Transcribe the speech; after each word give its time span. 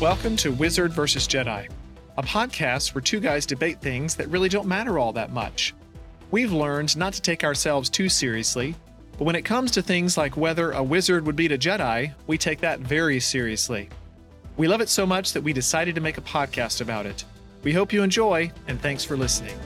Welcome 0.00 0.36
to 0.38 0.50
Wizard 0.50 0.92
vs. 0.92 1.28
Jedi, 1.28 1.70
a 2.18 2.22
podcast 2.24 2.94
where 2.96 3.00
two 3.00 3.20
guys 3.20 3.46
debate 3.46 3.80
things 3.80 4.16
that 4.16 4.28
really 4.28 4.48
don't 4.48 4.66
matter 4.66 4.98
all 4.98 5.12
that 5.12 5.30
much. 5.30 5.72
We've 6.32 6.52
learned 6.52 6.96
not 6.96 7.12
to 7.12 7.22
take 7.22 7.44
ourselves 7.44 7.88
too 7.88 8.08
seriously, 8.08 8.74
but 9.16 9.24
when 9.24 9.36
it 9.36 9.44
comes 9.44 9.70
to 9.70 9.82
things 9.82 10.18
like 10.18 10.36
whether 10.36 10.72
a 10.72 10.82
wizard 10.82 11.24
would 11.24 11.36
beat 11.36 11.52
a 11.52 11.58
Jedi, 11.58 12.12
we 12.26 12.36
take 12.36 12.58
that 12.60 12.80
very 12.80 13.20
seriously. 13.20 13.88
We 14.56 14.66
love 14.66 14.80
it 14.80 14.88
so 14.88 15.06
much 15.06 15.32
that 15.32 15.42
we 15.44 15.52
decided 15.52 15.94
to 15.94 16.00
make 16.00 16.18
a 16.18 16.22
podcast 16.22 16.80
about 16.80 17.06
it. 17.06 17.24
We 17.62 17.72
hope 17.72 17.92
you 17.92 18.02
enjoy, 18.02 18.50
and 18.66 18.80
thanks 18.82 19.04
for 19.04 19.16
listening. 19.16 19.56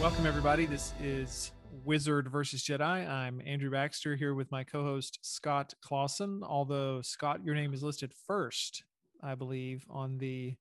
Welcome, 0.00 0.24
everybody. 0.24 0.64
This 0.64 0.94
is 1.02 1.52
Wizard 1.84 2.30
versus 2.30 2.62
Jedi. 2.62 3.08
I'm 3.08 3.42
Andrew 3.44 3.70
Baxter 3.70 4.16
here 4.16 4.34
with 4.34 4.50
my 4.50 4.64
co-host 4.64 5.18
Scott 5.22 5.74
Clausen. 5.82 6.42
Although 6.42 7.02
Scott, 7.02 7.44
your 7.44 7.54
name 7.54 7.74
is 7.74 7.82
listed 7.82 8.12
first, 8.26 8.84
I 9.22 9.34
believe, 9.34 9.84
on 9.90 10.16
the 10.18 10.54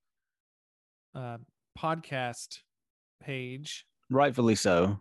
uh, 1.16 1.38
podcast 1.80 2.60
page. 3.22 3.86
Rightfully 4.10 4.56
so. 4.56 5.00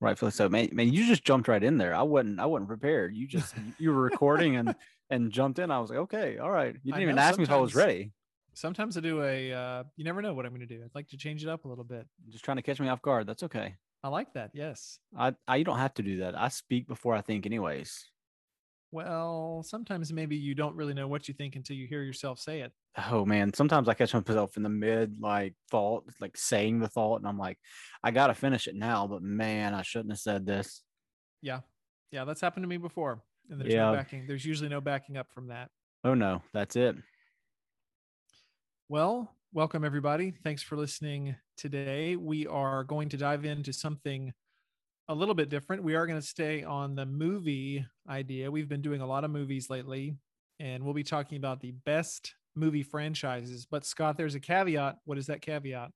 Rightfully 0.00 0.30
so. 0.30 0.48
Man, 0.48 0.70
man, 0.72 0.92
you 0.92 1.06
just 1.06 1.24
jumped 1.24 1.48
right 1.48 1.62
in 1.62 1.76
there. 1.76 1.94
I 1.94 2.02
wasn't 2.02 2.40
I 2.40 2.46
wasn't 2.46 2.68
prepared. 2.68 3.14
You 3.14 3.26
just 3.26 3.54
you 3.78 3.90
were 3.90 4.00
recording 4.00 4.56
and 4.56 4.74
and 5.10 5.30
jumped 5.30 5.58
in. 5.58 5.70
I 5.70 5.80
was 5.80 5.90
like, 5.90 5.98
okay, 6.00 6.38
all 6.38 6.50
right. 6.50 6.74
You 6.82 6.92
didn't 6.92 7.02
even 7.02 7.18
ask 7.18 7.38
me 7.38 7.44
if 7.44 7.50
I 7.50 7.56
was 7.56 7.74
ready. 7.74 8.12
Sometimes 8.54 8.96
I 8.96 9.00
do 9.00 9.22
a 9.22 9.52
uh, 9.52 9.84
you 9.96 10.04
never 10.04 10.22
know 10.22 10.32
what 10.32 10.46
I'm 10.46 10.52
gonna 10.52 10.66
do. 10.66 10.80
I'd 10.82 10.94
like 10.94 11.08
to 11.08 11.16
change 11.16 11.42
it 11.42 11.48
up 11.48 11.64
a 11.64 11.68
little 11.68 11.84
bit. 11.84 12.06
Just 12.30 12.44
trying 12.44 12.56
to 12.56 12.62
catch 12.62 12.80
me 12.80 12.88
off 12.88 13.02
guard. 13.02 13.26
That's 13.26 13.42
okay. 13.42 13.74
I 14.02 14.08
like 14.08 14.32
that. 14.34 14.50
Yes. 14.54 14.98
I, 15.16 15.34
I 15.46 15.56
you 15.56 15.64
don't 15.64 15.78
have 15.78 15.94
to 15.94 16.02
do 16.02 16.18
that. 16.18 16.38
I 16.38 16.48
speak 16.48 16.86
before 16.86 17.14
I 17.14 17.20
think, 17.20 17.46
anyways. 17.46 18.04
Well, 18.90 19.62
sometimes 19.66 20.12
maybe 20.12 20.36
you 20.36 20.54
don't 20.54 20.74
really 20.74 20.94
know 20.94 21.08
what 21.08 21.28
you 21.28 21.34
think 21.34 21.56
until 21.56 21.76
you 21.76 21.86
hear 21.86 22.02
yourself 22.02 22.38
say 22.38 22.60
it. 22.60 22.72
Oh 23.10 23.26
man, 23.26 23.52
sometimes 23.52 23.86
I 23.88 23.94
catch 23.94 24.14
myself 24.14 24.56
in 24.56 24.62
the 24.62 24.68
mid 24.70 25.20
like 25.20 25.54
thought, 25.70 26.04
like 26.20 26.36
saying 26.36 26.78
the 26.80 26.88
thought, 26.88 27.16
and 27.20 27.28
I'm 27.28 27.36
like, 27.38 27.58
I 28.02 28.10
gotta 28.12 28.34
finish 28.34 28.66
it 28.66 28.74
now, 28.74 29.06
but 29.06 29.20
man, 29.22 29.74
I 29.74 29.82
shouldn't 29.82 30.12
have 30.12 30.18
said 30.20 30.46
this. 30.46 30.82
Yeah, 31.42 31.60
yeah, 32.10 32.24
that's 32.24 32.40
happened 32.40 32.64
to 32.64 32.68
me 32.68 32.78
before, 32.78 33.22
and 33.50 33.60
there's 33.60 33.72
Yeah. 33.74 33.90
no 33.90 33.96
backing. 33.96 34.26
There's 34.26 34.44
usually 34.46 34.70
no 34.70 34.80
backing 34.80 35.16
up 35.18 35.26
from 35.34 35.48
that. 35.48 35.70
Oh 36.02 36.14
no, 36.14 36.42
that's 36.54 36.74
it. 36.76 36.96
Well, 38.88 39.30
welcome 39.52 39.82
everybody. 39.82 40.34
Thanks 40.44 40.62
for 40.62 40.76
listening 40.76 41.34
today. 41.56 42.16
We 42.16 42.46
are 42.46 42.84
going 42.84 43.08
to 43.08 43.16
dive 43.16 43.46
into 43.46 43.72
something 43.72 44.32
a 45.08 45.14
little 45.14 45.34
bit 45.34 45.48
different. 45.48 45.82
We 45.82 45.94
are 45.94 46.06
going 46.06 46.20
to 46.20 46.26
stay 46.26 46.64
on 46.64 46.94
the 46.94 47.06
movie 47.06 47.86
idea. 48.08 48.50
We've 48.50 48.68
been 48.68 48.82
doing 48.82 49.00
a 49.00 49.06
lot 49.06 49.24
of 49.24 49.30
movies 49.30 49.70
lately, 49.70 50.16
and 50.60 50.84
we'll 50.84 50.92
be 50.92 51.02
talking 51.02 51.38
about 51.38 51.60
the 51.60 51.72
best 51.86 52.34
movie 52.54 52.82
franchises. 52.82 53.66
But 53.70 53.86
Scott, 53.86 54.18
there's 54.18 54.34
a 54.34 54.40
caveat. 54.40 54.96
What 55.06 55.16
is 55.16 55.26
that 55.28 55.40
caveat? 55.40 55.92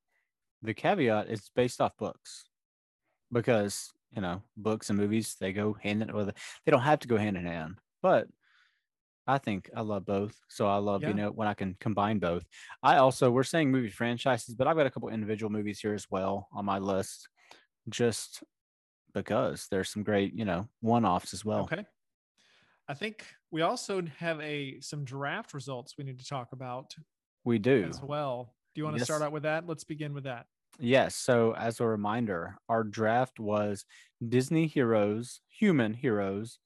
The 0.62 0.72
caveat 0.72 1.28
is 1.28 1.50
based 1.54 1.82
off 1.82 1.96
books 1.98 2.44
because 3.30 3.90
you 4.16 4.22
know 4.22 4.42
books 4.56 4.88
and 4.88 4.98
movies 4.98 5.36
they 5.40 5.52
go 5.52 5.76
hand 5.82 6.02
in 6.02 6.14
with 6.14 6.30
they 6.64 6.70
don't 6.70 6.80
have 6.80 7.00
to 7.00 7.08
go 7.08 7.18
hand 7.18 7.36
in 7.36 7.44
hand, 7.44 7.74
but 8.02 8.28
I 9.26 9.38
think 9.38 9.70
I 9.76 9.82
love 9.82 10.04
both. 10.04 10.36
So 10.48 10.66
I 10.66 10.76
love, 10.78 11.02
Yeah. 11.02 11.08
you 11.08 11.14
know, 11.14 11.30
when 11.30 11.46
I 11.48 11.54
can 11.54 11.76
combine 11.80 12.18
both. 12.18 12.44
I 12.82 12.96
also, 12.96 13.30
we're 13.30 13.44
saying 13.44 13.70
movie 13.70 13.90
franchises, 13.90 14.54
but 14.54 14.66
I've 14.66 14.76
got 14.76 14.86
a 14.86 14.90
couple 14.90 15.08
individual 15.10 15.50
movies 15.50 15.80
here 15.80 15.94
as 15.94 16.10
well 16.10 16.48
on 16.52 16.64
my 16.64 16.78
list, 16.78 17.28
just 17.88 18.42
because 19.14 19.68
there's 19.70 19.90
some 19.90 20.02
great, 20.02 20.34
you 20.34 20.44
know, 20.44 20.68
one 20.80 21.04
offs 21.04 21.34
as 21.34 21.44
well. 21.44 21.60
Okay. 21.64 21.84
I 22.88 22.94
think 22.94 23.26
we 23.50 23.62
also 23.62 24.02
have 24.18 24.40
a 24.40 24.80
some 24.80 25.04
draft 25.04 25.54
results 25.54 25.96
we 25.96 26.04
need 26.04 26.18
to 26.18 26.26
talk 26.26 26.52
about 26.52 26.94
We 27.44 27.58
do. 27.58 27.84
as 27.88 28.02
well. 28.02 28.56
Do 28.74 28.80
you 28.80 28.84
want 28.84 28.96
to 28.96 29.00
Yes. 29.00 29.06
start 29.06 29.22
out 29.22 29.32
with 29.32 29.44
that? 29.44 29.66
Let's 29.66 29.84
begin 29.84 30.14
with 30.14 30.24
that. 30.24 30.46
Yes. 30.78 31.14
So, 31.14 31.54
as 31.54 31.78
a 31.80 31.86
reminder, 31.86 32.56
our 32.68 32.82
draft 32.82 33.38
was 33.38 33.84
Disney 34.26 34.66
heroes, 34.66 35.42
human 35.46 35.92
heroes 35.94 36.58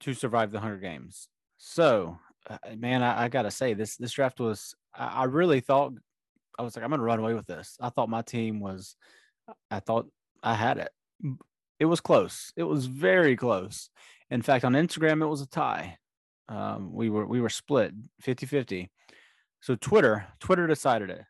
to 0.00 0.14
survive 0.14 0.50
the 0.50 0.60
Hunger 0.60 0.78
Games. 0.78 1.28
So, 1.58 2.18
uh, 2.48 2.58
man, 2.76 3.02
I, 3.02 3.24
I 3.24 3.28
got 3.28 3.42
to 3.42 3.50
say, 3.50 3.74
this 3.74 3.96
this 3.96 4.12
draft 4.12 4.40
was, 4.40 4.74
I, 4.94 5.06
I 5.06 5.24
really 5.24 5.60
thought, 5.60 5.92
I 6.58 6.62
was 6.62 6.74
like, 6.76 6.84
I'm 6.84 6.90
going 6.90 7.00
to 7.00 7.04
run 7.04 7.18
away 7.18 7.34
with 7.34 7.46
this. 7.46 7.76
I 7.80 7.88
thought 7.90 8.08
my 8.08 8.22
team 8.22 8.60
was, 8.60 8.96
I 9.70 9.80
thought 9.80 10.08
I 10.42 10.54
had 10.54 10.78
it. 10.78 10.90
It 11.78 11.84
was 11.86 12.00
close. 12.00 12.52
It 12.56 12.64
was 12.64 12.86
very 12.86 13.36
close. 13.36 13.90
In 14.30 14.42
fact, 14.42 14.64
on 14.64 14.72
Instagram, 14.72 15.22
it 15.22 15.26
was 15.26 15.40
a 15.40 15.46
tie. 15.46 15.98
Um, 16.48 16.92
we 16.92 17.10
were 17.10 17.26
we 17.26 17.40
were 17.40 17.48
split 17.50 17.92
50 18.20 18.46
50. 18.46 18.90
So 19.60 19.74
Twitter, 19.76 20.26
Twitter 20.40 20.66
decided 20.66 21.10
it 21.10 21.22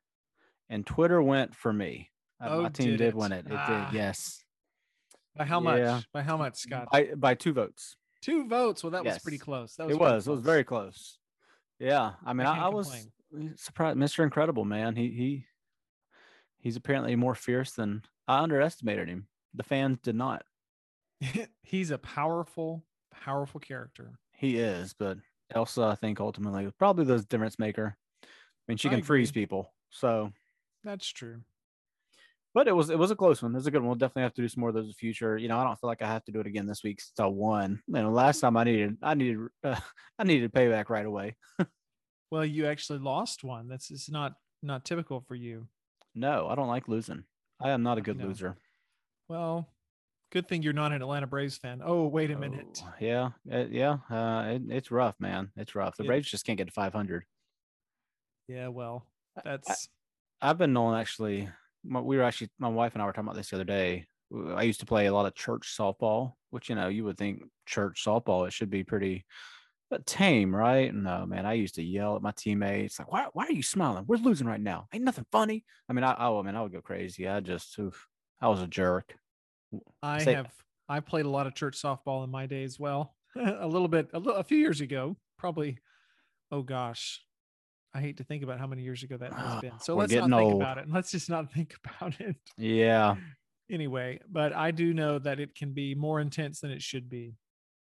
and 0.70 0.86
Twitter 0.86 1.20
went 1.22 1.54
for 1.54 1.72
me. 1.72 2.10
Uh, 2.40 2.48
Oh, 2.50 2.62
my 2.62 2.68
team 2.70 2.90
did 2.90 2.98
did, 2.98 3.14
win 3.14 3.32
it. 3.32 3.46
It 3.46 3.52
Ah. 3.52 3.88
did, 3.90 3.96
yes, 3.96 4.42
By 5.36 5.44
how 5.44 5.58
much? 5.60 6.04
By 6.12 6.22
how 6.22 6.36
much, 6.36 6.56
Scott? 6.56 6.88
by 6.92 7.10
by 7.16 7.34
two 7.34 7.52
votes. 7.52 7.96
Two 8.22 8.48
votes. 8.48 8.82
Well, 8.82 8.90
that 8.90 9.04
was 9.04 9.18
pretty 9.18 9.38
close. 9.38 9.76
That 9.76 9.86
was 9.86 9.96
It 9.96 10.00
was. 10.00 10.26
It 10.26 10.30
was 10.30 10.40
very 10.40 10.64
close. 10.64 11.18
Yeah, 11.78 12.12
I 12.26 12.32
mean, 12.32 12.46
I, 12.46 12.54
can't 12.54 12.64
I 12.66 12.68
was 12.68 13.08
surprised. 13.56 13.98
Mr. 13.98 14.24
Incredible, 14.24 14.64
man. 14.64 14.96
He 14.96 15.10
he 15.10 15.46
he's 16.58 16.76
apparently 16.76 17.14
more 17.16 17.34
fierce 17.34 17.72
than 17.72 18.02
I 18.26 18.40
underestimated 18.40 19.08
him. 19.08 19.28
The 19.54 19.62
fans 19.62 19.98
did 20.02 20.16
not. 20.16 20.44
He's 21.62 21.90
a 21.90 21.98
powerful, 21.98 22.84
powerful 23.10 23.60
character. 23.60 24.18
He 24.36 24.58
is, 24.58 24.94
but 24.96 25.18
Elsa, 25.52 25.82
I 25.82 25.94
think, 25.94 26.20
ultimately 26.20 26.64
was 26.64 26.74
probably 26.78 27.04
the 27.04 27.20
difference 27.22 27.58
maker. 27.58 27.96
I 28.22 28.26
mean, 28.68 28.76
she 28.76 28.88
I 28.88 28.92
can 28.92 29.02
freeze 29.02 29.32
people. 29.32 29.72
So, 29.90 30.32
That's 30.84 31.08
true. 31.08 31.40
But 32.58 32.66
it 32.66 32.74
was 32.74 32.91
it 32.91 32.98
was 32.98 33.12
a 33.12 33.14
close 33.14 33.41
one. 33.41 33.52
It 33.52 33.54
was 33.54 33.69
a 33.69 33.70
good 33.70 33.82
one. 33.82 33.86
We'll 33.86 33.94
definitely 33.94 34.22
have 34.22 34.34
to 34.34 34.42
do 34.42 34.48
some 34.48 34.62
more 34.62 34.70
of 34.70 34.74
those 34.74 34.86
in 34.86 34.88
the 34.88 34.94
future. 34.94 35.38
You 35.38 35.46
know, 35.46 35.56
I 35.58 35.62
don't 35.62 35.78
feel 35.78 35.86
like 35.86 36.02
I 36.02 36.08
have 36.08 36.24
to 36.24 36.32
do 36.32 36.41
it 36.41 36.46
again 36.48 36.66
this 36.66 36.82
week 36.82 37.00
since 37.00 37.20
I 37.20 37.26
won. 37.26 37.80
You 37.86 38.02
know, 38.02 38.10
last 38.10 38.41
time 38.41 38.56
I 38.56 38.64
needed 38.64 38.96
I 39.00 39.14
needed 39.14 39.46
uh, 39.62 39.78
I 40.19 40.24
needed 40.24 40.52
payback 40.52 40.88
right 40.88 41.06
away. 41.06 41.36
Well, 42.32 42.44
you 42.44 42.66
actually 42.66 42.98
lost 42.98 43.44
one. 43.44 43.68
That's 43.68 43.92
it's 43.92 44.10
not 44.10 44.32
not 44.60 44.84
typical 44.84 45.20
for 45.20 45.36
you. 45.36 45.68
No, 46.16 46.48
I 46.48 46.56
don't 46.56 46.66
like 46.66 46.88
losing. 46.88 47.22
I 47.60 47.70
am 47.70 47.84
not 47.84 47.97
a 47.97 48.00
good 48.00 48.20
loser. 48.20 48.56
Well, 49.28 49.68
good 50.32 50.48
thing 50.48 50.64
you're 50.64 50.72
not 50.72 50.91
an 50.91 51.00
Atlanta 51.00 51.28
Braves 51.28 51.58
fan. 51.58 51.80
Oh, 51.84 52.08
wait 52.08 52.32
a 52.32 52.36
minute. 52.36 52.82
Oh, 52.82 52.92
yeah, 52.98 53.30
uh, 53.52 53.66
yeah. 53.70 53.98
Uh, 54.10 54.54
it, 54.54 54.62
it's 54.68 54.91
rough, 54.91 55.14
man. 55.20 55.52
It's 55.56 55.76
rough. 55.76 55.97
The 55.97 56.02
It- 56.02 56.06
Braves 56.08 56.28
just 56.28 56.44
can't 56.44 56.58
get 56.58 56.66
to 56.66 56.72
500. 56.72 57.24
Yeah, 58.48 58.66
well, 58.68 59.06
that's 59.44 59.88
I've 60.42 60.58
been 60.58 60.72
known 60.72 60.97
actually. 60.97 61.48
My, 61.84 62.00
we 62.00 62.16
were 62.16 62.25
actually 62.25 62.50
my 62.59 62.69
wife 62.69 62.94
and 62.94 63.03
I 63.03 63.06
were 63.06 63.12
talking 63.12 63.28
about 63.28 63.37
this 63.37 63.50
the 63.50 63.56
other 63.56 63.65
day. 63.65 64.06
I 64.55 64.62
used 64.62 64.81
to 64.81 64.87
play 64.87 65.06
a 65.06 65.12
lot 65.15 65.27
of 65.27 65.34
church 65.34 65.75
softball, 65.77 66.33
which 66.50 66.69
you 66.69 66.75
know 66.75 66.89
you 66.89 67.05
would 67.05 67.16
think 67.16 67.43
church 67.66 68.03
softball 68.05 68.47
it 68.47 68.53
should 68.53 68.71
be 68.71 68.84
pretty 68.84 69.25
but 69.91 70.05
tame, 70.05 70.55
right? 70.55 70.94
No, 70.94 71.25
man. 71.25 71.47
I 71.47 71.55
used 71.55 71.77
to 71.77 71.83
yell 71.83 72.16
at 72.16 72.22
my 72.22 72.33
teammates 72.37 72.99
like, 72.99 73.11
"Why? 73.11 73.27
Why 73.33 73.47
are 73.47 73.53
you 73.53 73.62
smiling? 73.62 74.05
We're 74.06 74.16
losing 74.16 74.47
right 74.47 74.61
now. 74.61 74.87
Ain't 74.93 75.05
nothing 75.05 75.27
funny." 75.33 75.65
I 75.89 75.93
mean, 75.94 76.05
I, 76.05 76.15
oh, 76.19 76.39
I 76.39 76.43
mean, 76.43 76.55
I 76.56 76.62
would 76.62 76.72
go 76.72 76.83
crazy. 76.83 77.27
I 77.27 77.41
just, 77.41 77.78
oof, 77.78 78.06
I 78.41 78.49
was 78.49 78.60
a 78.60 78.66
jerk. 78.66 79.15
I 80.03 80.22
say- 80.22 80.34
have 80.34 80.53
I 80.89 81.00
played 81.00 81.27
a 81.27 81.31
lot 81.31 81.47
of 81.47 81.55
church 81.55 81.81
softball 81.81 82.25
in 82.25 82.31
my 82.31 82.47
day 82.47 82.65
as 82.65 82.78
well. 82.78 83.15
a 83.37 83.66
little 83.66 83.89
bit 83.89 84.09
a, 84.12 84.19
li- 84.19 84.34
a 84.37 84.45
few 84.45 84.59
years 84.59 84.81
ago, 84.81 85.16
probably. 85.39 85.78
Oh 86.50 86.62
gosh, 86.62 87.22
I 87.94 88.00
hate 88.00 88.19
to 88.19 88.25
think 88.25 88.43
about 88.43 88.59
how 88.60 88.66
many 88.66 88.82
years 88.82 89.03
ago 89.03 89.16
that 89.16 89.32
has 89.32 89.60
been. 89.62 89.78
So 89.81 89.94
We're 89.94 90.03
let's 90.03 90.12
not 90.15 90.22
think 90.31 90.53
old. 90.53 90.62
about 90.62 90.78
it. 90.78 90.84
and 90.84 90.93
Let's 90.93 91.10
just 91.10 91.31
not 91.31 91.53
think 91.53 91.75
about 91.84 92.21
it. 92.21 92.37
Yeah. 92.56 93.16
Anyway, 93.71 94.21
but 94.31 94.53
I 94.54 94.71
do 94.71 94.94
know 94.94 95.19
that 95.19 95.41
it 95.41 95.54
can 95.54 95.72
be 95.72 95.94
more 95.94 96.21
intense 96.21 96.60
than 96.60 96.71
it 96.71 96.81
should 96.82 97.09
be. 97.09 97.34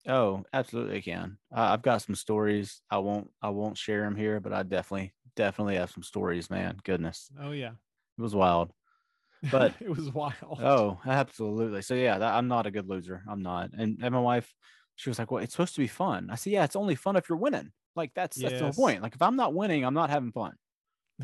Oh, 0.08 0.44
absolutely 0.54 1.02
can. 1.02 1.38
Uh, 1.56 1.62
I've 1.62 1.82
got 1.82 2.02
some 2.02 2.16
stories. 2.16 2.82
I 2.92 2.98
won't. 2.98 3.30
I 3.42 3.50
won't 3.50 3.78
share 3.78 4.02
them 4.04 4.16
here, 4.18 4.40
but 4.42 4.52
I 4.54 4.64
definitely, 4.64 5.14
definitely 5.36 5.76
have 5.78 5.92
some 5.92 6.04
stories. 6.04 6.50
Man, 6.50 6.78
goodness, 6.84 7.30
Oh 7.42 7.52
yeah, 7.52 7.72
it 8.18 8.22
was 8.22 8.36
wild. 8.36 8.72
But- 9.50 9.74
it 9.80 9.90
was 9.90 10.12
wild. 10.14 10.60
Oh, 10.62 11.00
absolutely. 11.06 11.82
So 11.82 11.96
yeah, 11.96 12.18
that, 12.20 12.34
I'm 12.34 12.48
not 12.50 12.66
a 12.68 12.72
good 12.72 12.88
loser. 12.90 13.24
I'm 13.30 13.42
not. 13.42 13.72
And, 13.78 14.00
and 14.04 14.14
my 14.14 14.20
wife, 14.20 14.54
she 14.96 15.10
was 15.10 15.20
like, 15.20 15.32
"Well, 15.32 15.44
it's 15.44 15.54
supposed 15.54 15.76
to 15.76 15.82
be 15.82 15.88
fun." 15.88 16.30
I 16.32 16.36
said, 16.36 16.54
"Yeah, 16.54 16.64
it's 16.64 16.76
only 16.76 16.96
fun 16.96 17.16
if 17.16 17.30
you're 17.30 17.38
winning. 17.38 17.72
Like 17.96 18.12
that's 18.14 18.38
that's 18.38 18.56
the 18.56 18.60
whole 18.60 18.74
point. 18.74 19.02
Like 19.02 19.16
if 19.16 19.22
I'm 19.22 19.36
not 19.36 19.54
winning, 19.54 19.86
I'm 19.86 19.94
not 19.94 20.10
having 20.10 20.32
fun." 20.32 20.54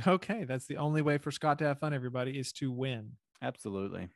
Okay, 0.05 0.43
that's 0.43 0.65
the 0.65 0.77
only 0.77 1.01
way 1.01 1.17
for 1.17 1.31
Scott 1.31 1.59
to 1.59 1.65
have 1.65 1.79
fun. 1.79 1.93
Everybody 1.93 2.39
is 2.39 2.53
to 2.53 2.71
win. 2.71 3.13
Absolutely. 3.41 4.09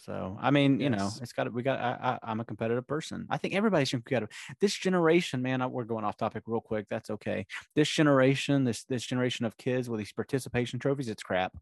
So 0.00 0.36
I 0.40 0.50
mean, 0.50 0.80
you 0.80 0.88
know, 0.88 1.10
it's 1.20 1.32
got 1.32 1.44
to. 1.44 1.50
We 1.50 1.62
got. 1.62 1.78
I, 1.78 2.18
I, 2.22 2.30
I'm 2.30 2.40
a 2.40 2.44
competitive 2.44 2.86
person. 2.86 3.26
I 3.28 3.36
think 3.36 3.54
everybody's 3.54 3.90
competitive. 3.90 4.30
This 4.60 4.74
generation, 4.74 5.42
man. 5.42 5.60
I, 5.60 5.66
we're 5.66 5.84
going 5.84 6.04
off 6.04 6.16
topic 6.16 6.44
real 6.46 6.60
quick. 6.60 6.86
That's 6.88 7.10
okay. 7.10 7.46
This 7.74 7.88
generation, 7.88 8.64
this 8.64 8.84
this 8.84 9.04
generation 9.04 9.44
of 9.44 9.58
kids 9.58 9.90
with 9.90 9.98
these 9.98 10.12
participation 10.12 10.78
trophies, 10.78 11.08
it's 11.08 11.22
crap. 11.22 11.52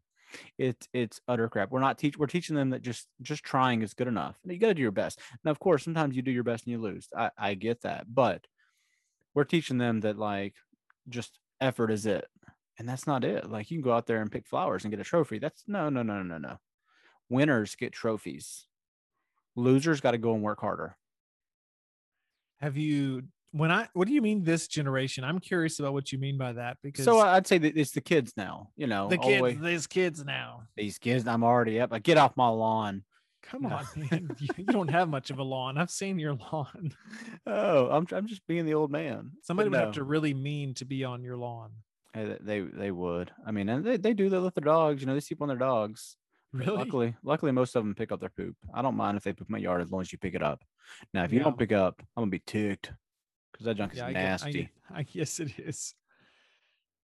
It's 0.57 0.87
it's 0.93 1.21
utter 1.27 1.49
crap. 1.49 1.71
We're 1.71 1.79
not 1.79 1.97
teach. 1.97 2.17
We're 2.17 2.27
teaching 2.27 2.55
them 2.55 2.71
that 2.71 2.81
just 2.81 3.07
just 3.21 3.43
trying 3.43 3.81
is 3.81 3.93
good 3.93 4.07
enough. 4.07 4.37
You 4.45 4.57
got 4.57 4.67
to 4.69 4.73
do 4.73 4.81
your 4.81 4.91
best. 4.91 5.19
Now, 5.43 5.51
of 5.51 5.59
course, 5.59 5.83
sometimes 5.83 6.15
you 6.15 6.21
do 6.21 6.31
your 6.31 6.43
best 6.43 6.65
and 6.65 6.71
you 6.71 6.79
lose. 6.79 7.07
I 7.15 7.31
I 7.37 7.53
get 7.55 7.81
that, 7.81 8.05
but 8.13 8.45
we're 9.33 9.43
teaching 9.43 9.77
them 9.77 10.01
that 10.01 10.17
like 10.17 10.55
just 11.07 11.39
effort 11.61 11.91
is 11.91 12.05
it. 12.05 12.25
And 12.77 12.87
that's 12.87 13.07
not 13.07 13.23
it. 13.25 13.49
Like 13.49 13.69
you 13.69 13.77
can 13.77 13.83
go 13.83 13.93
out 13.93 14.07
there 14.07 14.21
and 14.21 14.31
pick 14.31 14.47
flowers 14.47 14.83
and 14.83 14.91
get 14.91 15.01
a 15.01 15.03
trophy. 15.03 15.39
That's 15.39 15.63
no, 15.67 15.89
no, 15.89 16.01
no, 16.01 16.23
no, 16.23 16.37
no. 16.37 16.57
Winners 17.29 17.75
get 17.75 17.91
trophies. 17.91 18.65
Losers 19.55 20.01
got 20.01 20.11
to 20.11 20.17
go 20.17 20.33
and 20.33 20.41
work 20.41 20.61
harder. 20.61 20.95
Have 22.61 22.77
you 22.77 23.23
when 23.51 23.71
I 23.71 23.87
what 23.93 24.07
do 24.07 24.13
you 24.13 24.21
mean 24.21 24.43
this 24.43 24.67
generation? 24.67 25.23
I'm 25.23 25.39
curious 25.39 25.79
about 25.79 25.93
what 25.93 26.11
you 26.11 26.19
mean 26.19 26.37
by 26.37 26.53
that 26.53 26.77
because 26.83 27.05
So 27.05 27.19
I'd 27.19 27.47
say 27.47 27.57
that 27.57 27.77
it's 27.77 27.91
the 27.91 28.01
kids 28.01 28.33
now, 28.37 28.69
you 28.75 28.87
know. 28.87 29.07
the 29.09 29.17
kids, 29.17 29.59
these 29.61 29.87
kids 29.87 30.23
now. 30.25 30.63
these 30.75 30.97
kids, 30.97 31.27
I'm 31.27 31.43
already 31.43 31.79
up. 31.79 31.91
Like, 31.91 32.03
get 32.03 32.17
off 32.17 32.37
my 32.37 32.47
lawn. 32.47 33.03
Come 33.41 33.63
No. 33.63 33.77
on, 33.77 33.87
man. 33.95 34.35
you, 34.37 34.49
you 34.57 34.65
don't 34.73 34.89
have 34.89 35.09
much 35.09 35.29
of 35.31 35.39
a 35.39 35.43
lawn. 35.43 35.77
I've 35.77 35.89
seen 35.91 36.19
your 36.19 36.33
lawn. 36.35 36.93
Oh, 37.47 37.89
I'm 37.89 38.05
I'm 38.11 38.27
just 38.27 38.45
being 38.47 38.65
the 38.65 38.75
old 38.75 38.91
man. 38.91 39.31
But 39.33 39.45
Somebody 39.45 39.69
would 39.69 39.79
have 39.79 39.93
to 39.93 40.03
really 40.03 40.33
mean 40.33 40.73
to 40.75 40.85
be 40.85 41.03
on 41.03 41.23
your 41.23 41.37
lawn. 41.37 41.71
Hey, 42.13 42.37
they 42.39 42.59
they 42.61 42.91
would. 42.91 43.31
I 43.45 43.51
mean, 43.51 43.69
and 43.69 43.83
they, 43.83 43.97
they 43.97 44.13
do. 44.13 44.29
They 44.29 44.37
let 44.37 44.53
their 44.55 44.63
dogs. 44.63 45.01
You 45.01 45.07
know, 45.07 45.13
they 45.15 45.19
sleep 45.19 45.41
on 45.41 45.47
their 45.47 45.57
dogs. 45.57 46.15
Really? 46.51 46.77
Luckily, 46.77 47.15
luckily, 47.23 47.51
most 47.51 47.75
of 47.75 47.83
them 47.83 47.95
pick 47.95 48.11
up 48.11 48.19
their 48.19 48.29
poop. 48.29 48.55
I 48.73 48.81
don't 48.81 48.95
mind 48.95 49.17
if 49.17 49.23
they 49.23 49.33
poop 49.33 49.49
my 49.49 49.57
yard 49.59 49.81
as 49.81 49.91
long 49.91 50.01
as 50.01 50.11
you 50.11 50.17
pick 50.17 50.33
it 50.35 50.43
up. 50.43 50.63
Now, 51.13 51.23
if 51.23 51.31
you 51.31 51.37
Yeah. 51.39 51.45
don't 51.45 51.57
pick 51.57 51.71
up, 51.71 51.95
I'm 52.17 52.21
gonna 52.21 52.31
be 52.31 52.41
ticked 52.45 52.91
because 53.59 53.65
that 53.65 53.77
junk 53.77 53.91
is 53.93 53.97
Yeah, 53.99 54.05
I, 54.07 54.13
get- 54.13 54.19
nasty. 54.23 54.49
I, 54.49 54.51
get- 54.53 54.69
I 54.91 55.03
guess 55.03 55.39
it 55.39 55.51
is. 55.59 55.93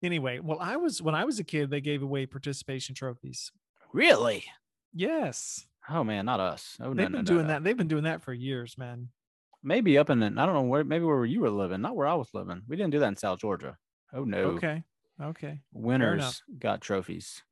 Anyway, 0.02 0.40
well, 0.40 0.58
I 0.60 0.76
was 0.76 1.00
when 1.00 1.14
I 1.14 1.24
was 1.24 1.38
a 1.38 1.44
kid, 1.44 1.70
they 1.70 1.80
gave 1.80 2.02
away 2.02 2.26
participation 2.26 2.94
trophies. 2.94 3.52
Really? 3.92 4.44
Yes, 4.92 5.66
Oh 5.90 6.04
man, 6.04 6.26
not 6.26 6.38
us. 6.40 6.76
Oh 6.80 6.94
they've 6.94 7.10
no, 7.10 7.18
been 7.18 7.24
no, 7.24 7.34
doing 7.34 7.46
no. 7.46 7.52
that. 7.54 7.64
They've 7.64 7.76
been 7.76 7.88
doing 7.88 8.04
that 8.04 8.22
for 8.22 8.32
years, 8.32 8.76
man. 8.78 9.08
Maybe 9.64 9.98
up 9.98 10.10
in 10.10 10.20
the, 10.20 10.26
I 10.26 10.46
don't 10.46 10.54
know 10.54 10.62
where. 10.62 10.84
Maybe 10.84 11.04
where 11.04 11.24
you 11.24 11.40
were 11.40 11.50
living, 11.50 11.80
not 11.80 11.96
where 11.96 12.06
I 12.06 12.14
was 12.14 12.28
living. 12.34 12.62
We 12.68 12.76
didn't 12.76 12.90
do 12.92 12.98
that 13.00 13.08
in 13.08 13.16
South 13.16 13.40
Georgia. 13.40 13.76
Oh 14.12 14.24
no. 14.24 14.38
Okay, 14.38 14.82
okay. 15.20 15.60
Winners 15.72 16.42
got 16.58 16.80
trophies. 16.80 17.42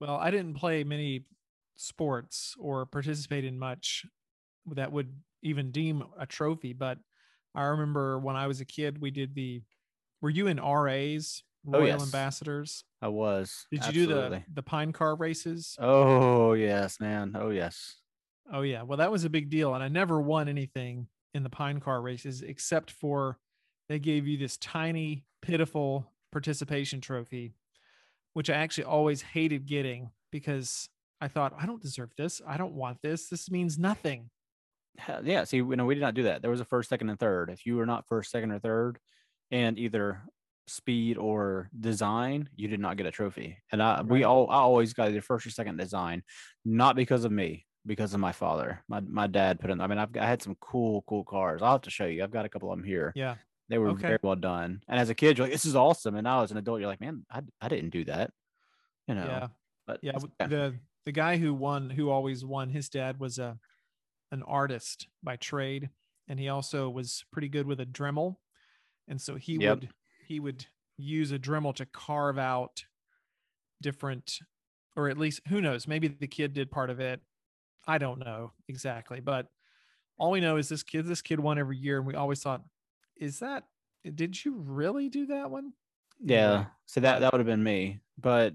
Well, 0.00 0.16
I 0.16 0.30
didn't 0.30 0.54
play 0.54 0.82
many 0.84 1.26
sports 1.76 2.54
or 2.58 2.86
participate 2.86 3.44
in 3.44 3.58
much 3.58 4.04
that 4.74 4.90
would 4.92 5.12
even 5.42 5.70
deem 5.70 6.02
a 6.18 6.26
trophy, 6.26 6.72
but 6.72 6.98
I 7.56 7.64
remember 7.64 8.18
when 8.18 8.36
I 8.36 8.46
was 8.46 8.60
a 8.60 8.64
kid, 8.64 9.00
we 9.00 9.10
did 9.10 9.34
the. 9.34 9.62
Were 10.20 10.30
you 10.30 10.46
in 10.46 10.60
RAs, 10.60 11.42
Oh, 11.68 11.72
Royal 11.72 11.86
yes. 11.88 12.02
Ambassadors? 12.02 12.84
I 13.02 13.08
was. 13.08 13.66
Did 13.72 13.86
you 13.86 13.92
do 13.92 14.06
the 14.06 14.42
the 14.54 14.62
pine 14.62 14.92
car 14.92 15.16
races? 15.16 15.76
Oh 15.80 16.52
yes, 16.52 17.00
man. 17.00 17.34
Oh 17.38 17.50
yes. 17.50 17.96
Oh 18.52 18.62
yeah, 18.62 18.82
well 18.82 18.98
that 18.98 19.10
was 19.10 19.24
a 19.24 19.30
big 19.30 19.50
deal, 19.50 19.74
and 19.74 19.82
I 19.82 19.88
never 19.88 20.20
won 20.20 20.48
anything 20.48 21.08
in 21.34 21.42
the 21.42 21.50
pine 21.50 21.80
car 21.80 22.00
races 22.00 22.42
except 22.42 22.90
for 22.92 23.38
they 23.88 23.98
gave 23.98 24.26
you 24.28 24.36
this 24.38 24.56
tiny, 24.58 25.24
pitiful 25.42 26.12
participation 26.32 27.00
trophy, 27.00 27.54
which 28.34 28.48
I 28.50 28.54
actually 28.54 28.84
always 28.84 29.22
hated 29.22 29.66
getting 29.66 30.10
because 30.30 30.88
I 31.20 31.28
thought 31.28 31.52
I 31.58 31.66
don't 31.66 31.82
deserve 31.82 32.10
this. 32.16 32.40
I 32.46 32.56
don't 32.56 32.74
want 32.74 32.98
this. 33.02 33.28
This 33.28 33.50
means 33.50 33.78
nothing. 33.78 34.30
Yeah, 35.24 35.44
see, 35.44 35.58
you 35.58 35.76
know, 35.76 35.86
we 35.86 35.94
did 35.94 36.00
not 36.00 36.14
do 36.14 36.24
that. 36.24 36.42
There 36.42 36.50
was 36.50 36.60
a 36.60 36.64
first, 36.64 36.88
second, 36.88 37.10
and 37.10 37.18
third. 37.18 37.50
If 37.50 37.66
you 37.66 37.76
were 37.76 37.86
not 37.86 38.06
first, 38.06 38.30
second, 38.30 38.50
or 38.52 38.58
third, 38.58 38.98
and 39.50 39.78
either 39.78 40.22
speed 40.66 41.16
or 41.16 41.68
design, 41.78 42.48
you 42.56 42.68
did 42.68 42.80
not 42.80 42.96
get 42.96 43.06
a 43.06 43.10
trophy. 43.10 43.58
And 43.70 43.82
I, 43.82 44.02
we 44.02 44.24
all, 44.24 44.50
I 44.50 44.56
always 44.56 44.92
got 44.94 45.08
either 45.08 45.20
first 45.22 45.46
or 45.46 45.50
second 45.50 45.76
design, 45.76 46.22
not 46.64 46.96
because 46.96 47.24
of 47.24 47.32
me, 47.32 47.66
because 47.84 48.14
of 48.14 48.20
my 48.20 48.32
father. 48.32 48.82
My 48.88 49.00
my 49.00 49.26
dad 49.28 49.60
put 49.60 49.70
in. 49.70 49.80
I 49.80 49.86
mean, 49.86 49.98
I've 49.98 50.16
I 50.16 50.26
had 50.26 50.42
some 50.42 50.56
cool, 50.60 51.04
cool 51.08 51.24
cars. 51.24 51.62
I'll 51.62 51.72
have 51.72 51.82
to 51.82 51.90
show 51.90 52.06
you. 52.06 52.22
I've 52.24 52.32
got 52.32 52.44
a 52.44 52.48
couple 52.48 52.72
of 52.72 52.78
them 52.78 52.84
here. 52.86 53.12
Yeah, 53.14 53.36
They 53.68 53.78
were 53.78 53.90
Okay. 53.90 54.06
very 54.08 54.18
well 54.22 54.34
done. 54.36 54.80
And 54.88 54.98
as 54.98 55.08
a 55.10 55.14
kid, 55.14 55.38
you're 55.38 55.46
like, 55.46 55.52
this 55.52 55.64
is 55.64 55.76
awesome. 55.76 56.16
And 56.16 56.24
now 56.24 56.42
as 56.42 56.50
an 56.50 56.56
adult, 56.56 56.80
you're 56.80 56.88
like, 56.88 57.00
man, 57.00 57.24
I, 57.30 57.42
I 57.60 57.68
didn't 57.68 57.90
do 57.90 58.04
that. 58.06 58.30
You 59.06 59.14
know. 59.14 59.24
yeah, 59.24 59.46
But 59.86 60.00
yeah. 60.02 60.12
w- 60.12 60.32
The 60.38 60.74
the 61.04 61.12
guy 61.12 61.36
who 61.36 61.54
won, 61.54 61.88
who 61.90 62.10
always 62.10 62.44
won, 62.44 62.68
his 62.70 62.88
dad 62.88 63.20
was 63.20 63.38
a 63.38 63.56
an 64.32 64.42
artist 64.42 65.08
by 65.22 65.36
trade, 65.36 65.90
and 66.28 66.38
he 66.40 66.48
also 66.48 66.88
was 66.90 67.24
pretty 67.32 67.48
good 67.48 67.66
with 67.66 67.80
a 67.80 67.86
Dremel, 67.86 68.36
and 69.08 69.20
so 69.20 69.36
he 69.36 69.58
Yep. 69.58 69.80
would 69.80 69.90
he 70.26 70.40
would 70.40 70.66
use 70.98 71.32
a 71.32 71.38
Dremel 71.38 71.74
to 71.76 71.86
carve 71.86 72.38
out 72.38 72.84
different, 73.82 74.38
or 74.96 75.08
at 75.08 75.18
least 75.18 75.40
who 75.48 75.60
knows, 75.60 75.86
maybe 75.86 76.08
the 76.08 76.26
kid 76.26 76.52
did 76.52 76.70
part 76.70 76.90
of 76.90 77.00
it. 77.00 77.20
I 77.86 77.98
don't 77.98 78.18
know 78.18 78.52
exactly, 78.68 79.20
but 79.20 79.48
all 80.18 80.30
we 80.32 80.40
know 80.40 80.56
is 80.56 80.68
this 80.68 80.82
kid 80.82 81.06
this 81.06 81.22
kid 81.22 81.40
won 81.40 81.58
every 81.58 81.78
year, 81.78 81.98
and 81.98 82.06
we 82.06 82.14
always 82.14 82.42
thought, 82.42 82.64
is 83.16 83.40
that 83.40 83.64
did 84.14 84.44
you 84.44 84.54
really 84.56 85.08
do 85.08 85.26
that 85.26 85.50
one? 85.50 85.72
Yeah. 86.20 86.66
So 86.86 87.00
that 87.00 87.20
that 87.20 87.32
would 87.32 87.40
have 87.40 87.46
been 87.46 87.62
me. 87.62 88.00
But 88.18 88.54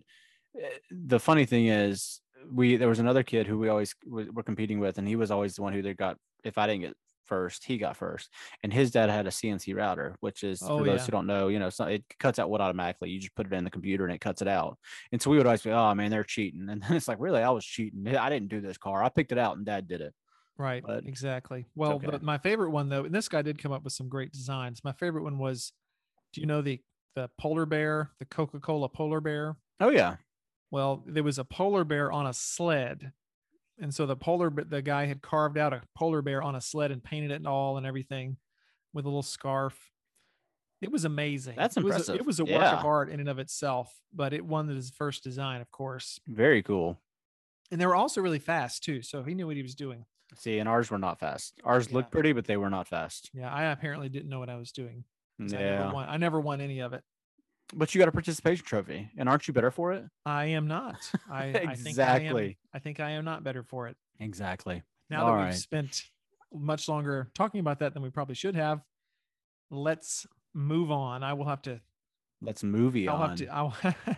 uh, 0.55 0.67
the 0.89 1.19
funny 1.19 1.45
thing 1.45 1.67
is, 1.67 2.21
we 2.51 2.77
there 2.77 2.87
was 2.87 2.99
another 2.99 3.23
kid 3.23 3.47
who 3.47 3.57
we 3.57 3.69
always 3.69 3.93
were 4.05 4.43
competing 4.43 4.79
with, 4.79 4.97
and 4.97 5.07
he 5.07 5.15
was 5.15 5.31
always 5.31 5.55
the 5.55 5.61
one 5.61 5.73
who 5.73 5.81
they 5.81 5.93
got. 5.93 6.17
If 6.43 6.57
I 6.57 6.67
didn't 6.67 6.81
get 6.81 6.93
first, 7.31 7.63
he 7.63 7.77
got 7.77 7.95
first. 7.95 8.29
And 8.61 8.73
his 8.73 8.91
dad 8.91 9.09
had 9.09 9.25
a 9.25 9.29
CNC 9.29 9.73
router, 9.73 10.17
which 10.19 10.43
is 10.43 10.61
Oh, 10.61 10.79
for 10.79 10.83
those 10.83 10.99
yeah. 10.99 11.05
who 11.05 11.11
don't 11.11 11.27
know, 11.27 11.47
you 11.47 11.59
know, 11.59 11.69
so 11.69 11.85
it 11.85 12.03
cuts 12.19 12.39
out 12.39 12.49
wood 12.49 12.59
automatically. 12.59 13.09
You 13.09 13.19
just 13.19 13.35
put 13.35 13.45
it 13.45 13.53
in 13.53 13.63
the 13.63 13.69
computer 13.69 14.03
and 14.05 14.13
it 14.13 14.19
cuts 14.19 14.41
it 14.41 14.49
out. 14.49 14.77
And 15.13 15.21
so 15.21 15.29
we 15.31 15.37
would 15.37 15.45
always 15.45 15.61
be, 15.61 15.71
oh 15.71 15.95
man, 15.95 16.11
they're 16.11 16.25
cheating. 16.25 16.67
And 16.69 16.81
then 16.81 16.93
it's 16.93 17.07
like, 17.07 17.19
really, 17.21 17.41
I 17.41 17.49
was 17.51 17.65
cheating. 17.65 18.05
I 18.07 18.29
didn't 18.29 18.49
do 18.49 18.59
this 18.59 18.77
car. 18.77 19.01
I 19.01 19.09
picked 19.09 19.31
it 19.31 19.37
out, 19.37 19.55
and 19.55 19.65
Dad 19.65 19.87
did 19.87 20.01
it. 20.01 20.13
Right, 20.57 20.83
but 20.85 21.05
exactly. 21.05 21.65
Well, 21.73 21.93
okay. 21.93 22.11
the, 22.11 22.19
my 22.19 22.37
favorite 22.37 22.71
one 22.71 22.89
though, 22.89 23.05
and 23.05 23.15
this 23.15 23.29
guy 23.29 23.41
did 23.41 23.57
come 23.57 23.71
up 23.71 23.83
with 23.83 23.93
some 23.93 24.09
great 24.09 24.31
designs. 24.31 24.83
My 24.83 24.91
favorite 24.91 25.23
one 25.23 25.37
was, 25.39 25.71
do 26.33 26.41
you 26.41 26.47
know 26.47 26.61
the 26.61 26.81
the 27.15 27.29
polar 27.39 27.65
bear, 27.65 28.11
the 28.19 28.25
Coca 28.25 28.59
Cola 28.59 28.89
polar 28.89 29.21
bear? 29.21 29.55
Oh 29.79 29.89
yeah, 29.89 30.17
Well, 30.71 31.03
there 31.05 31.23
was 31.23 31.37
a 31.37 31.43
polar 31.43 31.83
bear 31.83 32.11
on 32.11 32.25
a 32.25 32.33
sled, 32.33 33.11
and 33.79 33.93
so 33.93 34.05
the 34.05 34.15
polar 34.15 34.49
the 34.49 34.81
guy 34.81 35.05
had 35.05 35.21
carved 35.21 35.57
out 35.57 35.73
a 35.73 35.81
polar 35.95 36.21
bear 36.21 36.41
on 36.41 36.55
a 36.55 36.61
sled 36.61 36.91
and 36.91 37.03
painted 37.03 37.31
it 37.31 37.35
and 37.35 37.47
all 37.47 37.77
and 37.77 37.85
everything, 37.85 38.37
with 38.93 39.05
a 39.05 39.09
little 39.09 39.21
scarf. 39.23 39.91
It 40.81 40.91
was 40.91 41.05
amazing. 41.05 41.55
That's 41.57 41.77
it 41.77 41.83
was 41.83 41.91
a- 41.91 41.95
impressive. 41.97 42.15
it 42.15 42.25
was 42.25 42.39
a 42.39 42.45
work 42.45 42.63
of 42.73 42.85
art 42.85 43.09
in 43.09 43.19
and 43.19 43.29
of 43.29 43.37
itself, 43.37 43.93
but 44.13 44.33
it 44.33 44.43
won 44.45 44.67
his 44.67 44.89
first 44.89 45.23
design, 45.23 45.61
of 45.61 45.69
course. 45.71 46.19
very 46.27 46.63
cool. 46.63 46.99
And 47.69 47.79
they 47.79 47.85
were 47.85 47.95
also 47.95 48.19
really 48.21 48.39
fast 48.39 48.83
too, 48.83 49.01
so 49.01 49.23
he 49.23 49.33
knew 49.33 49.47
what 49.47 49.55
he 49.55 49.61
was 49.61 49.75
doing. 49.75 50.05
See, 50.35 50.57
and 50.59 50.67
ours 50.67 50.89
were 50.89 50.97
not 50.97 51.19
fast. 51.19 51.59
Ours 51.63 51.87
Yeah. 51.89 51.95
looked 51.97 52.11
pretty, 52.11 52.31
but 52.33 52.45
they 52.45 52.57
were 52.57 52.69
not 52.69 52.87
fast. 52.87 53.29
Yeah, 53.33 53.53
I 53.53 53.65
apparently 53.65 54.09
didn't 54.09 54.29
know 54.29 54.39
what 54.39 54.49
I 54.49 54.55
was 54.55 54.71
doing. 54.71 55.03
'cause 55.39 55.53
I 55.53 55.59
Yeah. 55.59 55.79
never 55.79 55.93
won. 55.93 56.09
I 56.09 56.17
never 56.17 56.39
won 56.39 56.61
any 56.61 56.79
of 56.79 56.93
it. 56.93 57.03
But 57.73 57.93
you 57.93 57.99
got 57.99 58.07
a 58.07 58.11
participation 58.11 58.65
trophy, 58.65 59.09
and 59.17 59.29
aren't 59.29 59.47
you 59.47 59.53
better 59.53 59.71
for 59.71 59.93
it? 59.93 60.03
I 60.25 60.45
am 60.45 60.67
not. 60.67 60.97
I, 61.29 61.43
I 61.45 61.51
think 61.53 61.67
I 61.67 61.71
am. 61.71 61.87
Exactly. 61.87 62.57
I 62.73 62.79
think 62.79 62.99
I 62.99 63.11
am 63.11 63.25
not 63.25 63.43
better 63.43 63.63
for 63.63 63.87
it. 63.87 63.95
Exactly. 64.19 64.83
Now 65.09 65.21
All 65.25 65.27
that 65.33 65.37
we've 65.37 65.45
right. 65.47 65.55
spent 65.55 66.03
much 66.53 66.87
longer 66.89 67.29
talking 67.33 67.59
about 67.59 67.79
that 67.79 67.93
than 67.93 68.03
we 68.03 68.09
probably 68.09 68.35
should 68.35 68.55
have, 68.55 68.81
let's 69.69 70.25
move 70.53 70.91
on. 70.91 71.23
I 71.23 71.33
will 71.33 71.45
have 71.45 71.61
to. 71.63 71.79
Let's 72.41 72.63
movie 72.63 73.07
I'll 73.07 73.17
on. 73.17 73.29
have 73.29 73.37
to. 73.39 73.47
I'll, 73.47 73.77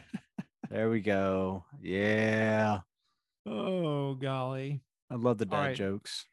There 0.69 0.89
we 0.89 1.01
go. 1.01 1.65
Yeah. 1.81 2.79
oh 3.45 4.15
golly. 4.15 4.81
I 5.11 5.15
love 5.15 5.37
the 5.37 5.45
dad 5.45 5.57
right. 5.57 5.75
jokes. 5.75 6.25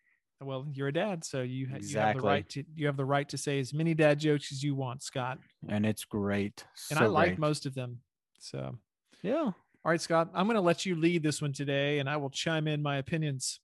Well, 0.43 0.67
you're 0.73 0.89
a 0.89 0.93
dad, 0.93 1.25
so 1.25 1.43
you, 1.43 1.67
ha- 1.67 1.73
you 1.75 1.75
have 1.75 1.81
the 1.81 1.87
Exactly. 1.87 2.29
right 2.29 2.49
to 2.51 2.65
you 2.75 2.87
have 2.87 2.97
the 2.97 3.05
right 3.05 3.29
to 3.29 3.37
say 3.37 3.61
as 3.61 3.75
many 3.75 3.93
dad 3.93 4.19
jokes 4.19 4.53
as 4.53 4.63
you 4.63 4.75
want, 4.75 5.03
Scott. 5.03 5.39
And 5.69 5.85
it's 5.85 6.05
great. 6.05 6.65
And 6.91 6.99
So 6.99 7.05
I 7.05 7.09
like 7.09 7.29
great. 7.31 7.39
most 7.39 7.67
of 7.67 7.75
them. 7.75 7.99
So 8.39 8.77
Yeah. 9.23 9.51
All 9.83 9.91
right, 9.91 10.01
Scott, 10.01 10.31
I'm 10.35 10.47
going 10.47 10.57
to 10.57 10.61
let 10.63 10.85
you 10.85 10.95
lead 10.95 11.23
this 11.23 11.41
one 11.41 11.53
today, 11.55 12.01
and 12.01 12.09
I 12.09 12.17
will 12.19 12.29
chime 12.31 12.69
in 12.69 12.83
my 12.83 12.97
opinions 12.99 13.61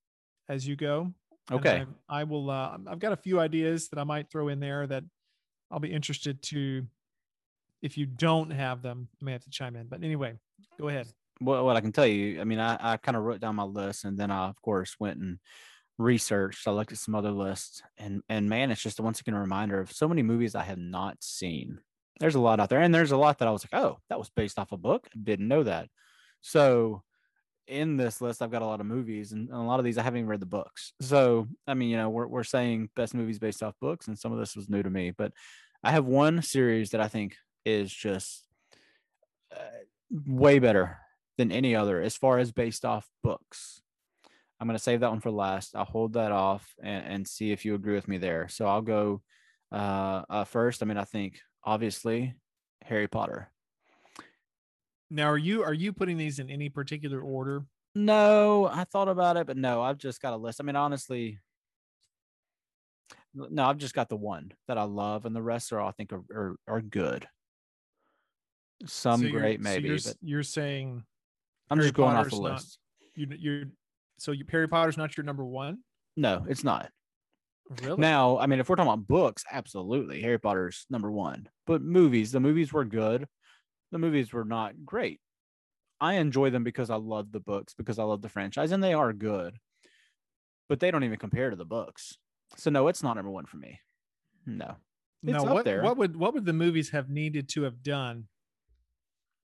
as 0.49 0.67
you 0.67 0.75
go. 0.77 1.13
Okay. 1.53 1.85
I, 2.09 2.21
I 2.21 2.25
will. 2.25 2.51
Uh, 2.51 2.79
I've 2.87 2.99
got 2.99 3.13
a 3.13 3.17
few 3.17 3.39
ideas 3.39 3.89
that 3.91 3.99
I 3.99 4.05
might 4.05 4.31
throw 4.31 4.49
in 4.49 4.59
there 4.59 4.87
that 4.87 5.05
I'll 5.71 5.79
be 5.79 5.93
interested 5.93 6.43
to. 6.45 6.87
If 7.83 7.99
you 7.99 8.07
don't 8.07 8.51
have 8.51 8.81
them, 8.83 9.09
I 9.21 9.25
may 9.27 9.33
have 9.33 9.45
to 9.45 9.51
chime 9.51 9.77
in. 9.77 9.87
But 9.89 10.03
anyway, 10.03 10.35
go 10.81 10.89
ahead. 10.89 11.07
Well, 11.41 11.65
what 11.67 11.77
I 11.77 11.83
can 11.83 11.93
tell 11.93 12.07
you, 12.07 12.41
I 12.41 12.45
mean, 12.45 12.59
I, 12.59 12.79
I 12.81 12.97
kind 12.97 13.17
of 13.17 13.23
wrote 13.23 13.41
down 13.41 13.57
my 13.57 13.65
list 13.65 14.07
and 14.07 14.19
then 14.19 14.31
I, 14.31 14.49
of 14.49 14.61
course, 14.63 14.97
went 14.99 15.19
and 15.21 15.39
researched. 15.99 16.67
I 16.67 16.73
looked 16.73 16.93
at 16.93 16.99
some 16.99 17.15
other 17.15 17.31
lists 17.31 17.83
and, 17.99 18.23
and 18.29 18.49
man, 18.49 18.71
it's 18.71 18.83
just 18.83 18.99
a 18.99 19.03
once 19.03 19.21
again 19.21 19.35
a 19.35 19.41
reminder 19.41 19.81
of 19.81 19.93
so 19.93 20.09
many 20.09 20.23
movies 20.23 20.55
I 20.55 20.65
have 20.65 20.79
not 20.79 21.23
seen. 21.23 21.81
There's 22.21 22.35
a 22.35 22.41
lot 22.41 22.61
out 22.61 22.71
there. 22.71 22.81
And 22.81 22.95
there's 22.95 23.13
a 23.13 23.17
lot 23.17 23.39
that 23.39 23.49
I 23.49 23.51
was 23.51 23.65
like, 23.65 23.81
oh, 23.81 23.99
that 24.09 24.19
was 24.19 24.31
based 24.31 24.59
off 24.59 24.73
a 24.73 24.77
book. 24.77 25.09
Didn't 25.21 25.49
know 25.49 25.63
that. 25.63 25.89
So 26.41 27.03
in 27.67 27.97
this 27.97 28.21
list, 28.21 28.43
I've 28.43 28.51
got 28.51 28.63
a 28.63 28.67
lot 28.67 28.81
of 28.81 28.87
movies 28.87 29.33
and, 29.33 29.49
and 29.49 29.59
a 29.59 29.63
lot 29.63 29.79
of 29.79 29.85
these 29.85 29.99
I 29.99 30.03
haven't 30.03 30.21
even 30.21 30.29
read 30.29 30.41
the 30.41 30.47
books. 30.47 30.93
So, 31.01 31.49
I 31.67 31.75
mean, 31.75 31.91
you 31.91 31.97
know, 31.97 32.09
we're, 32.09 32.27
we're 32.27 32.45
saying 32.45 32.91
best 32.95 33.15
movies 33.15 33.39
based 33.39 33.63
off 33.63 33.75
books 33.81 34.09
and 34.09 34.19
some 34.19 34.33
of 34.33 34.39
this 34.39 34.57
was 34.57 34.69
new 34.69 34.83
to 34.83 34.91
me, 34.91 35.11
but 35.11 35.33
I 35.83 35.91
have 35.93 36.05
one 36.05 36.43
series 36.43 36.91
that 36.91 37.01
I 37.01 37.09
think 37.09 37.37
is 37.65 37.93
just 37.93 38.47
uh, 39.53 39.85
way 40.11 40.59
better 40.59 40.99
than 41.37 41.53
any 41.53 41.75
other 41.75 42.01
as 42.01 42.17
far 42.17 42.39
as 42.39 42.53
based 42.53 42.85
off 42.85 43.09
books. 43.23 43.83
I'm 44.61 44.67
going 44.67 44.77
to 44.79 44.83
save 44.83 45.01
that 45.01 45.11
one 45.11 45.21
for 45.21 45.31
last. 45.31 45.77
I'll 45.77 45.85
hold 45.85 46.15
that 46.15 46.33
off 46.33 46.67
and, 46.83 47.05
and 47.07 47.29
see 47.29 47.53
if 47.53 47.65
you 47.65 47.75
agree 47.75 47.95
with 47.95 48.09
me 48.09 48.19
there. 48.19 48.49
So 48.49 48.67
I'll 48.67 48.83
go 48.83 49.23
Uh, 49.73 50.23
uh, 50.31 50.45
first, 50.45 50.83
I 50.83 50.87
mean, 50.87 50.97
I 50.97 51.05
think 51.05 51.39
obviously 51.65 52.35
Harry 52.85 53.09
Potter. 53.09 53.51
Now, 55.11 55.27
are 55.27 55.39
you 55.39 55.63
are 55.65 55.75
you 55.75 55.93
putting 55.93 56.17
these 56.17 56.39
in 56.39 56.49
any 56.51 56.69
particular 56.69 57.21
order? 57.21 57.65
No, 57.95 58.67
I 58.67 58.85
thought 58.85 59.09
about 59.09 59.37
it, 59.37 59.47
but 59.47 59.57
no, 59.57 59.83
I've 59.83 59.99
just 59.99 60.21
got 60.23 60.33
a 60.35 60.37
list. 60.37 60.61
I 60.61 60.65
mean, 60.65 60.77
honestly, 60.77 61.39
no, 63.35 63.65
I've 63.65 63.79
just 63.79 63.95
got 63.95 64.09
the 64.09 64.17
one 64.17 64.53
that 64.69 64.79
I 64.79 64.83
love, 64.85 65.27
and 65.27 65.35
the 65.35 65.43
rest 65.43 65.73
are 65.73 65.81
all 65.81 65.89
I 65.89 65.93
think 65.93 66.13
are 66.13 66.23
are, 66.33 66.57
are 66.67 66.81
good. 66.81 67.27
Some 68.87 69.23
So 69.23 69.31
great, 69.31 69.59
so 69.61 69.63
maybe, 69.65 69.89
you're, 69.89 69.99
but 70.05 70.17
you're 70.23 70.43
saying 70.43 71.05
I'm 71.71 71.79
Harry 71.79 71.89
just 71.89 71.95
going 71.97 72.17
off 72.17 72.29
Potter's 72.29 72.33
the 72.39 72.49
not- 72.49 72.53
list. 72.55 72.79
you 73.15 73.27
you're 73.39 73.65
so 74.19 74.33
you, 74.33 74.45
Harry 74.51 74.69
Potter's 74.69 74.97
not 74.97 75.17
your 75.17 75.25
number 75.25 75.45
one. 75.45 75.79
No, 76.17 76.45
it's 76.49 76.65
not. 76.65 76.91
Really? 77.83 78.01
Now, 78.01 78.39
I 78.39 78.47
mean, 78.47 78.61
if 78.61 78.69
we're 78.69 78.77
talking 78.77 78.93
about 78.93 79.09
books, 79.09 79.45
absolutely, 79.51 80.21
Harry 80.23 80.39
Potter's 80.39 80.87
number 80.89 81.11
one. 81.11 81.49
But 81.67 81.83
movies, 81.83 82.33
the 82.33 82.41
movies 82.41 82.73
were 82.73 82.85
good. 82.85 83.27
The 83.93 83.99
movies 83.99 84.33
were 84.33 84.45
not 84.45 84.85
great. 84.85 85.21
I 86.01 86.15
enjoy 86.15 86.51
them 86.51 86.65
because 86.65 86.91
I 86.91 86.97
love 86.97 87.33
the 87.33 87.41
books, 87.41 87.75
because 87.75 87.99
I 87.99 88.05
love 88.05 88.23
the 88.23 88.29
franchise, 88.29 88.73
and 88.73 88.83
they 88.83 88.95
are 88.95 89.13
good. 89.13 89.57
But 90.69 90.81
they 90.81 90.91
don't 90.91 91.05
even 91.05 91.19
compare 91.19 91.51
to 91.51 91.57
the 91.57 91.65
books. 91.65 92.17
So 92.57 92.71
no, 92.71 92.89
it's 92.89 93.03
not 93.03 93.17
number 93.17 93.31
one 93.31 93.47
for 93.47 93.57
me. 93.57 93.81
No. 94.45 94.77
it's 95.23 95.45
up 95.45 95.49
what 95.49 95.65
there. 95.65 95.83
what 95.83 95.97
would 95.97 96.17
what 96.17 96.35
would 96.35 96.45
the 96.45 96.53
movies 96.53 96.91
have 96.91 97.09
needed 97.09 97.49
to 97.51 97.63
have 97.63 97.83
done 97.83 98.29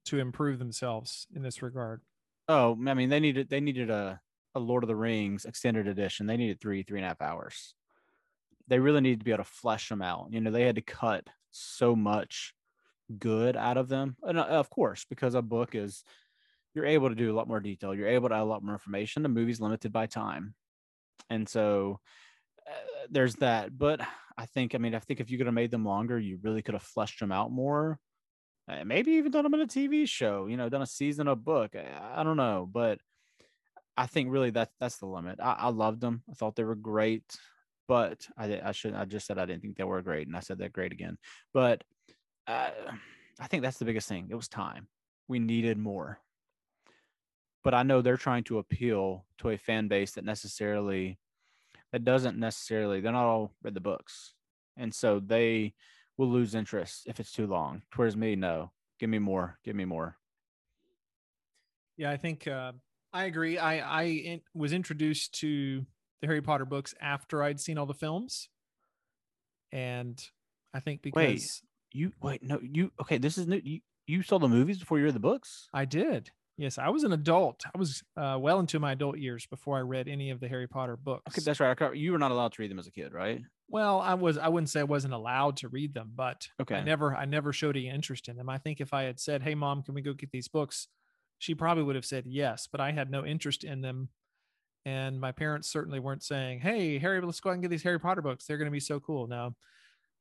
to 0.06 0.18
improve 0.18 0.58
themselves 0.58 1.26
in 1.34 1.42
this 1.42 1.62
regard? 1.62 2.02
Oh, 2.48 2.78
I 2.86 2.94
mean, 2.94 3.08
they 3.08 3.20
needed 3.20 3.48
they 3.48 3.60
needed 3.60 3.90
a, 3.90 4.20
a 4.54 4.60
Lord 4.60 4.84
of 4.84 4.88
the 4.88 4.96
Rings 4.96 5.44
extended 5.44 5.88
edition. 5.88 6.26
They 6.26 6.36
needed 6.36 6.60
three, 6.60 6.82
three 6.82 6.98
and 6.98 7.04
a 7.04 7.08
half 7.08 7.22
hours. 7.22 7.74
They 8.68 8.78
really 8.78 9.00
needed 9.00 9.20
to 9.20 9.24
be 9.24 9.32
able 9.32 9.44
to 9.44 9.50
flesh 9.50 9.88
them 9.88 10.02
out. 10.02 10.28
You 10.30 10.40
know, 10.40 10.50
they 10.50 10.62
had 10.62 10.76
to 10.76 10.82
cut 10.82 11.26
so 11.50 11.96
much 11.96 12.54
good 13.18 13.56
out 13.56 13.76
of 13.76 13.88
them. 13.88 14.16
And 14.22 14.38
uh, 14.38 14.44
of 14.44 14.70
course, 14.70 15.04
because 15.08 15.34
a 15.34 15.42
book 15.42 15.74
is 15.74 16.04
you're 16.74 16.86
able 16.86 17.08
to 17.08 17.14
do 17.14 17.32
a 17.32 17.36
lot 17.36 17.48
more 17.48 17.60
detail. 17.60 17.94
You're 17.94 18.08
able 18.08 18.28
to 18.30 18.34
add 18.34 18.42
a 18.42 18.44
lot 18.44 18.62
more 18.62 18.74
information. 18.74 19.22
The 19.22 19.28
movie's 19.28 19.60
limited 19.60 19.92
by 19.92 20.06
time. 20.06 20.54
And 21.28 21.48
so 21.48 22.00
uh, 22.66 23.06
there's 23.10 23.36
that. 23.36 23.76
But 23.76 24.00
I 24.38 24.46
think, 24.46 24.74
I 24.74 24.78
mean, 24.78 24.94
I 24.94 24.98
think 24.98 25.20
if 25.20 25.30
you 25.30 25.38
could 25.38 25.46
have 25.46 25.54
made 25.54 25.70
them 25.70 25.84
longer, 25.84 26.18
you 26.18 26.38
really 26.42 26.62
could 26.62 26.74
have 26.74 26.82
fleshed 26.82 27.20
them 27.20 27.32
out 27.32 27.50
more. 27.50 27.98
Uh, 28.68 28.84
maybe 28.84 29.12
even 29.12 29.32
done 29.32 29.42
them 29.42 29.54
in 29.54 29.60
a 29.60 29.66
TV 29.66 30.08
show, 30.08 30.46
you 30.46 30.56
know, 30.56 30.68
done 30.68 30.82
a 30.82 30.86
season 30.86 31.28
of 31.28 31.44
book. 31.44 31.74
I, 31.74 32.20
I 32.20 32.22
don't 32.22 32.36
know. 32.36 32.68
But 32.70 32.98
I 33.96 34.06
think 34.06 34.30
really 34.30 34.50
that 34.50 34.70
that's 34.80 34.98
the 34.98 35.06
limit. 35.06 35.38
I, 35.40 35.52
I 35.52 35.68
loved 35.68 36.00
them. 36.00 36.22
I 36.30 36.34
thought 36.34 36.56
they 36.56 36.64
were 36.64 36.74
great, 36.74 37.36
but 37.88 38.26
I 38.36 38.60
I 38.64 38.72
should 38.72 38.94
I 38.94 39.04
just 39.04 39.26
said 39.26 39.38
I 39.38 39.46
didn't 39.46 39.62
think 39.62 39.76
they 39.76 39.84
were 39.84 40.02
great, 40.02 40.26
and 40.26 40.36
I 40.36 40.40
said 40.40 40.58
that 40.58 40.72
great 40.72 40.92
again. 40.92 41.18
But 41.52 41.84
uh, 42.46 42.70
I 43.38 43.46
think 43.46 43.62
that's 43.62 43.78
the 43.78 43.84
biggest 43.84 44.08
thing. 44.08 44.28
It 44.30 44.34
was 44.34 44.48
time. 44.48 44.88
We 45.28 45.38
needed 45.38 45.78
more. 45.78 46.20
But 47.64 47.74
I 47.74 47.82
know 47.82 48.02
they're 48.02 48.16
trying 48.16 48.44
to 48.44 48.58
appeal 48.58 49.24
to 49.38 49.50
a 49.50 49.58
fan 49.58 49.88
base 49.88 50.12
that 50.12 50.24
necessarily 50.24 51.18
that 51.92 52.04
doesn't 52.04 52.38
necessarily 52.38 53.00
they're 53.00 53.12
not 53.12 53.26
all 53.26 53.52
read 53.62 53.74
the 53.74 53.80
books, 53.80 54.34
and 54.76 54.92
so 54.94 55.20
they 55.20 55.74
will 56.16 56.28
lose 56.28 56.54
interest 56.54 57.04
if 57.06 57.20
it's 57.20 57.32
too 57.32 57.46
long. 57.46 57.82
Whereas 57.94 58.16
me, 58.16 58.36
no, 58.36 58.72
give 58.98 59.10
me 59.10 59.18
more, 59.18 59.58
give 59.64 59.76
me 59.76 59.84
more. 59.84 60.16
Yeah, 61.96 62.10
I 62.10 62.16
think 62.16 62.48
uh, 62.48 62.72
I 63.12 63.24
agree. 63.24 63.58
I 63.58 63.78
I 63.78 64.02
in, 64.04 64.40
was 64.54 64.72
introduced 64.72 65.34
to 65.40 65.86
the 66.20 66.26
Harry 66.26 66.42
Potter 66.42 66.64
books 66.64 66.94
after 67.00 67.42
I'd 67.42 67.60
seen 67.60 67.78
all 67.78 67.86
the 67.86 67.94
films, 67.94 68.48
and 69.70 70.22
I 70.74 70.80
think 70.80 71.02
because 71.02 71.16
Wait. 71.16 71.62
You 71.94 72.10
wait, 72.22 72.42
no, 72.42 72.58
you 72.62 72.90
okay? 73.02 73.18
This 73.18 73.36
is 73.36 73.46
new. 73.46 73.60
You 73.62 73.80
you 74.06 74.22
saw 74.22 74.38
the 74.38 74.48
movies 74.48 74.78
before 74.78 74.98
you 74.98 75.04
read 75.04 75.14
the 75.14 75.20
books? 75.20 75.68
I 75.74 75.84
did. 75.84 76.30
Yes, 76.56 76.78
I 76.78 76.88
was 76.88 77.04
an 77.04 77.12
adult. 77.12 77.64
I 77.74 77.78
was 77.78 78.02
uh, 78.16 78.38
well 78.40 78.60
into 78.60 78.78
my 78.80 78.92
adult 78.92 79.18
years 79.18 79.46
before 79.46 79.76
I 79.76 79.80
read 79.80 80.08
any 80.08 80.30
of 80.30 80.40
the 80.40 80.48
Harry 80.48 80.66
Potter 80.66 80.96
books. 80.96 81.30
Okay, 81.32 81.42
that's 81.44 81.60
right. 81.60 81.96
You 81.96 82.12
were 82.12 82.18
not 82.18 82.30
allowed 82.30 82.52
to 82.52 82.62
read 82.62 82.70
them 82.70 82.78
as 82.78 82.86
a 82.86 82.90
kid, 82.90 83.12
right? 83.12 83.42
well, 83.68 84.00
I 84.00 84.14
was. 84.14 84.38
I 84.38 84.48
wouldn't 84.48 84.70
say 84.70 84.80
I 84.80 84.84
wasn't 84.84 85.12
allowed 85.12 85.58
to 85.58 85.68
read 85.68 85.92
them, 85.92 86.12
but 86.14 86.48
Okay. 86.62 86.76
I 86.76 86.82
never. 86.82 87.14
I 87.14 87.26
never 87.26 87.52
showed 87.52 87.76
any 87.76 87.90
interest 87.90 88.28
in 88.28 88.36
them. 88.36 88.48
I 88.48 88.56
think 88.56 88.80
if 88.80 88.94
I 88.94 89.02
had 89.02 89.20
said, 89.20 89.42
"Hey, 89.42 89.54
mom, 89.54 89.82
can 89.82 89.94
we 89.94 90.00
go 90.00 90.14
get 90.14 90.30
these 90.30 90.48
books?" 90.48 90.88
She 91.42 91.56
probably 91.56 91.82
would 91.82 91.96
have 91.96 92.04
said 92.04 92.24
yes, 92.24 92.68
but 92.70 92.80
I 92.80 92.92
had 92.92 93.10
no 93.10 93.26
interest 93.26 93.64
in 93.64 93.80
them. 93.80 94.10
And 94.84 95.20
my 95.20 95.32
parents 95.32 95.68
certainly 95.68 95.98
weren't 95.98 96.22
saying, 96.22 96.60
"Hey, 96.60 96.98
Harry, 96.98 97.20
let's 97.20 97.40
go 97.40 97.50
out 97.50 97.54
and 97.54 97.62
get 97.62 97.68
these 97.68 97.82
Harry 97.82 97.98
Potter 97.98 98.22
books. 98.22 98.44
They're 98.44 98.58
going 98.58 98.70
to 98.70 98.72
be 98.72 98.78
so 98.78 99.00
cool." 99.00 99.26
Now, 99.26 99.56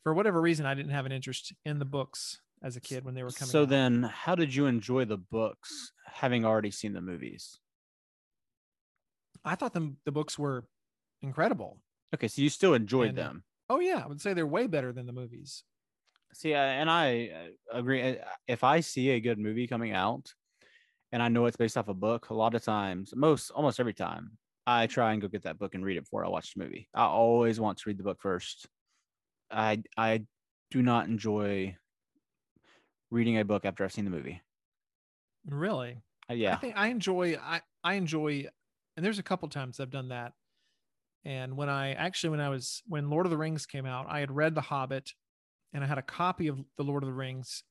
for 0.01 0.16
whatever 0.16 0.42
reason, 0.42 0.66
I 0.66 0.74
didn't 0.74 0.94
have 0.94 1.06
an 1.06 1.12
interest 1.12 1.54
in 1.63 1.78
the 1.78 1.86
books 1.86 2.42
as 2.63 2.75
a 2.75 2.82
kid 2.82 3.06
when 3.06 3.13
they 3.13 3.22
were 3.22 3.30
coming. 3.30 3.51
So 3.51 3.62
out. 3.62 3.70
then, 3.70 4.04
how 4.04 4.34
did 4.34 4.54
you 4.54 4.66
enjoy 4.66 5.06
the 5.06 5.18
books 5.18 5.92
having 6.08 6.44
already 6.44 6.72
seen 6.72 6.94
the 6.94 7.01
movies? 7.01 7.60
I 9.46 9.54
thought 9.54 9.74
them 9.74 9.98
the 10.06 10.12
books 10.12 10.40
were 10.40 10.66
incredible. 11.22 11.80
Okay, 12.16 12.28
so 12.28 12.42
you 12.42 12.50
still 12.50 12.74
enjoyed 12.74 13.10
And, 13.10 13.18
them. 13.18 13.44
Oh 13.70 13.80
yeah, 13.80 14.01
I 14.04 14.08
would 14.08 14.22
say 14.22 14.34
they're 14.34 14.48
way 14.48 14.66
better 14.66 14.92
than 14.92 15.06
the 15.06 15.13
movies. 15.13 15.63
See, 16.34 16.54
and 16.56 16.90
I 16.90 17.30
uh, 17.74 17.78
agree. 17.78 18.18
If 18.48 18.63
I 18.63 18.80
see 18.80 19.12
a 19.12 19.20
good 19.20 19.38
movie 19.38 19.68
coming 19.68 19.92
out, 19.92 20.34
and 21.12 21.22
I 21.24 21.30
know 21.30 21.46
it's 21.46 21.58
based 21.58 21.77
off 21.77 21.88
a 21.89 21.94
book, 21.94 22.30
a 22.30 22.34
lot 22.34 22.56
of 22.56 22.63
times, 22.63 23.13
most 23.15 23.51
almost 23.51 23.80
every 23.80 23.94
time, 23.94 24.38
I 24.68 24.88
try 24.88 25.13
and 25.13 25.22
go 25.22 25.27
get 25.27 25.44
that 25.44 25.60
book 25.60 25.75
and 25.75 25.84
read 25.86 25.98
it 25.98 26.01
before 26.06 26.25
I 26.25 26.30
watch 26.30 26.53
the 26.53 26.63
movie. 26.63 26.89
I 26.94 27.06
always 27.06 27.60
want 27.60 27.80
to 27.80 27.89
read 27.89 27.98
the 27.98 28.03
book 28.03 28.22
first. 28.22 28.68
I 29.51 29.84
I 29.98 30.25
do 30.72 30.82
not 30.84 31.08
enjoy 31.08 31.77
reading 33.12 33.38
a 33.38 33.46
book 33.46 33.63
after 33.65 33.84
I've 33.84 33.94
seen 33.94 34.06
the 34.06 34.12
movie. 34.12 34.41
Really, 35.46 36.03
Uh, 36.30 36.34
I 36.51 36.56
yeah, 36.56 36.62
think 36.62 36.77
I 36.77 36.88
enjoy. 36.88 37.36
I 37.36 37.62
I 37.84 37.96
enjoy, 37.96 38.48
and 38.96 39.06
there's 39.06 39.18
a 39.20 39.24
couple 39.24 39.50
times 39.50 39.80
I've 39.80 39.89
done 39.89 40.10
that. 40.10 40.34
And 41.25 41.58
when 41.58 41.70
I 41.70 41.94
actually 41.94 42.32
when 42.32 42.41
I 42.41 42.50
was 42.50 42.84
when 42.88 43.10
Lord 43.10 43.25
of 43.27 43.32
the 43.32 43.38
Rings 43.38 43.65
came 43.68 43.86
out, 43.86 44.08
I 44.10 44.20
had 44.20 44.32
read 44.32 44.56
The 44.56 44.62
Hobbit, 44.62 45.12
and 45.74 45.84
I 45.84 45.88
had 45.88 45.98
a 46.00 46.03
copy 46.03 46.48
of 46.48 46.60
the 46.77 46.84
Lord 46.84 47.03
of 47.03 47.08
the 47.08 47.13
Rings. 47.13 47.63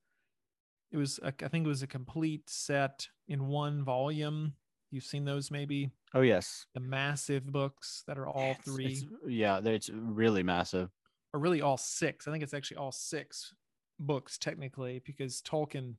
It 0.93 0.97
was 0.97 1.19
a, 1.23 1.33
I 1.43 1.49
think 1.49 1.65
it 1.65 1.69
was 1.69 1.83
a 1.83 1.87
complete 1.87 2.49
set 2.51 3.09
in 3.29 3.47
one 3.49 3.85
volume. 3.85 4.55
You've 4.91 5.05
seen 5.05 5.25
those 5.25 5.51
maybe 5.51 5.91
oh 6.15 6.21
yes, 6.23 6.67
the 6.75 6.81
massive 6.81 7.47
books 7.47 8.03
that 8.09 8.19
are 8.19 8.27
all 8.27 8.51
It's- 8.51 8.65
three 8.65 8.87
it's- 8.87 9.05
yeah, 9.29 9.61
it's 9.65 9.89
really 9.91 10.43
massive. 10.43 10.91
or 11.33 11.39
really 11.41 11.61
all 11.63 11.77
six. 11.77 12.27
I 12.27 12.33
think 12.33 12.43
it's 12.43 12.55
actually 12.55 12.79
all 12.79 12.91
six 12.93 13.55
books 14.01 14.37
technically 14.37 15.01
because 15.07 15.41
Tolkien 15.43 15.95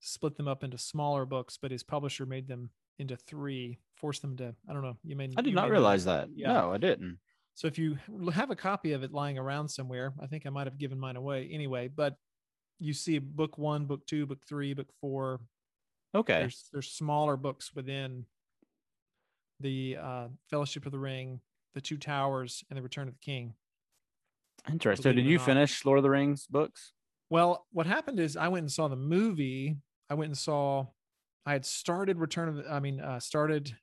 split 0.00 0.36
them 0.36 0.48
up 0.48 0.64
into 0.64 0.78
smaller 0.78 1.26
books, 1.26 1.58
but 1.60 1.70
his 1.70 1.82
publisher 1.82 2.24
made 2.24 2.48
them 2.48 2.70
into 2.98 3.16
three, 3.16 3.78
forced 3.96 4.22
them 4.22 4.36
to. 4.38 4.54
I 4.68 4.72
don't 4.72 4.82
know. 4.82 4.96
You 5.04 5.14
may. 5.16 5.28
I 5.36 5.42
did 5.42 5.54
not 5.54 5.70
realize 5.70 6.04
that. 6.06 6.28
Yeah. 6.34 6.54
No, 6.54 6.72
I 6.72 6.78
didn't. 6.78 7.18
So 7.54 7.66
if 7.66 7.78
you 7.78 7.98
have 8.32 8.50
a 8.50 8.56
copy 8.56 8.92
of 8.92 9.02
it 9.02 9.12
lying 9.12 9.36
around 9.38 9.68
somewhere, 9.68 10.14
I 10.22 10.26
think 10.26 10.46
I 10.46 10.50
might 10.50 10.66
have 10.66 10.78
given 10.78 10.98
mine 10.98 11.16
away 11.16 11.50
anyway. 11.52 11.88
But 11.88 12.16
you 12.82 12.92
see 12.92 13.18
book 13.18 13.58
one, 13.58 13.86
book 13.86 14.06
two, 14.06 14.26
book 14.26 14.40
three, 14.46 14.74
book 14.74 14.88
four. 15.00 15.40
Okay. 16.14 16.40
There's 16.40 16.68
there's 16.72 16.90
smaller 16.90 17.36
books 17.36 17.74
within 17.74 18.26
the 19.60 19.96
uh, 20.00 20.28
Fellowship 20.50 20.84
of 20.84 20.92
the 20.92 20.98
Ring, 20.98 21.40
the 21.74 21.80
Two 21.80 21.96
Towers, 21.96 22.64
and 22.68 22.76
the 22.76 22.82
Return 22.82 23.08
of 23.08 23.14
the 23.14 23.20
King. 23.20 23.54
Interesting. 24.70 25.02
So 25.02 25.12
did 25.12 25.24
you 25.24 25.38
not. 25.38 25.46
finish 25.46 25.84
Lord 25.84 25.98
of 25.98 26.02
the 26.02 26.10
Rings 26.10 26.46
books? 26.46 26.92
Well, 27.30 27.66
what 27.72 27.86
happened 27.86 28.20
is 28.20 28.36
I 28.36 28.48
went 28.48 28.64
and 28.64 28.72
saw 28.72 28.88
the 28.88 28.96
movie. 28.96 29.76
I 30.10 30.14
went 30.14 30.30
and 30.30 30.38
saw. 30.38 30.86
I 31.46 31.52
had 31.52 31.64
started 31.64 32.18
Return 32.18 32.48
of. 32.48 32.56
The, 32.56 32.70
I 32.70 32.80
mean, 32.80 33.00
uh, 33.00 33.20
started 33.20 33.74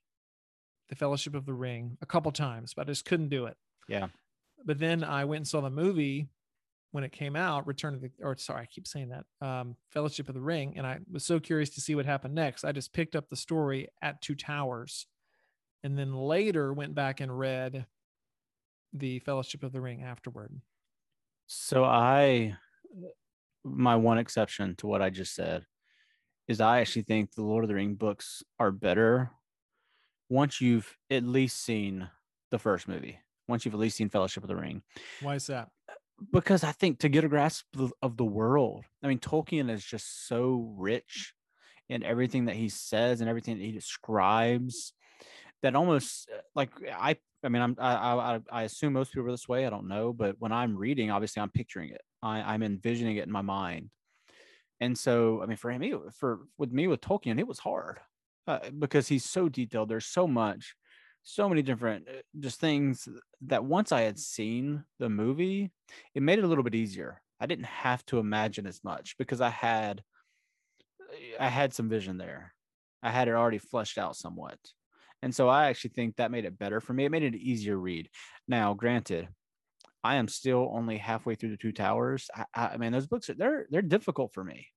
the 0.90 0.96
Fellowship 0.96 1.34
of 1.34 1.46
the 1.46 1.54
Ring 1.54 1.96
a 2.02 2.06
couple 2.06 2.30
times, 2.32 2.74
but 2.74 2.82
I 2.82 2.90
just 2.90 3.04
couldn't 3.06 3.30
do 3.30 3.46
it. 3.46 3.56
Yeah. 3.88 4.08
But 4.64 4.78
then 4.78 5.02
I 5.02 5.24
went 5.24 5.38
and 5.38 5.48
saw 5.48 5.62
the 5.62 5.70
movie 5.70 6.28
when 6.92 7.04
it 7.04 7.12
came 7.12 7.36
out. 7.36 7.66
Return 7.66 7.94
of 7.94 8.00
the. 8.00 8.10
Or 8.20 8.36
sorry, 8.36 8.62
I 8.62 8.66
keep 8.66 8.86
saying 8.86 9.10
that. 9.10 9.46
Um, 9.46 9.76
Fellowship 9.90 10.28
of 10.28 10.34
the 10.34 10.40
Ring, 10.40 10.74
and 10.76 10.86
I 10.86 10.98
was 11.10 11.24
so 11.24 11.40
curious 11.40 11.70
to 11.70 11.80
see 11.80 11.94
what 11.94 12.06
happened 12.06 12.34
next. 12.34 12.64
I 12.64 12.72
just 12.72 12.92
picked 12.92 13.16
up 13.16 13.28
the 13.28 13.36
story 13.36 13.88
at 14.02 14.20
Two 14.22 14.34
Towers, 14.34 15.06
and 15.82 15.98
then 15.98 16.14
later 16.14 16.72
went 16.72 16.94
back 16.94 17.20
and 17.20 17.36
read 17.36 17.86
the 18.92 19.20
Fellowship 19.20 19.62
of 19.62 19.72
the 19.72 19.80
Ring 19.80 20.02
afterward. 20.02 20.60
So 21.46 21.84
I, 21.84 22.56
my 23.64 23.96
one 23.96 24.18
exception 24.18 24.76
to 24.76 24.86
what 24.86 25.02
I 25.02 25.10
just 25.10 25.34
said 25.34 25.66
is 26.48 26.60
I 26.60 26.80
actually 26.80 27.02
think 27.02 27.34
the 27.34 27.42
Lord 27.42 27.64
of 27.64 27.68
the 27.68 27.74
Ring 27.74 27.94
books 27.94 28.42
are 28.58 28.72
better 28.72 29.30
once 30.28 30.60
you've 30.60 30.96
at 31.10 31.24
least 31.24 31.62
seen 31.62 32.08
the 32.50 32.58
first 32.58 32.88
movie. 32.88 33.18
Once 33.48 33.64
you've 33.64 33.74
at 33.74 33.80
least 33.80 33.96
seen 33.96 34.08
Fellowship 34.08 34.44
of 34.44 34.48
the 34.48 34.56
Ring, 34.56 34.82
Why 35.22 35.34
is 35.34 35.46
that? 35.48 35.70
Because 36.32 36.64
I 36.64 36.72
think 36.72 37.00
to 37.00 37.08
get 37.08 37.24
a 37.24 37.28
grasp 37.28 37.66
of- 38.02 38.16
the 38.16 38.24
world, 38.24 38.84
I 39.02 39.08
mean, 39.08 39.18
Tolkien 39.18 39.70
is 39.70 39.84
just 39.84 40.26
so 40.28 40.74
rich 40.76 41.34
in 41.88 42.02
everything 42.04 42.46
that 42.46 42.56
he 42.56 42.68
says 42.68 43.20
and 43.20 43.28
everything 43.28 43.58
that 43.58 43.64
he 43.64 43.72
describes. 43.72 44.92
that 45.62 45.76
almost 45.76 46.28
uh, 46.34 46.40
like 46.54 46.70
I 46.92 47.16
I 47.44 47.48
mean 47.50 47.62
I'm 47.62 47.76
I 47.78 47.94
I, 47.94 48.40
I 48.52 48.62
assume 48.64 48.94
most 48.94 49.12
people 49.12 49.28
are 49.28 49.32
this 49.32 49.48
way. 49.48 49.66
I 49.66 49.70
don't 49.70 49.88
know, 49.88 50.12
but 50.12 50.36
when 50.40 50.52
I'm 50.52 50.76
reading, 50.76 51.10
obviously 51.10 51.42
I'm 51.42 51.50
picturing 51.50 51.90
it. 51.90 52.02
I, 52.22 52.40
I'm 52.42 52.62
envisioning 52.62 53.16
it 53.16 53.26
in 53.26 53.32
my 53.32 53.42
mind. 53.42 53.90
And 54.80 54.96
so, 54.96 55.42
I 55.42 55.46
mean, 55.46 55.56
for 55.56 55.76
me, 55.78 55.94
for 56.18 56.40
with 56.58 56.72
me 56.72 56.86
with 56.86 57.00
Tolkien, 57.02 57.38
it 57.38 57.46
was 57.46 57.58
hard 57.58 58.00
uh, 58.46 58.70
because 58.78 59.08
he's 59.08 59.24
so 59.24 59.48
detailed. 59.48 59.88
There's 59.88 60.06
so 60.06 60.26
much, 60.26 60.74
so 61.22 61.48
many 61.48 61.62
different 61.62 62.08
uh, 62.08 62.22
just 62.38 62.60
things 62.60 63.08
that 63.42 63.64
once 63.64 63.92
I 63.92 64.02
had 64.02 64.18
seen 64.18 64.84
the 64.98 65.08
movie, 65.08 65.70
it 66.14 66.22
made 66.22 66.38
it 66.38 66.44
a 66.44 66.48
little 66.48 66.64
bit 66.64 66.74
easier. 66.74 67.20
I 67.40 67.46
didn't 67.46 67.66
have 67.66 68.04
to 68.06 68.18
imagine 68.18 68.66
as 68.66 68.82
much 68.84 69.16
because 69.18 69.40
I 69.40 69.50
had 69.50 70.02
I 71.38 71.48
had 71.48 71.72
some 71.72 71.88
vision 71.88 72.18
there. 72.18 72.54
I 73.02 73.10
had 73.10 73.28
it 73.28 73.34
already 73.34 73.58
fleshed 73.58 73.98
out 73.98 74.16
somewhat. 74.16 74.58
And 75.22 75.34
so 75.34 75.48
I 75.48 75.66
actually 75.66 75.90
think 75.90 76.16
that 76.16 76.30
made 76.30 76.44
it 76.44 76.58
better 76.58 76.80
for 76.80 76.92
me. 76.92 77.04
It 77.04 77.10
made 77.10 77.22
it 77.22 77.34
an 77.34 77.40
easier 77.40 77.76
read. 77.76 78.08
Now, 78.48 78.74
granted, 78.74 79.28
I 80.02 80.16
am 80.16 80.28
still 80.28 80.70
only 80.74 80.96
halfway 80.96 81.34
through 81.34 81.50
the 81.50 81.56
two 81.56 81.72
towers. 81.72 82.30
I, 82.34 82.44
I 82.54 82.76
mean, 82.78 82.92
those 82.92 83.06
books 83.06 83.28
are 83.28 83.34
they're 83.34 83.66
they're 83.70 83.82
difficult 83.82 84.32
for 84.32 84.44
me. 84.44 84.68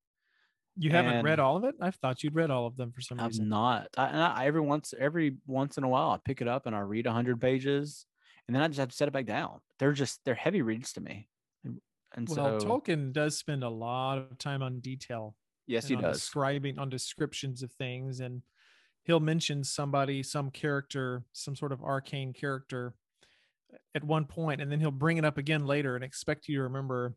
You 0.78 0.90
haven't 0.90 1.14
And- 1.14 1.24
read 1.26 1.40
all 1.40 1.56
of 1.58 1.64
it? 1.66 1.76
I 1.80 1.92
thought 1.92 2.24
you'd 2.24 2.36
read 2.36 2.50
all 2.50 2.66
of 2.66 2.76
them 2.78 2.92
for 2.92 3.02
some 3.02 3.18
reason. 3.18 3.24
I'm 3.26 3.30
reason. 3.30 3.50
not. 3.50 3.88
I, 3.98 4.08
and 4.08 4.22
I, 4.22 4.46
every 4.46 4.62
once 4.62 4.94
every 4.98 5.38
once 5.46 5.78
in 5.78 5.84
a 5.84 5.90
while, 5.90 6.10
I 6.12 6.18
pick 6.24 6.42
it 6.42 6.48
up 6.48 6.66
and 6.66 6.76
I 6.76 6.80
read 6.80 7.06
hundred 7.06 7.40
pages, 7.40 8.06
and 8.48 8.56
then 8.56 8.64
I 8.64 8.68
just 8.68 8.80
have 8.80 8.90
to 8.90 8.96
set 8.96 9.08
it 9.08 9.12
back 9.12 9.26
down. 9.26 9.60
They're 9.80 9.94
just 9.94 10.20
they're 10.26 10.34
heavy 10.36 10.62
reads 10.62 10.94
to 10.94 11.02
me. 11.02 11.28
And, 12.16 12.28
well, 12.30 12.60
so 12.60 12.68
Tolkien 12.68 13.12
does 13.12 13.38
spend 13.38 13.64
a 13.64 13.70
lot 13.70 14.20
of 14.20 14.38
time 14.38 14.62
on 14.62 14.80
detail. 14.82 15.36
yes, 15.66 15.88
he 15.88 15.96
does. 15.96 16.18
describing 16.18 16.78
on 16.78 16.90
descriptions 16.90 17.64
of 17.64 17.72
things 17.72 18.20
and 18.20 18.44
he'll 19.04 19.20
mention 19.20 19.64
somebody 19.64 20.22
some 20.22 20.52
character 20.52 21.24
some 21.34 21.56
sort 21.56 21.72
of 21.72 21.82
arcane 21.84 22.32
character 22.32 22.94
at 23.96 24.04
one 24.04 24.26
point 24.26 24.62
and 24.62 24.72
then 24.72 24.80
he'll 24.80 24.92
bring 24.92 25.18
it 25.18 25.26
up 25.26 25.40
again 25.40 25.66
later 25.66 25.96
and 25.96 26.04
expect 26.04 26.48
you 26.48 26.58
to 26.58 26.62
remember 26.64 27.16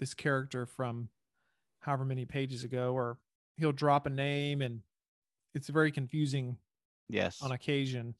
this 0.00 0.14
character 0.14 0.64
from 0.64 1.10
however 1.82 2.04
many 2.04 2.24
pages 2.24 2.64
ago 2.64 2.92
or 2.94 3.18
he'll 3.58 3.72
drop 3.72 4.06
a 4.06 4.10
name 4.10 4.62
and 4.62 4.80
it's 5.54 5.68
very 5.68 5.92
confusing 5.92 6.56
Yes. 7.08 7.42
on 7.42 7.52
occasion 7.52 8.14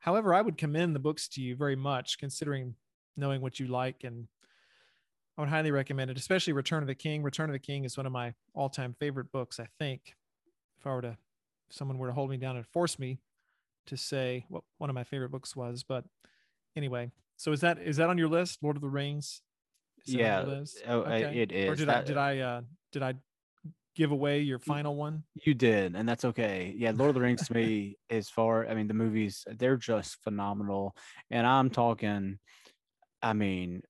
however 0.00 0.34
i 0.34 0.40
would 0.42 0.58
commend 0.58 0.94
the 0.94 0.98
books 1.00 1.28
to 1.28 1.40
you 1.40 1.56
very 1.56 1.76
much 1.76 2.18
considering 2.18 2.74
knowing 3.16 3.40
what 3.40 3.58
you 3.58 3.66
like 3.68 4.04
and 4.04 4.26
i 5.38 5.40
would 5.40 5.48
highly 5.48 5.70
recommend 5.70 6.10
it 6.10 6.18
especially 6.18 6.52
return 6.52 6.82
of 6.82 6.86
the 6.86 6.94
king 6.94 7.22
return 7.22 7.48
of 7.48 7.54
the 7.54 7.58
king 7.58 7.84
is 7.84 7.96
one 7.96 8.04
of 8.06 8.12
my 8.12 8.34
all-time 8.54 8.94
favorite 9.00 9.32
books 9.32 9.58
i 9.58 9.66
think 9.78 10.14
if 10.78 10.86
i 10.86 10.90
were 10.92 11.00
to 11.00 11.16
if 11.68 11.74
someone 11.74 11.96
were 11.96 12.08
to 12.08 12.12
hold 12.12 12.28
me 12.28 12.36
down 12.36 12.56
and 12.56 12.66
force 12.66 12.98
me 12.98 13.18
to 13.86 13.96
say 13.96 14.44
what 14.48 14.62
one 14.78 14.90
of 14.90 14.94
my 14.94 15.04
favorite 15.04 15.30
books 15.30 15.56
was 15.56 15.82
but 15.82 16.04
anyway 16.76 17.10
so 17.36 17.50
is 17.52 17.60
that 17.60 17.78
is 17.78 17.96
that 17.96 18.10
on 18.10 18.18
your 18.18 18.28
list 18.28 18.58
lord 18.62 18.76
of 18.76 18.82
the 18.82 18.88
rings 18.90 19.40
Is 20.06 20.14
yeah. 20.14 20.44
Oh, 20.86 20.98
Okay. 21.02 21.40
it 21.40 21.52
is. 21.52 21.70
or 21.70 21.76
did 21.76 21.88
That- 21.88 22.04
i 22.04 22.06
did 22.06 22.16
i 22.18 22.38
uh 22.40 22.60
did 22.94 23.02
i 23.02 23.12
give 23.94 24.10
away 24.10 24.40
your 24.40 24.58
final 24.58 24.96
one 24.96 25.22
You 25.34 25.54
did, 25.54 25.94
and 25.94 26.08
that's 26.08 26.24
okay. 26.24 26.74
Yeah, 26.76 26.92
Lord 26.94 27.10
of 27.10 27.14
the 27.14 27.20
Rings 27.20 27.46
to 27.46 27.54
me 27.54 27.96
is 28.10 28.28
far. 28.28 28.66
I 28.66 28.74
mean, 28.74 28.88
the 28.88 28.94
movies 28.94 29.44
they're 29.46 29.76
just 29.76 30.16
phenomenal, 30.22 30.96
and 31.30 31.46
I'm 31.46 31.70
talking. 31.70 32.38
I 33.22 33.32
mean, 33.32 33.82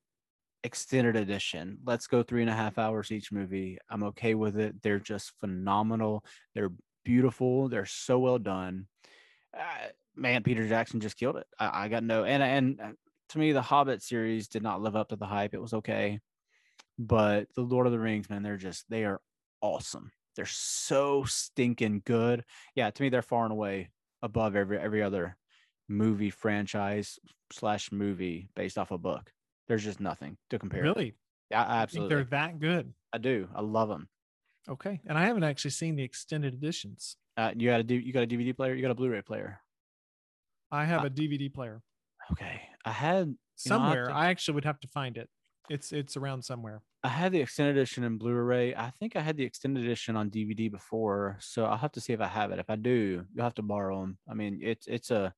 extended 0.62 1.16
edition. 1.16 1.78
Let's 1.84 2.06
go 2.06 2.22
three 2.22 2.42
and 2.42 2.50
a 2.50 2.54
half 2.54 2.78
hours 2.78 3.10
each 3.10 3.32
movie. 3.32 3.78
I'm 3.90 4.04
okay 4.04 4.34
with 4.34 4.58
it. 4.58 4.80
They're 4.82 5.00
just 5.00 5.32
phenomenal. 5.40 6.24
They're 6.54 6.72
beautiful. 7.04 7.68
They're 7.68 7.86
so 7.86 8.18
well 8.18 8.38
done. 8.38 8.86
Uh, 9.56 9.88
man, 10.14 10.42
Peter 10.42 10.68
Jackson 10.68 11.00
just 11.00 11.16
killed 11.16 11.36
it. 11.36 11.46
I, 11.58 11.84
I 11.84 11.88
got 11.88 12.04
no, 12.04 12.24
and 12.24 12.42
and 12.42 12.80
uh, 12.80 12.92
to 13.30 13.38
me, 13.38 13.52
the 13.52 13.62
Hobbit 13.62 14.02
series 14.02 14.48
did 14.48 14.62
not 14.62 14.82
live 14.82 14.96
up 14.96 15.08
to 15.08 15.16
the 15.16 15.26
hype. 15.26 15.54
It 15.54 15.62
was 15.62 15.72
okay, 15.74 16.20
but 16.98 17.48
the 17.54 17.62
Lord 17.62 17.86
of 17.86 17.92
the 17.92 17.98
Rings, 17.98 18.28
man, 18.30 18.42
they're 18.42 18.56
just 18.56 18.84
they 18.88 19.04
are 19.04 19.20
awesome. 19.60 20.12
They're 20.36 20.46
so 20.46 21.24
stinking 21.24 22.02
good. 22.04 22.44
Yeah, 22.74 22.90
to 22.90 23.02
me, 23.02 23.08
they're 23.08 23.22
far 23.22 23.44
and 23.44 23.52
away 23.52 23.90
above 24.22 24.56
every 24.56 24.78
every 24.78 25.02
other 25.02 25.36
movie 25.88 26.30
franchise 26.30 27.18
slash 27.52 27.92
movie 27.92 28.48
based 28.56 28.78
off 28.78 28.90
a 28.90 28.98
book. 28.98 29.30
There's 29.68 29.84
just 29.84 30.00
nothing 30.00 30.36
to 30.50 30.58
compare. 30.58 30.82
really 30.82 31.14
Yeah, 31.50 31.62
i 31.62 31.64
think 31.64 31.82
absolutely. 31.82 32.14
they're 32.16 32.24
that 32.26 32.58
good 32.58 32.92
I 33.12 33.18
do. 33.18 33.48
I 33.54 33.60
love 33.60 33.88
them. 33.88 34.08
okay 34.68 35.00
and 35.06 35.16
i 35.18 35.24
haven't 35.26 35.44
actually 35.44 35.70
seen 35.72 35.94
the 35.96 36.02
extended 36.02 36.54
editions 36.54 37.16
Uh, 37.36 37.52
you 37.56 37.68
got 37.70 37.80
a 37.80 37.94
you 37.94 38.12
got 38.12 38.22
a 38.22 38.26
DVD 38.26 38.54
player. 38.56 38.74
You 38.74 38.82
got 38.82 38.90
a 38.90 38.94
Blu-ray 38.94 39.22
player. 39.22 39.60
I 40.70 40.84
have 40.84 41.02
Uh, 41.02 41.06
a 41.06 41.10
DVD 41.10 41.52
player 41.52 41.82
Okay, 42.32 42.62
I 42.84 42.90
had 42.92 43.26
You 43.28 43.32
know, 43.32 43.36
somewhere. 43.56 44.06
to- 44.08 44.14
I 44.14 44.26
actually 44.30 44.54
would 44.54 44.64
have 44.64 44.80
to 44.80 44.88
find 44.88 45.16
it. 45.18 45.28
It's 45.70 45.92
it's 45.92 46.16
around 46.16 46.44
somewhere. 46.44 46.82
I 47.02 47.08
had 47.08 47.32
the 47.32 47.40
extended 47.40 47.76
edition 47.76 48.04
in 48.04 48.18
Blu-ray. 48.18 48.74
I 48.74 48.90
think 48.90 49.16
I 49.16 49.20
had 49.20 49.36
the 49.36 49.44
extended 49.44 49.84
edition 49.84 50.16
on 50.16 50.30
DVD 50.30 50.70
before, 50.70 51.36
so 51.40 51.64
I'll 51.64 51.76
have 51.76 51.92
to 51.92 52.00
see 52.00 52.12
if 52.12 52.20
I 52.20 52.26
have 52.26 52.50
it. 52.50 52.58
If 52.58 52.70
I 52.70 52.76
do, 52.76 53.24
you'll 53.34 53.44
have 53.44 53.54
to 53.54 53.62
borrow 53.62 54.00
them. 54.00 54.18
I 54.28 54.34
mean, 54.34 54.60
it's 54.62 54.86
it's 54.86 55.10
a 55.10 55.34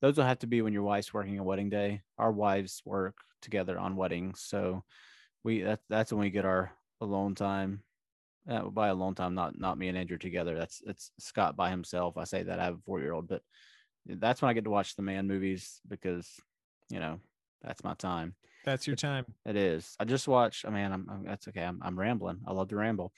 those 0.00 0.16
will 0.16 0.24
have 0.24 0.38
to 0.40 0.46
be 0.46 0.62
when 0.62 0.72
your 0.72 0.82
wife's 0.82 1.12
working 1.12 1.38
a 1.38 1.44
wedding 1.44 1.70
day. 1.70 2.02
Our 2.18 2.32
wives 2.32 2.82
work 2.84 3.16
together 3.42 3.78
on 3.78 3.96
weddings, 3.96 4.40
so 4.42 4.82
we 5.44 5.62
that's 5.62 5.84
that's 5.88 6.12
when 6.12 6.20
we 6.20 6.30
get 6.30 6.44
our 6.44 6.72
alone 7.00 7.34
time. 7.34 7.82
Uh, 8.48 8.62
by 8.62 8.88
alone 8.88 9.14
time, 9.14 9.34
not 9.34 9.58
not 9.58 9.78
me 9.78 9.88
and 9.88 9.98
Andrew 9.98 10.18
together. 10.18 10.56
That's 10.56 10.82
it's 10.86 11.10
Scott 11.18 11.56
by 11.56 11.70
himself. 11.70 12.16
I 12.16 12.24
say 12.24 12.42
that 12.44 12.60
I 12.60 12.64
have 12.64 12.74
a 12.74 12.82
four 12.84 13.00
year 13.00 13.12
old, 13.12 13.28
but 13.28 13.42
that's 14.06 14.40
when 14.40 14.50
I 14.50 14.54
get 14.54 14.64
to 14.64 14.70
watch 14.70 14.96
the 14.96 15.02
man 15.02 15.26
movies 15.26 15.80
because 15.88 16.30
you 16.88 17.00
know 17.00 17.20
that's 17.62 17.84
my 17.84 17.94
time. 17.94 18.34
That's 18.66 18.86
your 18.86 18.96
time. 18.96 19.24
It 19.46 19.54
is. 19.54 19.94
I 20.00 20.04
just 20.04 20.26
watched. 20.26 20.66
I 20.66 20.70
mean, 20.70 20.90
I'm, 20.90 21.06
I'm 21.08 21.24
that's 21.24 21.46
okay. 21.48 21.62
I'm, 21.62 21.80
I'm 21.82 21.98
rambling. 21.98 22.40
I 22.46 22.52
love 22.52 22.68
to 22.68 22.76
ramble. 22.76 23.12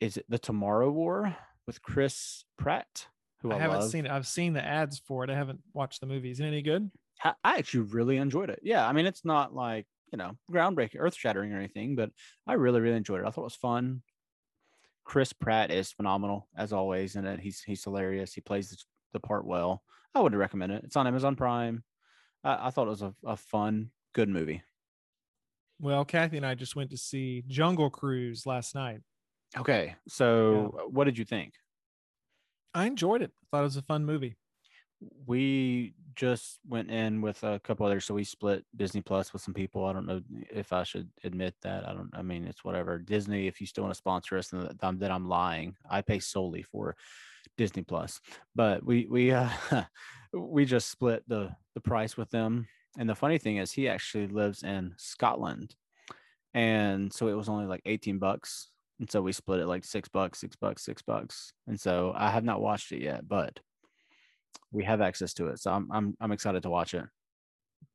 Is 0.00 0.18
it 0.18 0.26
the 0.28 0.38
Tomorrow 0.38 0.90
War 0.90 1.34
with 1.66 1.80
Chris 1.80 2.44
Pratt? 2.58 3.06
Who 3.40 3.50
I, 3.50 3.56
I 3.56 3.60
haven't 3.60 3.80
love? 3.80 3.90
seen 3.90 4.04
it. 4.04 4.12
I've 4.12 4.26
seen 4.26 4.52
the 4.52 4.64
ads 4.64 4.98
for 4.98 5.24
it. 5.24 5.30
I 5.30 5.34
haven't 5.34 5.60
watched 5.72 6.00
the 6.00 6.06
movie. 6.06 6.30
Is 6.30 6.38
it 6.38 6.44
any 6.44 6.60
good? 6.60 6.90
I, 7.22 7.32
I 7.42 7.58
actually 7.58 7.80
really 7.80 8.18
enjoyed 8.18 8.50
it. 8.50 8.60
Yeah, 8.62 8.86
I 8.86 8.92
mean, 8.92 9.06
it's 9.06 9.24
not 9.24 9.54
like 9.54 9.86
you 10.12 10.18
know 10.18 10.36
groundbreaking, 10.52 10.96
earth 10.98 11.16
shattering 11.16 11.52
or 11.52 11.58
anything, 11.58 11.96
but 11.96 12.10
I 12.46 12.52
really, 12.52 12.80
really 12.80 12.98
enjoyed 12.98 13.20
it. 13.20 13.26
I 13.26 13.30
thought 13.30 13.42
it 13.42 13.44
was 13.44 13.54
fun. 13.54 14.02
Chris 15.04 15.32
Pratt 15.32 15.70
is 15.70 15.92
phenomenal 15.92 16.48
as 16.56 16.74
always 16.74 17.16
in 17.16 17.24
it. 17.24 17.40
He's 17.40 17.62
he's 17.62 17.84
hilarious. 17.84 18.34
He 18.34 18.42
plays 18.42 18.68
the, 18.70 18.76
the 19.14 19.20
part 19.20 19.46
well. 19.46 19.82
I 20.14 20.20
would 20.20 20.34
recommend 20.34 20.72
it. 20.72 20.82
It's 20.84 20.96
on 20.96 21.06
Amazon 21.06 21.36
Prime. 21.36 21.82
I, 22.42 22.68
I 22.68 22.70
thought 22.70 22.86
it 22.86 22.90
was 22.90 23.02
a, 23.02 23.14
a 23.24 23.36
fun, 23.36 23.90
good 24.14 24.28
movie. 24.28 24.62
Well, 25.80 26.04
Kathy 26.04 26.36
and 26.36 26.46
I 26.46 26.54
just 26.54 26.76
went 26.76 26.90
to 26.90 26.96
see 26.96 27.42
Jungle 27.46 27.90
Cruise 27.90 28.46
last 28.46 28.74
night. 28.74 29.00
Okay, 29.56 29.94
so 30.08 30.74
uh, 30.78 30.82
what 30.88 31.04
did 31.04 31.18
you 31.18 31.24
think? 31.24 31.54
I 32.74 32.86
enjoyed 32.86 33.22
it. 33.22 33.30
I 33.30 33.46
Thought 33.50 33.60
it 33.60 33.64
was 33.64 33.76
a 33.76 33.82
fun 33.82 34.04
movie. 34.04 34.36
we 35.26 35.94
just 36.14 36.58
went 36.68 36.90
in 36.90 37.20
with 37.20 37.42
a 37.42 37.60
couple 37.64 37.84
others 37.84 38.04
so 38.04 38.14
we 38.14 38.24
split 38.24 38.64
disney 38.76 39.00
plus 39.00 39.32
with 39.32 39.42
some 39.42 39.52
people 39.52 39.84
i 39.84 39.92
don't 39.92 40.06
know 40.06 40.20
if 40.50 40.72
i 40.72 40.82
should 40.84 41.10
admit 41.24 41.54
that 41.60 41.86
i 41.88 41.92
don't 41.92 42.08
i 42.14 42.22
mean 42.22 42.46
it's 42.46 42.64
whatever 42.64 42.98
disney 42.98 43.46
if 43.46 43.60
you 43.60 43.66
still 43.66 43.82
want 43.82 43.92
to 43.92 43.98
sponsor 43.98 44.38
us 44.38 44.48
then 44.48 44.68
I'm, 44.80 44.98
that 45.00 45.10
I'm 45.10 45.28
lying 45.28 45.74
i 45.90 46.00
pay 46.00 46.20
solely 46.20 46.62
for 46.62 46.96
disney 47.58 47.82
plus 47.82 48.20
but 48.54 48.84
we 48.84 49.06
we 49.10 49.32
uh 49.32 49.48
we 50.32 50.64
just 50.64 50.90
split 50.90 51.24
the 51.28 51.50
the 51.74 51.80
price 51.80 52.16
with 52.16 52.30
them 52.30 52.66
and 52.98 53.08
the 53.08 53.14
funny 53.14 53.38
thing 53.38 53.56
is 53.58 53.72
he 53.72 53.88
actually 53.88 54.26
lives 54.28 54.62
in 54.62 54.94
scotland 54.96 55.74
and 56.52 57.12
so 57.12 57.28
it 57.28 57.34
was 57.34 57.48
only 57.48 57.66
like 57.66 57.82
18 57.86 58.18
bucks 58.18 58.70
and 59.00 59.10
so 59.10 59.20
we 59.20 59.32
split 59.32 59.60
it 59.60 59.66
like 59.66 59.84
six 59.84 60.08
bucks 60.08 60.38
six 60.40 60.54
bucks 60.56 60.84
six 60.84 61.02
bucks 61.02 61.52
and 61.66 61.78
so 61.80 62.12
i 62.16 62.30
have 62.30 62.44
not 62.44 62.60
watched 62.60 62.92
it 62.92 63.02
yet 63.02 63.26
but 63.28 63.58
we 64.70 64.82
have 64.84 65.00
access 65.00 65.34
to 65.34 65.46
it. 65.48 65.60
So 65.60 65.70
I'm 65.72 65.88
I'm 65.92 66.16
I'm 66.20 66.32
excited 66.32 66.64
to 66.64 66.70
watch 66.70 66.94
it. 66.94 67.04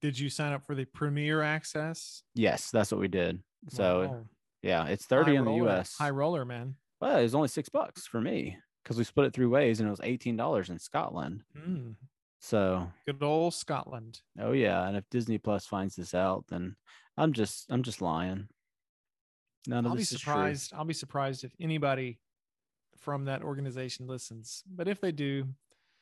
Did 0.01 0.17
you 0.17 0.29
sign 0.29 0.53
up 0.53 0.65
for 0.65 0.75
the 0.75 0.85
premiere 0.85 1.41
access? 1.41 2.23
Yes, 2.35 2.71
that's 2.71 2.89
what 2.89 3.01
we 3.01 3.09
did. 3.09 3.41
So 3.67 4.01
Wow. 4.07 4.25
yeah, 4.62 4.85
it's 4.85 5.05
30 5.05 5.31
High 5.31 5.38
in 5.39 5.45
the. 5.45 5.53
US. 5.65 5.95
High 5.97 6.09
roller, 6.12 6.45
man. 6.45 6.75
Well, 7.01 7.17
it 7.17 7.23
was 7.23 7.35
only 7.35 7.49
six 7.49 7.67
bucks 7.67 8.07
for 8.07 8.21
me 8.21 8.57
because 8.83 8.97
we 8.97 9.03
split 9.03 9.27
it 9.27 9.33
three 9.33 9.45
ways 9.45 9.79
and 9.81 9.88
it 9.88 9.91
was 9.91 9.99
eighteen 10.03 10.38
dollars 10.38 10.69
in 10.69 10.79
Scotland. 10.79 11.43
Mm, 11.57 11.95
So 12.39 12.89
good 13.06 13.21
old 13.21 13.54
Scotland. 13.54 14.21
oh 14.39 14.54
yeah, 14.54 14.88
and 14.88 14.95
if 14.95 15.04
Disney 15.12 15.38
Plus 15.38 15.65
finds 15.65 15.95
this 15.95 16.13
out, 16.13 16.45
then 16.49 16.75
I'm 17.17 17.34
just 17.34 17.65
I'm 17.69 17.84
just 17.84 18.02
lying. 18.02 18.47
None 19.67 19.86
of 19.86 19.91
I'll 19.91 19.95
be 19.95 20.02
this 20.02 20.13
is 20.13 20.21
true. 20.21 20.32
surprised. 20.34 20.73
I'll 20.73 20.86
be 20.86 20.93
surprised 20.93 21.43
if 21.43 21.52
anybody 21.60 22.19
from 22.97 23.25
that 23.25 23.43
organization 23.43 24.08
listens. 24.08 24.63
But 24.73 24.88
if 24.88 25.02
they 25.02 25.12
do, 25.12 25.47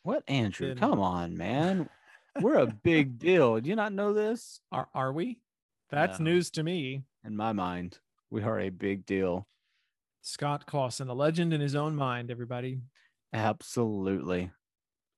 What 0.03 0.23
Andrew? 0.27 0.67
Then- 0.69 0.77
Come 0.77 0.99
on, 0.99 1.35
man. 1.35 1.89
We're 2.41 2.59
a 2.59 2.67
big 2.67 3.17
deal. 3.17 3.59
Do 3.59 3.67
you 3.69 3.75
not 3.75 3.93
know 3.93 4.13
this? 4.13 4.61
are 4.71 4.87
are 4.93 5.11
we? 5.11 5.39
That's 5.89 6.19
No. 6.19 6.25
news 6.31 6.51
to 6.51 6.63
me. 6.63 7.03
In 7.25 7.35
my 7.35 7.51
mind, 7.51 7.97
we 8.29 8.43
are 8.43 8.59
a 8.59 8.69
big 8.69 9.05
deal. 9.07 9.47
Scott 10.21 10.67
Clausen, 10.67 11.07
a 11.09 11.13
legend 11.15 11.51
in 11.53 11.61
his 11.61 11.73
own 11.75 11.95
mind. 11.95 12.29
Everybody. 12.29 12.79
Absolutely. 13.33 14.51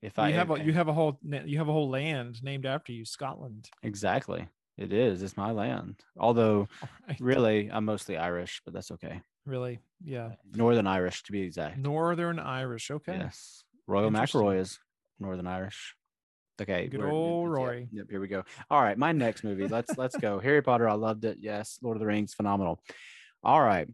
If 0.01 0.17
You 0.17 0.23
I 0.23 0.31
have 0.31 0.49
a 0.51 0.63
you 0.63 0.73
have 0.73 0.88
a 0.88 0.93
whole 0.93 1.19
you 1.23 1.57
have 1.57 1.67
a 1.67 1.73
whole 1.73 1.89
land 1.89 2.41
named 2.43 2.65
after 2.65 2.91
you, 2.91 3.05
Scotland. 3.05 3.69
exactly, 3.83 4.47
it 4.77 4.93
is. 4.93 5.21
It's 5.23 5.35
my 5.35 5.51
land. 5.51 6.01
Although 6.17 6.67
Right. 7.07 7.19
really, 7.19 7.69
I'm 7.71 7.85
mostly 7.85 8.17
Irish, 8.17 8.62
but 8.63 8.73
that's 8.73 8.91
okay. 8.91 9.21
Really? 9.45 9.79
Yeah. 10.03 10.25
Uh, 10.25 10.35
Northern 10.53 10.88
Irish 10.88 11.23
to 11.23 11.31
be 11.31 11.41
exact. 11.41 11.77
Northern 11.77 12.39
Irish. 12.39 12.91
Okay. 12.91 13.17
Yes. 13.17 13.63
Royal. 13.88 14.12
McElroy 14.12 14.59
is 14.59 14.79
Northern 15.19 15.47
Irish. 15.47 15.95
Okay. 16.62 16.88
Good 16.88 17.01
old 17.01 17.57
yep, 17.57 17.88
Yep, 17.91 18.05
here 18.09 18.19
we 18.19 18.27
go. 18.27 18.43
All 18.69 18.81
right, 18.81 18.97
my 18.97 19.12
next 19.12 19.43
movie. 19.43 19.67
Let's 19.77 19.97
let's 19.97 20.17
go. 20.17 20.39
Harry 20.39 20.62
Potter. 20.62 20.88
I 20.88 20.93
loved 20.93 21.25
it. 21.25 21.38
Yes. 21.39 21.79
Lord 21.81 21.97
of 21.97 21.99
the 21.99 22.05
Rings, 22.07 22.33
phenomenal. 22.33 22.81
All 23.43 23.62
right. 23.62 23.88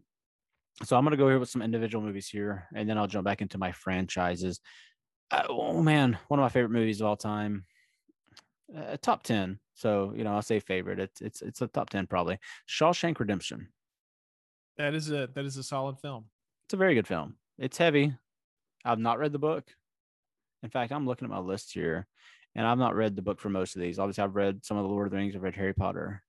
So 0.84 0.96
I'm 0.96 1.04
gonna 1.04 1.16
go 1.16 1.28
here 1.28 1.38
with 1.38 1.48
some 1.48 1.62
individual 1.62 2.04
movies 2.04 2.28
here, 2.28 2.66
and 2.74 2.88
then 2.88 2.98
I'll 2.98 3.06
jump 3.06 3.24
back 3.24 3.40
into 3.40 3.56
my 3.58 3.72
franchises. 3.72 4.60
Uh, 5.30 5.42
oh 5.48 5.82
man, 5.82 6.18
one 6.28 6.38
of 6.40 6.44
my 6.44 6.48
favorite 6.48 6.70
movies 6.70 7.00
of 7.00 7.06
all 7.06 7.16
time. 7.16 7.64
Uh, 8.76 8.96
top 9.00 9.22
ten. 9.22 9.58
So 9.74 10.12
you 10.16 10.24
know, 10.24 10.34
I'll 10.34 10.42
say 10.42 10.60
favorite. 10.60 10.98
It's 10.98 11.20
it's 11.20 11.42
it's 11.42 11.62
a 11.62 11.66
top 11.66 11.90
ten 11.90 12.06
probably. 12.06 12.38
Shawshank 12.68 13.18
Redemption. 13.18 13.68
That 14.78 14.94
is 14.94 15.10
a 15.10 15.28
that 15.34 15.44
is 15.44 15.56
a 15.56 15.62
solid 15.62 15.98
film. 15.98 16.26
It's 16.66 16.74
a 16.74 16.78
very 16.78 16.94
good 16.94 17.06
film. 17.06 17.36
It's 17.58 17.78
heavy. 17.78 18.14
I've 18.84 18.98
not 18.98 19.18
read 19.18 19.32
the 19.32 19.38
book. 19.38 19.64
In 20.62 20.70
fact, 20.70 20.92
I'm 20.92 21.06
looking 21.06 21.26
at 21.26 21.30
my 21.30 21.38
list 21.38 21.72
here, 21.72 22.06
and 22.54 22.66
I've 22.66 22.78
not 22.78 22.94
read 22.94 23.16
the 23.16 23.22
book 23.22 23.40
for 23.40 23.48
most 23.48 23.76
of 23.76 23.82
these. 23.82 23.98
Obviously, 23.98 24.24
I've 24.24 24.36
read 24.36 24.64
some 24.64 24.76
of 24.76 24.84
the 24.84 24.88
Lord 24.88 25.06
of 25.06 25.10
the 25.10 25.16
Rings. 25.16 25.34
I've 25.34 25.42
read 25.42 25.56
Harry 25.56 25.74
Potter. 25.74 26.22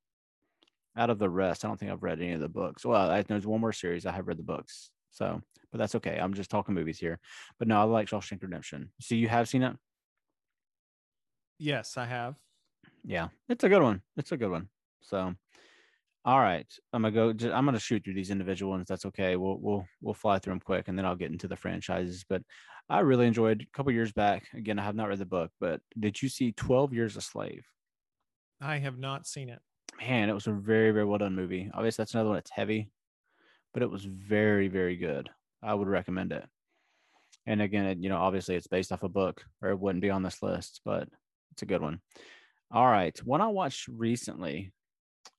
Out 0.96 1.10
of 1.10 1.20
the 1.20 1.30
rest, 1.30 1.64
I 1.64 1.68
don't 1.68 1.80
think 1.80 1.92
I've 1.92 2.04
read 2.04 2.20
any 2.20 2.34
of 2.34 2.40
the 2.40 2.50
books. 2.50 2.84
Well, 2.84 3.10
I, 3.10 3.22
there's 3.22 3.46
one 3.46 3.62
more 3.62 3.74
series 3.74 4.06
I 4.06 4.12
have 4.12 4.28
read 4.28 4.38
the 4.38 4.44
books. 4.44 4.90
So, 5.12 5.42
but 5.72 5.78
that's 5.80 5.96
okay. 5.96 6.18
I'm 6.18 6.34
just 6.34 6.50
talking 6.50 6.76
movies 6.76 7.00
here. 7.00 7.20
But 7.60 7.68
no, 7.68 7.80
I 7.80 7.84
like 7.84 8.08
Shawshank 8.08 8.42
Redemption. 8.42 8.92
So 9.02 9.16
you 9.16 9.28
have 9.28 9.50
seen 9.50 9.64
it? 9.64 9.76
Yes, 11.60 11.98
I 11.98 12.06
have. 12.06 12.36
Yeah, 13.04 13.30
it's 13.50 13.64
a 13.64 13.70
good 13.70 13.82
one. 13.82 14.02
It's 14.16 14.32
a 14.32 14.38
good 14.38 14.52
one. 14.52 14.70
So, 15.02 15.34
all 16.26 16.40
right, 16.40 16.68
I'm 16.94 17.02
gonna 17.02 17.14
go. 17.14 17.34
ju- 17.34 17.52
I'm 17.52 17.66
gonna 17.66 17.80
shoot 17.80 18.04
through 18.04 18.14
these 18.16 18.32
individual 18.32 18.72
ones. 18.72 18.88
That's 18.88 19.06
okay. 19.06 19.36
We'll 19.38 19.58
we'll 19.60 19.88
we'll 20.02 20.14
fly 20.14 20.40
through 20.40 20.52
them 20.52 20.60
quick, 20.60 20.88
and 20.88 20.98
then 20.98 21.06
I'll 21.06 21.16
get 21.16 21.32
into 21.32 21.48
the 21.48 21.56
franchises. 21.56 22.26
But 22.28 22.44
I 22.90 23.00
really 23.00 23.26
enjoyed 23.28 23.62
a 23.62 23.78
couple 23.78 23.92
years 23.94 24.12
back. 24.12 24.48
Again, 24.54 24.78
I 24.78 24.84
have 24.84 24.96
not 24.96 25.08
read 25.08 25.20
the 25.20 25.26
book, 25.26 25.52
but 25.60 25.82
did 25.98 26.22
you 26.22 26.30
see 26.30 26.52
Twelve 26.52 26.94
Years 26.94 27.16
a 27.18 27.22
Slave? 27.22 27.66
I 28.62 28.78
have 28.80 28.98
not 28.98 29.26
seen 29.26 29.50
it. 29.50 29.60
Man, 30.00 30.30
it 30.30 30.34
was 30.34 30.48
a 30.48 30.52
very 30.52 30.92
very 30.92 31.06
well 31.06 31.18
done 31.18 31.36
movie. 31.36 31.72
Obviously, 31.74 32.04
that's 32.04 32.14
another 32.14 32.30
one 32.30 32.38
that's 32.38 32.52
heavy, 32.52 32.92
but 33.78 33.84
it 33.84 33.92
was 33.92 34.06
very 34.06 34.70
very 34.70 34.96
good. 34.96 35.30
I 35.62 35.72
would 35.76 35.88
recommend 35.88 36.32
it. 36.32 36.44
And 37.46 37.62
again, 37.62 37.86
it, 37.86 38.00
you 38.00 38.10
know, 38.10 38.18
obviously 38.18 38.56
it's 38.56 38.66
based 38.66 38.92
off 38.92 39.04
a 39.04 39.08
book, 39.10 39.46
or 39.62 39.70
it 39.70 39.80
wouldn't 39.80 40.02
be 40.02 40.10
on 40.10 40.24
this 40.24 40.42
list, 40.42 40.82
but 40.84 41.08
it's 41.52 41.62
a 41.62 41.68
good 41.68 41.84
one. 41.84 42.00
All 42.72 42.88
right, 42.88 43.16
one 43.24 43.40
I 43.40 43.50
watched 43.50 43.88
recently. 43.88 44.74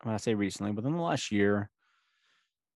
When 0.05 0.15
I 0.15 0.19
say 0.19 0.35
recently, 0.35 0.71
within 0.71 0.93
the 0.93 1.03
last 1.03 1.33
year, 1.33 1.69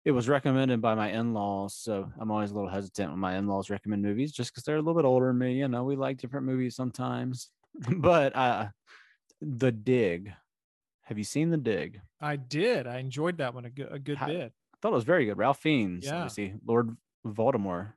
it 0.04 0.10
was 0.10 0.28
recommended 0.28 0.82
by 0.82 0.96
my 0.96 1.12
in-laws. 1.12 1.76
So 1.76 2.10
I'm 2.20 2.32
always 2.32 2.50
a 2.50 2.54
little 2.54 2.68
hesitant 2.68 3.10
when 3.12 3.20
my 3.20 3.36
in-laws 3.36 3.70
recommend 3.70 4.02
movies, 4.02 4.32
just 4.32 4.50
because 4.52 4.64
they're 4.64 4.78
a 4.78 4.80
little 4.82 5.00
bit 5.00 5.06
older 5.06 5.28
than 5.28 5.38
me. 5.38 5.52
You 5.60 5.68
know, 5.68 5.84
we 5.84 5.94
like 5.94 6.16
different 6.18 6.44
movies 6.46 6.74
sometimes. 6.74 7.50
but 7.98 8.34
uh, 8.34 8.66
The 9.40 9.70
Dig. 9.70 10.32
Have 11.02 11.18
you 11.18 11.24
seen 11.24 11.50
The 11.50 11.56
Dig? 11.56 12.00
I 12.20 12.34
did. 12.34 12.88
I 12.88 12.98
enjoyed 12.98 13.38
that 13.38 13.54
one 13.54 13.64
a 13.64 13.70
good 13.70 13.88
a 13.92 14.00
good 14.00 14.18
How- 14.18 14.26
bit. 14.26 14.52
Thought 14.82 14.92
it 14.92 14.94
was 14.94 15.04
very 15.04 15.24
good. 15.26 15.38
Ralph 15.38 15.60
Fiennes, 15.60 16.04
Yeah. 16.04 16.16
obviously, 16.16 16.54
Lord 16.66 16.96
Voldemort. 17.26 17.92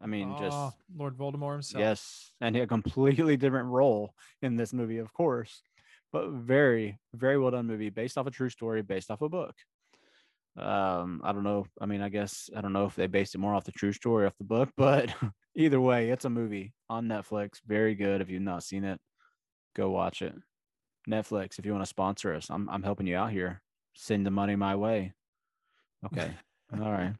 I 0.00 0.06
mean, 0.06 0.34
just 0.38 0.56
Oh, 0.56 0.72
Lord 0.96 1.16
Voldemort 1.16 1.52
himself. 1.54 1.80
Yes, 1.80 2.32
and 2.40 2.56
a 2.56 2.66
completely 2.66 3.36
different 3.36 3.68
role 3.68 4.14
in 4.40 4.56
this 4.56 4.72
movie, 4.72 4.98
of 4.98 5.12
course, 5.12 5.62
but 6.12 6.28
very, 6.30 6.98
very 7.14 7.38
well 7.38 7.50
done 7.50 7.66
movie 7.66 7.90
based 7.90 8.16
off 8.18 8.26
a 8.26 8.30
true 8.30 8.48
story, 8.48 8.82
based 8.82 9.10
off 9.10 9.20
a 9.22 9.28
book. 9.28 9.54
Um, 10.56 11.22
I 11.24 11.32
don't 11.32 11.44
know. 11.44 11.66
I 11.80 11.86
mean, 11.86 12.02
I 12.02 12.08
guess 12.08 12.50
I 12.54 12.60
don't 12.60 12.72
know 12.74 12.84
if 12.84 12.94
they 12.94 13.06
based 13.06 13.34
it 13.34 13.38
more 13.38 13.54
off 13.54 13.64
the 13.64 13.72
true 13.72 13.92
story 13.92 14.24
or 14.24 14.26
off 14.26 14.36
the 14.38 14.44
book, 14.44 14.70
but 14.76 15.14
either 15.54 15.80
way, 15.80 16.10
it's 16.10 16.24
a 16.24 16.30
movie 16.30 16.74
on 16.90 17.06
Netflix. 17.08 17.60
Very 17.66 17.94
good. 17.94 18.20
If 18.20 18.28
you've 18.28 18.42
not 18.42 18.62
seen 18.62 18.84
it, 18.84 19.00
go 19.74 19.90
watch 19.90 20.20
it. 20.22 20.34
Netflix, 21.08 21.58
if 21.58 21.64
you 21.66 21.72
want 21.72 21.82
to 21.82 21.88
sponsor 21.88 22.34
us, 22.34 22.48
I'm 22.50 22.68
I'm 22.68 22.82
helping 22.82 23.06
you 23.06 23.16
out 23.16 23.30
here. 23.32 23.62
Send 23.94 24.26
the 24.26 24.30
money 24.30 24.54
my 24.56 24.76
way. 24.76 25.12
Okay. 26.06 26.30
All 26.72 26.90
right. 26.90 27.14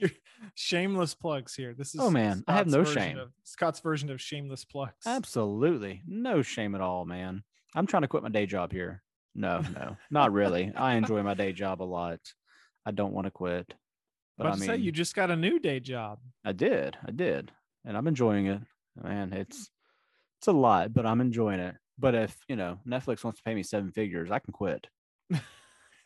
Shameless 0.54 1.14
plugs 1.14 1.54
here. 1.54 1.74
This 1.74 1.94
is 1.94 2.00
Oh, 2.00 2.10
man, 2.10 2.44
I 2.46 2.54
have 2.54 2.66
no 2.66 2.84
shame. 2.84 3.18
Of, 3.18 3.32
Scott's 3.44 3.80
version 3.80 4.10
of 4.10 4.20
shameless 4.20 4.64
plugs. 4.64 5.06
Absolutely. 5.06 6.02
No 6.06 6.42
shame 6.42 6.74
at 6.74 6.80
all, 6.80 7.04
man. 7.04 7.42
I'm 7.74 7.86
trying 7.86 8.02
to 8.02 8.08
quit 8.08 8.22
my 8.22 8.28
day 8.28 8.46
job 8.46 8.72
here. 8.72 9.02
No, 9.34 9.60
no, 9.74 9.96
not 10.10 10.32
really. 10.32 10.72
I 10.74 10.94
enjoy 10.94 11.22
my 11.22 11.34
day 11.34 11.52
job 11.52 11.82
a 11.82 11.84
lot. 11.84 12.20
I 12.84 12.90
don't 12.90 13.12
want 13.12 13.26
to 13.26 13.30
quit. 13.30 13.74
But 14.38 14.44
But 14.44 14.46
I 14.46 14.56
mean, 14.56 14.66
say 14.66 14.76
you 14.76 14.92
just 14.92 15.14
got 15.14 15.30
a 15.30 15.36
new 15.36 15.58
day 15.58 15.80
job. 15.80 16.20
I 16.44 16.52
did. 16.52 16.96
I 17.06 17.10
did. 17.10 17.52
And 17.84 17.96
I'm 17.96 18.06
enjoying 18.06 18.46
it. 18.46 18.60
Man, 19.02 19.32
it's 19.32 19.70
it's 20.38 20.46
a 20.48 20.52
lot, 20.52 20.92
but 20.92 21.06
I'm 21.06 21.20
enjoying 21.20 21.60
it. 21.60 21.74
But 21.98 22.14
if, 22.14 22.36
you 22.48 22.56
know, 22.56 22.78
Netflix 22.86 23.24
wants 23.24 23.40
to 23.40 23.42
pay 23.42 23.54
me 23.54 23.62
seven 23.62 23.90
figures, 23.90 24.30
I 24.30 24.38
can 24.38 24.52
quit. 24.52 24.86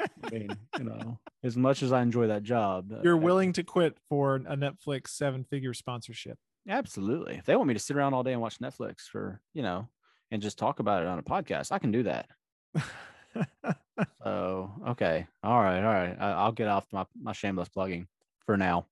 I 0.00 0.30
mean, 0.30 0.48
you 0.78 0.84
know, 0.84 1.18
as 1.42 1.56
much 1.56 1.82
as 1.82 1.92
I 1.92 2.02
enjoy 2.02 2.28
that 2.28 2.42
job. 2.42 2.92
Uh, 2.92 3.00
You're 3.02 3.16
I- 3.16 3.20
willing 3.24 3.52
to 3.54 3.62
quit 3.62 3.96
for 4.08 4.36
a 4.36 4.56
Netflix 4.56 5.08
seven 5.08 5.44
figure 5.44 5.74
sponsorship. 5.74 6.38
Absolutely. 6.68 7.36
If 7.36 7.46
they 7.46 7.56
want 7.56 7.68
me 7.68 7.74
to 7.74 7.80
sit 7.80 7.96
around 7.96 8.14
all 8.14 8.22
day 8.22 8.32
and 8.32 8.40
watch 8.40 8.58
Netflix 8.58 9.02
for, 9.02 9.40
you 9.54 9.62
know, 9.62 9.88
and 10.30 10.42
just 10.42 10.58
talk 10.58 10.78
about 10.78 11.02
it 11.02 11.08
on 11.08 11.18
a 11.18 11.22
podcast, 11.22 11.72
I 11.72 11.78
can 11.78 11.90
do 11.90 12.02
that. 12.04 12.28
Oh, 14.24 14.70
okay. 14.88 15.26
All 15.42 15.60
right. 15.60 15.78
All 15.78 15.92
right. 15.92 16.16
I, 16.18 16.30
I'll 16.32 16.52
get 16.52 16.68
off 16.68 16.86
my, 16.92 17.04
my 17.20 17.32
shameless 17.32 17.68
plugging 17.68 18.06
for 18.46 18.56
now. 18.56 18.86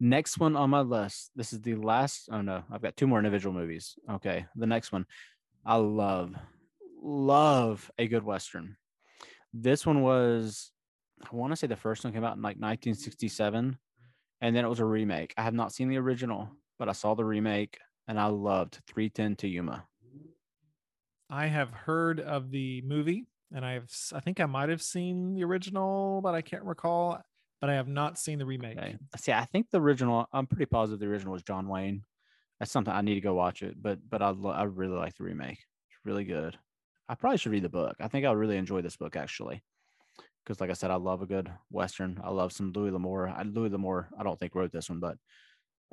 Next 0.00 0.38
one 0.38 0.56
on 0.56 0.70
my 0.70 0.80
list. 0.80 1.30
This 1.34 1.52
is 1.52 1.60
the 1.60 1.74
last. 1.76 2.28
Oh, 2.30 2.42
no. 2.42 2.62
I've 2.70 2.82
got 2.82 2.96
two 2.96 3.06
more 3.06 3.18
individual 3.18 3.54
movies. 3.54 3.94
Okay. 4.10 4.44
The 4.56 4.66
next 4.66 4.92
one. 4.92 5.06
I 5.64 5.76
love, 5.76 6.34
love 7.02 7.90
a 7.98 8.06
good 8.06 8.22
Western. 8.24 8.76
This 9.56 9.86
one 9.86 10.02
was, 10.02 10.72
I 11.22 11.34
want 11.34 11.52
to 11.52 11.56
say 11.56 11.68
the 11.68 11.76
first 11.76 12.02
one 12.02 12.12
came 12.12 12.24
out 12.24 12.36
in 12.36 12.42
like 12.42 12.56
1967. 12.56 13.78
And 14.40 14.54
then 14.54 14.64
it 14.64 14.68
was 14.68 14.80
a 14.80 14.84
remake. 14.84 15.32
I 15.38 15.42
have 15.42 15.54
not 15.54 15.72
seen 15.72 15.88
the 15.88 15.96
original, 15.96 16.50
but 16.78 16.88
I 16.88 16.92
saw 16.92 17.14
the 17.14 17.24
remake 17.24 17.78
and 18.08 18.18
I 18.18 18.26
loved 18.26 18.80
310 18.88 19.36
to 19.36 19.48
Yuma. 19.48 19.86
I 21.30 21.46
have 21.46 21.70
heard 21.70 22.20
of 22.20 22.50
the 22.50 22.82
movie 22.82 23.26
and 23.54 23.64
I 23.64 23.74
have 23.74 23.88
I 24.12 24.20
think 24.20 24.40
I 24.40 24.46
might 24.46 24.68
have 24.68 24.82
seen 24.82 25.34
the 25.34 25.44
original, 25.44 26.20
but 26.20 26.34
I 26.34 26.42
can't 26.42 26.64
recall. 26.64 27.20
But 27.60 27.70
I 27.70 27.74
have 27.74 27.88
not 27.88 28.18
seen 28.18 28.38
the 28.38 28.44
remake. 28.44 28.76
Okay. 28.76 28.96
See, 29.16 29.32
I 29.32 29.46
think 29.46 29.70
the 29.70 29.80
original. 29.80 30.26
I'm 30.32 30.46
pretty 30.46 30.66
positive 30.66 31.00
the 31.00 31.06
original 31.06 31.32
was 31.32 31.42
John 31.42 31.68
Wayne. 31.68 32.02
That's 32.58 32.70
something 32.70 32.92
I 32.92 33.00
need 33.00 33.14
to 33.14 33.20
go 33.20 33.34
watch 33.34 33.62
it. 33.62 33.80
But 33.80 34.00
but 34.08 34.20
I 34.20 34.30
lo- 34.30 34.50
I 34.50 34.64
really 34.64 34.96
like 34.96 35.14
the 35.14 35.24
remake. 35.24 35.58
It's 35.88 35.98
really 36.04 36.24
good. 36.24 36.58
I 37.08 37.14
probably 37.14 37.38
should 37.38 37.52
read 37.52 37.64
the 37.64 37.68
book. 37.68 37.96
I 38.00 38.08
think 38.08 38.24
I'll 38.24 38.36
really 38.36 38.56
enjoy 38.56 38.80
this 38.82 38.96
book 38.96 39.16
actually, 39.16 39.62
because 40.44 40.60
like 40.60 40.70
I 40.70 40.74
said, 40.74 40.90
I 40.90 40.96
love 40.96 41.22
a 41.22 41.26
good 41.26 41.50
western. 41.70 42.20
I 42.22 42.30
love 42.30 42.52
some 42.52 42.72
Louis 42.74 42.90
L'Amour. 42.90 43.28
I, 43.28 43.42
Louis 43.42 43.70
L'Amour. 43.70 44.08
I 44.18 44.22
don't 44.22 44.38
think 44.38 44.54
wrote 44.54 44.72
this 44.72 44.88
one, 44.88 45.00
but 45.00 45.16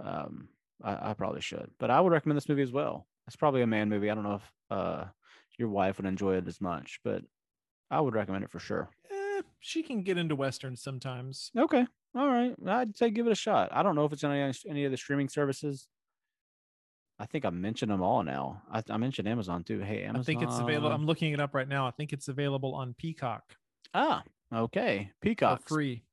um, 0.03 0.49
I, 0.83 1.11
I 1.11 1.13
probably 1.13 1.41
should. 1.41 1.69
But 1.79 1.91
I 1.91 1.99
would 1.99 2.11
recommend 2.11 2.37
this 2.37 2.49
movie 2.49 2.61
as 2.61 2.71
well. 2.71 3.07
It's 3.27 3.35
probably 3.35 3.61
a 3.61 3.67
man 3.67 3.89
movie. 3.89 4.09
I 4.09 4.15
don't 4.15 4.23
know 4.23 4.35
if 4.35 4.51
uh 4.69 5.05
your 5.57 5.69
wife 5.69 5.97
would 5.97 6.05
enjoy 6.07 6.35
it 6.37 6.47
as 6.47 6.61
much, 6.61 6.99
but 7.03 7.23
I 7.89 8.01
would 8.01 8.15
recommend 8.15 8.43
it 8.43 8.51
for 8.51 8.59
sure. 8.59 8.89
Eh, 9.11 9.41
she 9.59 9.83
can 9.83 10.03
get 10.03 10.17
into 10.17 10.35
westerns 10.35 10.81
sometimes. 10.81 11.51
Okay. 11.57 11.85
All 12.15 12.27
right. 12.27 12.55
I'd 12.67 12.97
say 12.97 13.09
give 13.09 13.27
it 13.27 13.31
a 13.31 13.35
shot. 13.35 13.69
I 13.71 13.83
don't 13.83 13.95
know 13.95 14.05
if 14.05 14.13
it's 14.13 14.23
on 14.23 14.31
any, 14.31 14.53
any 14.67 14.85
of 14.85 14.91
the 14.91 14.97
streaming 14.97 15.29
services. 15.29 15.87
I 17.21 17.25
think 17.27 17.45
I 17.45 17.51
mentioned 17.51 17.91
them 17.91 18.01
all 18.01 18.23
now. 18.23 18.63
I, 18.71 18.81
I 18.89 18.97
mentioned 18.97 19.27
Amazon 19.27 19.63
too. 19.63 19.79
Hey, 19.79 20.03
Amazon. 20.03 20.21
I 20.21 20.23
think 20.23 20.41
it's 20.41 20.57
available. 20.57 20.91
I'm 20.91 21.05
looking 21.05 21.33
it 21.33 21.39
up 21.39 21.53
right 21.53 21.67
now. 21.67 21.85
I 21.87 21.91
think 21.91 22.13
it's 22.13 22.27
available 22.27 22.73
on 22.73 22.95
Peacock 22.97 23.43
ah, 23.93 24.23
okay. 24.51 25.11
for 25.21 25.27
Peacock. 25.27 25.67
free. 25.69 26.03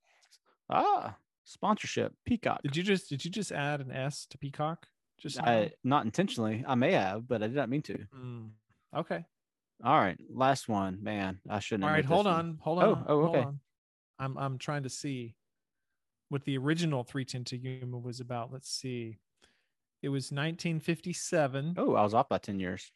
Ah, 0.68 1.16
sponsorship. 1.44 2.12
Peacock. 2.26 2.60
Did 2.62 2.76
you 2.76 2.82
just 2.82 3.08
did 3.08 3.24
you 3.24 3.30
just 3.30 3.52
add 3.52 3.80
an 3.80 3.90
S 3.90 4.26
to 4.26 4.36
Peacock? 4.38 4.86
Just? 5.18 5.40
I, 5.40 5.72
not 5.82 6.04
intentionally. 6.04 6.62
I 6.68 6.74
may 6.74 6.92
have, 6.92 7.26
but 7.26 7.42
I 7.42 7.46
did 7.46 7.56
not 7.56 7.70
mean 7.70 7.82
to. 7.82 7.98
Mm, 8.14 8.50
okay. 8.94 9.24
All 9.82 9.98
right. 9.98 10.18
Last 10.30 10.68
one. 10.68 11.02
Man, 11.02 11.40
I 11.48 11.60
shouldn't 11.60 11.84
All 11.84 11.90
right. 11.90 12.04
have 12.04 12.10
right. 12.10 12.16
made 12.18 12.18
this 12.18 12.26
Hold 12.26 12.26
on. 12.26 12.58
Hold 12.60 12.82
Oh, 12.82 12.92
on. 12.92 13.04
oh, 13.08 13.22
hold 13.24 13.36
okay. 13.36 13.44
on. 13.46 13.60
I'm 14.18 14.36
I'm 14.36 14.58
trying 14.58 14.82
to 14.82 14.90
see 14.90 15.36
what 16.28 16.44
the 16.44 16.58
original 16.58 17.02
310 17.02 17.44
to 17.44 17.56
Yuma 17.56 17.96
was 17.98 18.20
about. 18.20 18.52
Let's 18.52 18.68
see. 18.70 19.16
It 20.02 20.08
was 20.10 20.30
1957. 20.32 21.74
Oh, 21.76 21.94
I 21.94 22.02
was 22.02 22.14
off 22.14 22.28
by 22.28 22.38
10 22.38 22.60
years. 22.60 22.90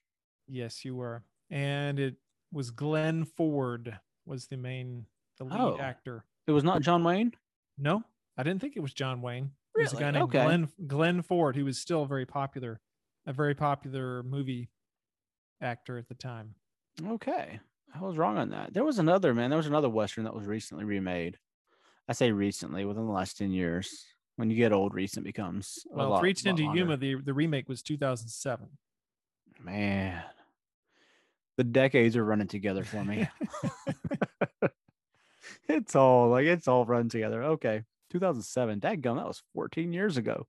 Yes, 0.48 0.84
you 0.84 0.94
were. 0.94 1.22
And 1.50 1.98
it 1.98 2.16
was 2.52 2.70
Glenn 2.70 3.24
Ford 3.24 3.98
was 4.26 4.46
the 4.46 4.56
main 4.56 5.06
the 5.38 5.44
lead 5.44 5.58
Oh. 5.60 5.78
actor. 5.78 6.24
It 6.46 6.52
was 6.52 6.64
not 6.64 6.82
John 6.82 7.02
Wayne? 7.04 7.32
No, 7.78 8.04
I 8.36 8.42
didn't 8.42 8.60
think 8.60 8.76
it 8.76 8.80
was 8.80 8.92
John 8.94 9.22
Wayne. 9.22 9.52
It 9.74 9.82
was 9.82 9.92
a 9.94 9.96
guy 9.96 10.10
named 10.10 10.24
Okay. 10.24 10.42
Glenn 10.44 10.68
Glenn 10.86 11.22
Ford 11.22 11.56
who 11.56 11.64
was 11.64 11.78
still 11.78 12.04
very 12.04 12.26
popular 12.26 12.80
a 13.24 13.32
very 13.32 13.54
popular 13.54 14.22
movie 14.24 14.68
actor 15.60 15.96
at 15.96 16.08
the 16.08 16.14
time. 16.14 16.54
Okay. 17.06 17.60
I 17.94 18.00
was 18.00 18.16
wrong 18.16 18.36
on 18.36 18.50
that. 18.50 18.74
There 18.74 18.84
was 18.84 18.98
another 18.98 19.32
man. 19.34 19.50
There 19.50 19.56
was 19.56 19.66
another 19.66 19.88
western 19.88 20.24
that 20.24 20.34
was 20.34 20.46
recently 20.46 20.84
remade. 20.84 21.38
I 22.08 22.12
say 22.14 22.32
recently, 22.32 22.84
within 22.84 23.06
the 23.06 23.12
last 23.12 23.38
ten 23.38 23.52
years. 23.52 24.06
When 24.36 24.50
you 24.50 24.56
get 24.56 24.72
old, 24.72 24.94
recent 24.94 25.24
becomes 25.24 25.86
Well, 25.90 26.10
lot- 26.10 26.20
Three 26.20 26.30
lot 26.30 26.36
Ten 26.36 26.56
longer. 26.56 26.78
Yuma, 26.78 26.96
the 26.96 27.16
the 27.16 27.34
remake 27.34 27.68
was 27.68 27.82
2007. 27.82 28.68
Man, 29.62 30.22
the 31.56 31.64
decades 31.64 32.16
are 32.16 32.24
running 32.24 32.48
together 32.48 32.84
for 32.84 33.04
me. 33.04 33.28
it's 35.68 35.94
all 35.94 36.28
like 36.28 36.46
it's 36.46 36.68
all 36.68 36.84
run 36.84 37.08
together. 37.08 37.42
Okay, 37.44 37.82
2007. 38.10 38.80
Dadgum, 38.80 39.16
that 39.16 39.26
was 39.26 39.42
14 39.54 39.92
years 39.92 40.16
ago. 40.16 40.46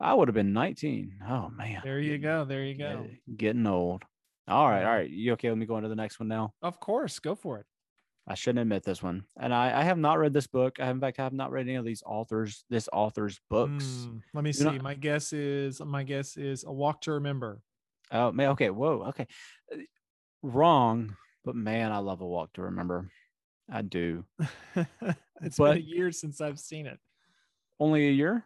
I 0.00 0.14
would 0.14 0.28
have 0.28 0.34
been 0.34 0.52
19. 0.52 1.18
Oh 1.28 1.48
man. 1.50 1.80
there 1.84 2.00
you 2.00 2.18
go. 2.18 2.44
There 2.44 2.64
you 2.64 2.76
go. 2.76 3.06
Getting 3.36 3.66
old. 3.66 4.04
All 4.46 4.68
right. 4.68 4.84
All 4.84 4.92
right. 4.92 5.08
You 5.08 5.32
okay 5.32 5.48
with 5.48 5.58
me 5.58 5.66
going 5.66 5.84
to 5.84 5.88
the 5.88 5.94
next 5.94 6.20
one 6.20 6.28
now? 6.28 6.52
Of 6.60 6.78
course, 6.80 7.18
go 7.18 7.34
for 7.34 7.58
it. 7.58 7.66
I 8.26 8.34
shouldn't 8.34 8.60
admit 8.62 8.84
this 8.84 9.02
one, 9.02 9.24
and 9.38 9.52
I, 9.52 9.80
I 9.80 9.82
have 9.82 9.98
not 9.98 10.18
read 10.18 10.32
this 10.32 10.46
book. 10.46 10.80
I, 10.80 10.86
have, 10.86 10.96
in 10.96 11.00
fact, 11.00 11.18
I 11.18 11.24
have 11.24 11.34
not 11.34 11.50
read 11.50 11.66
any 11.68 11.74
of 11.74 11.84
these 11.84 12.02
authors, 12.06 12.64
this 12.70 12.88
author's 12.92 13.38
books. 13.50 14.06
Hmm, 14.08 14.18
let 14.32 14.44
me 14.44 14.52
Do 14.52 14.58
see. 14.58 14.64
not- 14.64 14.82
my 14.82 14.94
guess 14.94 15.32
is 15.34 15.80
my 15.82 16.02
guess 16.04 16.36
is 16.36 16.64
a 16.64 16.72
walk 16.72 17.02
to 17.02 17.12
remember. 17.12 17.60
Oh 18.10 18.32
man, 18.32 18.50
okay, 18.50 18.70
whoa, 18.70 19.04
okay, 19.08 19.26
Uh, 19.72 19.78
wrong, 20.42 21.16
but 21.44 21.54
man, 21.54 21.92
I 21.92 21.98
love 21.98 22.20
a 22.22 22.26
walk 22.26 22.52
to 22.54 22.62
remember. 22.62 23.10
I 23.70 23.82
do. 23.82 24.24
it's 25.42 25.58
been 25.58 25.76
a 25.76 25.76
year 25.76 26.12
since 26.12 26.40
I've 26.40 26.58
seen 26.58 26.86
it. 26.86 26.98
Only 27.80 28.08
a 28.08 28.12
year? 28.12 28.44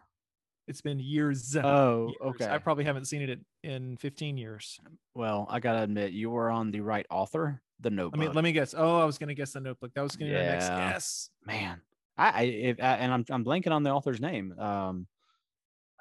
It's 0.67 0.81
been 0.81 0.99
years. 0.99 1.55
Oh, 1.55 2.07
years. 2.07 2.15
okay. 2.35 2.47
I 2.49 2.57
probably 2.57 2.83
haven't 2.83 3.05
seen 3.05 3.21
it 3.21 3.39
in 3.63 3.97
15 3.97 4.37
years. 4.37 4.79
Well, 5.15 5.47
I 5.49 5.59
gotta 5.59 5.81
admit, 5.83 6.11
you 6.13 6.29
were 6.29 6.49
on 6.49 6.71
the 6.71 6.81
right 6.81 7.05
author. 7.09 7.61
The 7.81 7.89
Notebook. 7.89 8.19
me 8.19 8.27
let 8.27 8.43
me 8.43 8.51
guess. 8.51 8.73
Oh, 8.77 8.99
I 8.99 9.05
was 9.05 9.17
gonna 9.17 9.33
guess 9.33 9.53
the 9.53 9.61
Notebook. 9.61 9.93
That 9.93 10.01
was 10.01 10.15
gonna 10.15 10.31
be 10.31 10.37
my 10.37 10.43
next 10.43 10.67
guess. 10.69 11.29
man. 11.45 11.81
I, 12.17 12.29
I 12.29 12.41
if 12.43 12.79
I, 12.81 12.95
and 12.95 13.13
I'm 13.13 13.25
I'm 13.29 13.45
blanking 13.45 13.71
on 13.71 13.83
the 13.83 13.91
author's 13.91 14.19
name. 14.19 14.53
Um, 14.59 15.07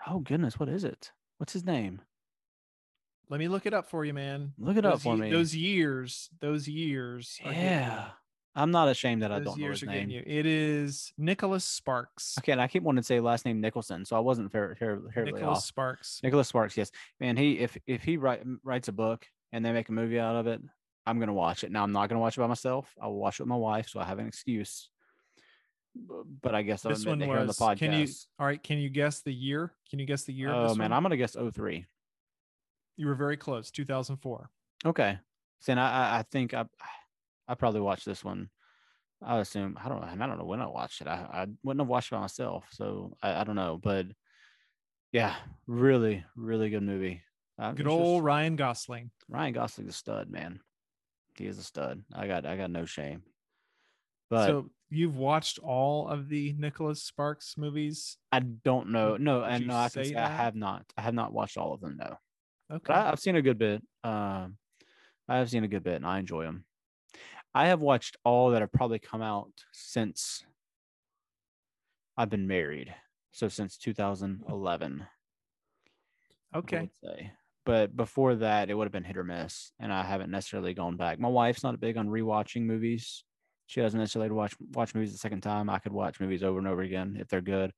oh 0.07 0.19
goodness, 0.19 0.59
what 0.59 0.69
is 0.69 0.85
it? 0.85 1.13
What's 1.39 1.53
his 1.53 1.65
name? 1.65 2.01
Let 3.31 3.39
me 3.39 3.49
look 3.49 3.67
it 3.67 3.75
up 3.75 3.91
for 3.91 4.05
you, 4.05 4.15
man. 4.15 4.55
Look 4.59 4.77
it 4.77 4.85
up 4.87 4.95
Those 4.95 5.03
for 5.03 5.15
ye- 5.15 5.21
me. 5.21 5.31
Those 5.31 5.55
years, 5.55 6.31
those 6.41 6.67
years. 6.67 7.39
are 7.45 7.53
getting 7.53 7.63
you. 7.63 7.69
Yeah, 7.69 8.09
I'm 8.57 8.71
not 8.71 8.89
ashamed 8.89 9.23
that 9.23 9.31
I 9.31 9.39
don't 9.41 9.57
know 9.59 9.69
his 9.69 9.83
name. 9.83 10.09
you. 10.09 10.23
It 10.27 10.47
is 10.47 11.13
Nicholas 11.19 11.65
Sparks. 11.65 12.37
Okay, 12.41 12.53
and 12.53 12.61
I 12.61 12.67
keep 12.69 12.83
wanting 12.83 13.03
to 13.03 13.07
say 13.07 13.21
last 13.21 13.45
name 13.45 13.61
Nicholson, 13.61 14.05
so 14.05 14.17
I 14.17 14.21
wasn't 14.21 14.51
fair, 14.51 14.75
fair, 14.79 14.99
fairly 15.15 15.33
Nicholas 15.33 15.59
off. 15.59 15.65
Sparks. 15.65 16.21
Nicholas 16.25 16.49
Sparks, 16.49 16.77
yes, 16.77 16.91
man. 17.21 17.37
He 17.37 17.59
if 17.59 17.77
if 17.87 18.03
he 18.03 18.17
write, 18.17 18.43
writes 18.65 18.89
a 18.89 18.93
book 18.93 19.27
and 19.53 19.65
they 19.65 19.73
make 19.73 19.91
a 19.91 19.93
movie 19.93 20.19
out 20.19 20.35
of 20.37 20.47
it, 20.47 20.61
I'm 21.09 21.19
gonna 21.19 21.33
watch 21.35 21.65
it. 21.65 21.73
Now 21.73 21.83
I'm 21.83 21.93
not 21.93 22.09
gonna 22.09 22.21
watch 22.21 22.37
it 22.37 22.41
by 22.41 22.47
myself. 22.47 22.93
I'll 23.01 23.15
watch 23.15 23.41
it 23.41 23.43
with 23.45 23.49
my 23.49 23.57
wife, 23.57 23.89
so 23.89 24.01
I 24.01 24.05
have 24.05 24.19
an 24.19 24.27
excuse. 24.27 24.91
But 26.43 26.55
I 26.55 26.63
guess 26.63 26.85
I'll 26.85 26.91
This 26.93 27.05
one 27.05 27.19
to 27.19 27.25
on 27.29 27.41
the 27.41 27.47
was. 27.47 27.59
podcast. 27.59 27.79
Can 27.79 27.93
you? 27.93 28.07
All 28.39 28.47
right. 28.47 28.63
Can 28.63 28.79
you 28.79 28.89
guess 28.91 29.21
the 29.23 29.33
year? 29.33 29.73
Can 29.91 29.99
you 29.99 30.07
guess 30.07 30.25
the 30.25 30.33
year? 30.33 30.51
of 30.51 30.71
oh 30.71 30.75
man, 30.75 30.91
one? 30.91 30.93
I'm 30.93 31.03
gonna 31.03 31.17
guess 31.17 31.35
03. 31.35 31.87
You 32.97 33.07
were 33.07 33.15
very 33.15 33.37
close. 33.37 33.71
2004. 33.71 34.51
Okay. 34.87 35.19
See, 35.61 35.73
and 35.73 35.81
I, 35.81 35.91
I- 35.91 36.19
I 36.19 36.23
think 36.31 36.55
I, 36.55 36.67
I 37.49 37.55
probably 37.55 37.81
watched 37.81 38.05
this 38.05 38.23
one. 38.25 38.51
I 39.21 39.39
assume 39.39 39.77
I 39.83 39.89
don't 39.89 40.01
know. 40.01 40.07
I 40.07 40.27
don't 40.27 40.39
know 40.39 40.45
when 40.45 40.61
I 40.61 40.67
watched 40.67 41.01
it. 41.01 41.09
I, 41.09 41.15
I 41.33 41.47
wouldn't 41.65 41.81
have 41.81 41.89
watched 41.89 42.13
it 42.13 42.15
by 42.15 42.21
myself, 42.21 42.67
so 42.71 43.17
I, 43.23 43.41
I 43.41 43.45
don't 43.45 43.57
know. 43.57 43.81
But 43.83 44.07
yeah, 45.11 45.35
really, 45.67 46.25
really 46.37 46.71
good 46.71 46.83
movie. 46.85 47.23
Uh, 47.59 47.73
Good 47.73 47.89
old 47.89 48.23
Ryan 48.23 48.55
Gosling. 48.55 49.11
Ryan 49.29 49.53
Gosling's 49.55 49.91
a 49.91 49.93
stud, 49.93 50.31
man. 50.31 50.61
He 51.39 51.47
is 51.47 51.59
a 51.59 51.63
stud. 51.63 52.03
I 52.13 52.27
got, 52.27 52.45
I 52.45 52.57
got 52.57 52.71
no 52.71 52.85
shame. 52.85 53.23
But 54.31 54.47
so 54.47 54.71
you've 54.91 55.17
watched 55.17 55.59
all 55.59 56.09
of 56.09 56.29
the 56.29 56.55
Nicholas 56.59 57.03
Sparks 57.03 57.57
movies? 57.57 58.17
I 58.33 58.41
don't 58.41 58.91
know. 58.91 59.17
No, 59.17 59.41
Would 59.41 59.51
and 59.51 59.67
no, 59.69 59.77
I 59.77 59.89
can 59.89 60.05
say 60.05 60.13
say 60.13 60.17
I 60.17 60.29
have 60.29 60.55
not. 60.55 60.85
I 60.97 61.03
have 61.03 61.15
not 61.15 61.33
watched 61.33 61.57
all 61.57 61.73
of 61.73 61.81
them. 61.81 61.97
No. 61.99 62.17
Okay. 62.71 62.85
But 62.87 62.97
I, 62.97 63.11
I've 63.11 63.21
seen 63.21 63.37
a 63.37 63.43
good 63.43 63.59
bit. 63.59 63.83
Um, 64.05 64.57
I 65.29 65.39
have 65.39 65.51
seen 65.51 65.65
a 65.65 65.69
good 65.69 65.85
bit, 65.85 65.97
and 65.97 66.07
I 66.07 66.19
enjoy 66.19 66.45
them. 66.45 66.65
I 67.55 67.67
have 67.69 67.81
watched 67.81 68.17
all 68.25 68.51
that 68.51 68.61
have 68.61 68.73
probably 68.73 68.99
come 68.99 69.23
out 69.23 69.53
since 69.73 70.45
I've 72.17 72.31
been 72.31 72.47
married. 72.47 72.95
So 73.33 73.49
since 73.49 73.77
2011, 73.79 75.07
I 76.53 76.59
okay. 76.59 76.91
But 77.69 77.95
before 77.95 78.35
that, 78.37 78.71
it 78.71 78.75
would 78.75 78.87
have 78.87 78.93
been 78.93 79.05
hit 79.05 79.19
or 79.19 79.25
miss, 79.25 79.73
and 79.79 79.93
I 79.93 80.03
haven't 80.03 80.31
necessarily 80.31 80.73
gone 80.73 80.97
back. 80.97 81.21
My 81.21 81.29
wife's 81.29 81.63
not 81.63 81.79
big 81.79 81.99
on 81.99 82.09
rewatching 82.09 82.63
movies. 82.63 83.25
She 83.67 83.83
doesn't 83.83 84.01
necessarily 84.01 84.31
watch 84.31 84.55
watch 84.71 84.95
movies 84.95 85.13
the 85.13 85.19
second 85.19 85.43
time. 85.43 85.69
I 85.69 85.79
could 85.79 85.93
watch 85.93 86.19
movies 86.19 86.43
over 86.43 86.59
and 86.59 86.67
over 86.67 86.81
again 86.81 87.19
if 87.21 87.29
they're 87.29 87.43
good. 87.43 87.73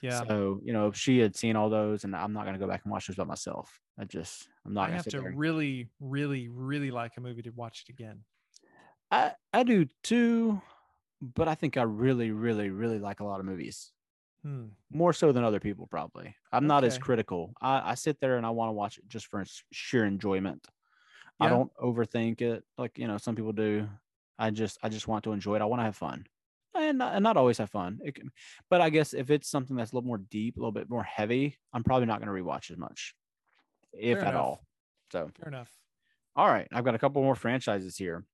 Yeah. 0.00 0.24
So 0.26 0.60
you 0.64 0.72
know, 0.72 0.86
if 0.86 0.96
she 0.96 1.18
had 1.18 1.36
seen 1.36 1.56
all 1.56 1.68
those, 1.68 2.04
and 2.04 2.16
I'm 2.16 2.32
not 2.32 2.44
going 2.44 2.54
to 2.54 2.58
go 2.58 2.66
back 2.66 2.80
and 2.84 2.90
watch 2.90 3.06
those 3.06 3.16
by 3.16 3.24
myself. 3.24 3.70
I 4.00 4.06
just, 4.06 4.48
I'm 4.64 4.72
not 4.72 4.84
I 4.84 4.92
going 4.92 5.02
to 5.02 5.16
have 5.18 5.24
to 5.24 5.36
really, 5.36 5.90
really, 6.00 6.48
really 6.48 6.90
like 6.90 7.12
a 7.18 7.20
movie 7.20 7.42
to 7.42 7.50
watch 7.50 7.84
it 7.86 7.92
again. 7.92 8.20
I 9.10 9.32
I 9.52 9.62
do 9.64 9.84
too, 10.02 10.62
but 11.20 11.48
I 11.48 11.54
think 11.54 11.76
I 11.76 11.82
really, 11.82 12.30
really, 12.30 12.70
really 12.70 12.98
like 12.98 13.20
a 13.20 13.24
lot 13.24 13.40
of 13.40 13.44
movies 13.44 13.92
Hmm. 14.44 14.66
more 14.92 15.14
so 15.14 15.32
than 15.32 15.42
other 15.42 15.58
people. 15.58 15.86
Probably, 15.86 16.36
I'm 16.52 16.66
not 16.66 16.84
as 16.84 16.98
critical. 16.98 17.54
I, 17.62 17.92
I 17.92 17.94
sit 17.94 18.20
there 18.20 18.36
and 18.36 18.44
I 18.44 18.50
want 18.50 18.68
to 18.68 18.72
watch 18.74 18.98
it 18.98 19.08
just 19.08 19.26
for 19.26 19.42
sheer 19.72 20.04
enjoyment. 20.04 20.66
I 21.40 21.48
don't 21.48 21.72
overthink 21.76 22.42
it 22.42 22.62
like 22.78 22.98
you 22.98 23.08
know 23.08 23.16
some 23.18 23.34
people 23.36 23.52
do. 23.52 23.88
I 24.38 24.50
just 24.50 24.78
I 24.82 24.88
just 24.90 25.08
want 25.08 25.24
to 25.24 25.32
enjoy 25.32 25.56
it. 25.56 25.62
I 25.62 25.64
want 25.64 25.80
to 25.80 25.84
have 25.84 25.96
fun, 25.96 26.26
and 26.74 26.98
not, 26.98 27.14
and 27.14 27.22
not 27.22 27.36
always 27.38 27.56
have 27.58 27.70
fun. 27.70 28.00
It 28.04 28.14
can, 28.16 28.30
but 28.68 28.80
I 28.82 28.90
guess 28.90 29.14
if 29.14 29.30
it's 29.30 29.48
something 29.48 29.76
that's 29.76 29.92
a 29.92 29.94
little 29.96 30.06
more 30.06 30.18
deep, 30.18 30.56
a 30.56 30.60
little 30.60 30.72
bit 30.72 30.90
more 30.90 31.02
heavy, 31.02 31.56
I'm 31.72 31.82
probably 31.82 32.06
not 32.06 32.22
going 32.22 32.34
to 32.34 32.42
rewatch 32.42 32.70
as 32.70 32.76
much, 32.76 33.14
if 33.94 34.18
Fair 34.18 34.28
at 34.28 34.34
enough. 34.34 34.42
all. 34.42 34.60
So 35.10 35.30
Fair 35.40 35.48
enough. 35.48 35.70
all 36.36 36.48
right, 36.48 36.68
I've 36.70 36.84
got 36.84 36.94
a 36.94 36.98
couple 36.98 37.22
more 37.22 37.34
franchises 37.34 37.96
here. 37.96 38.24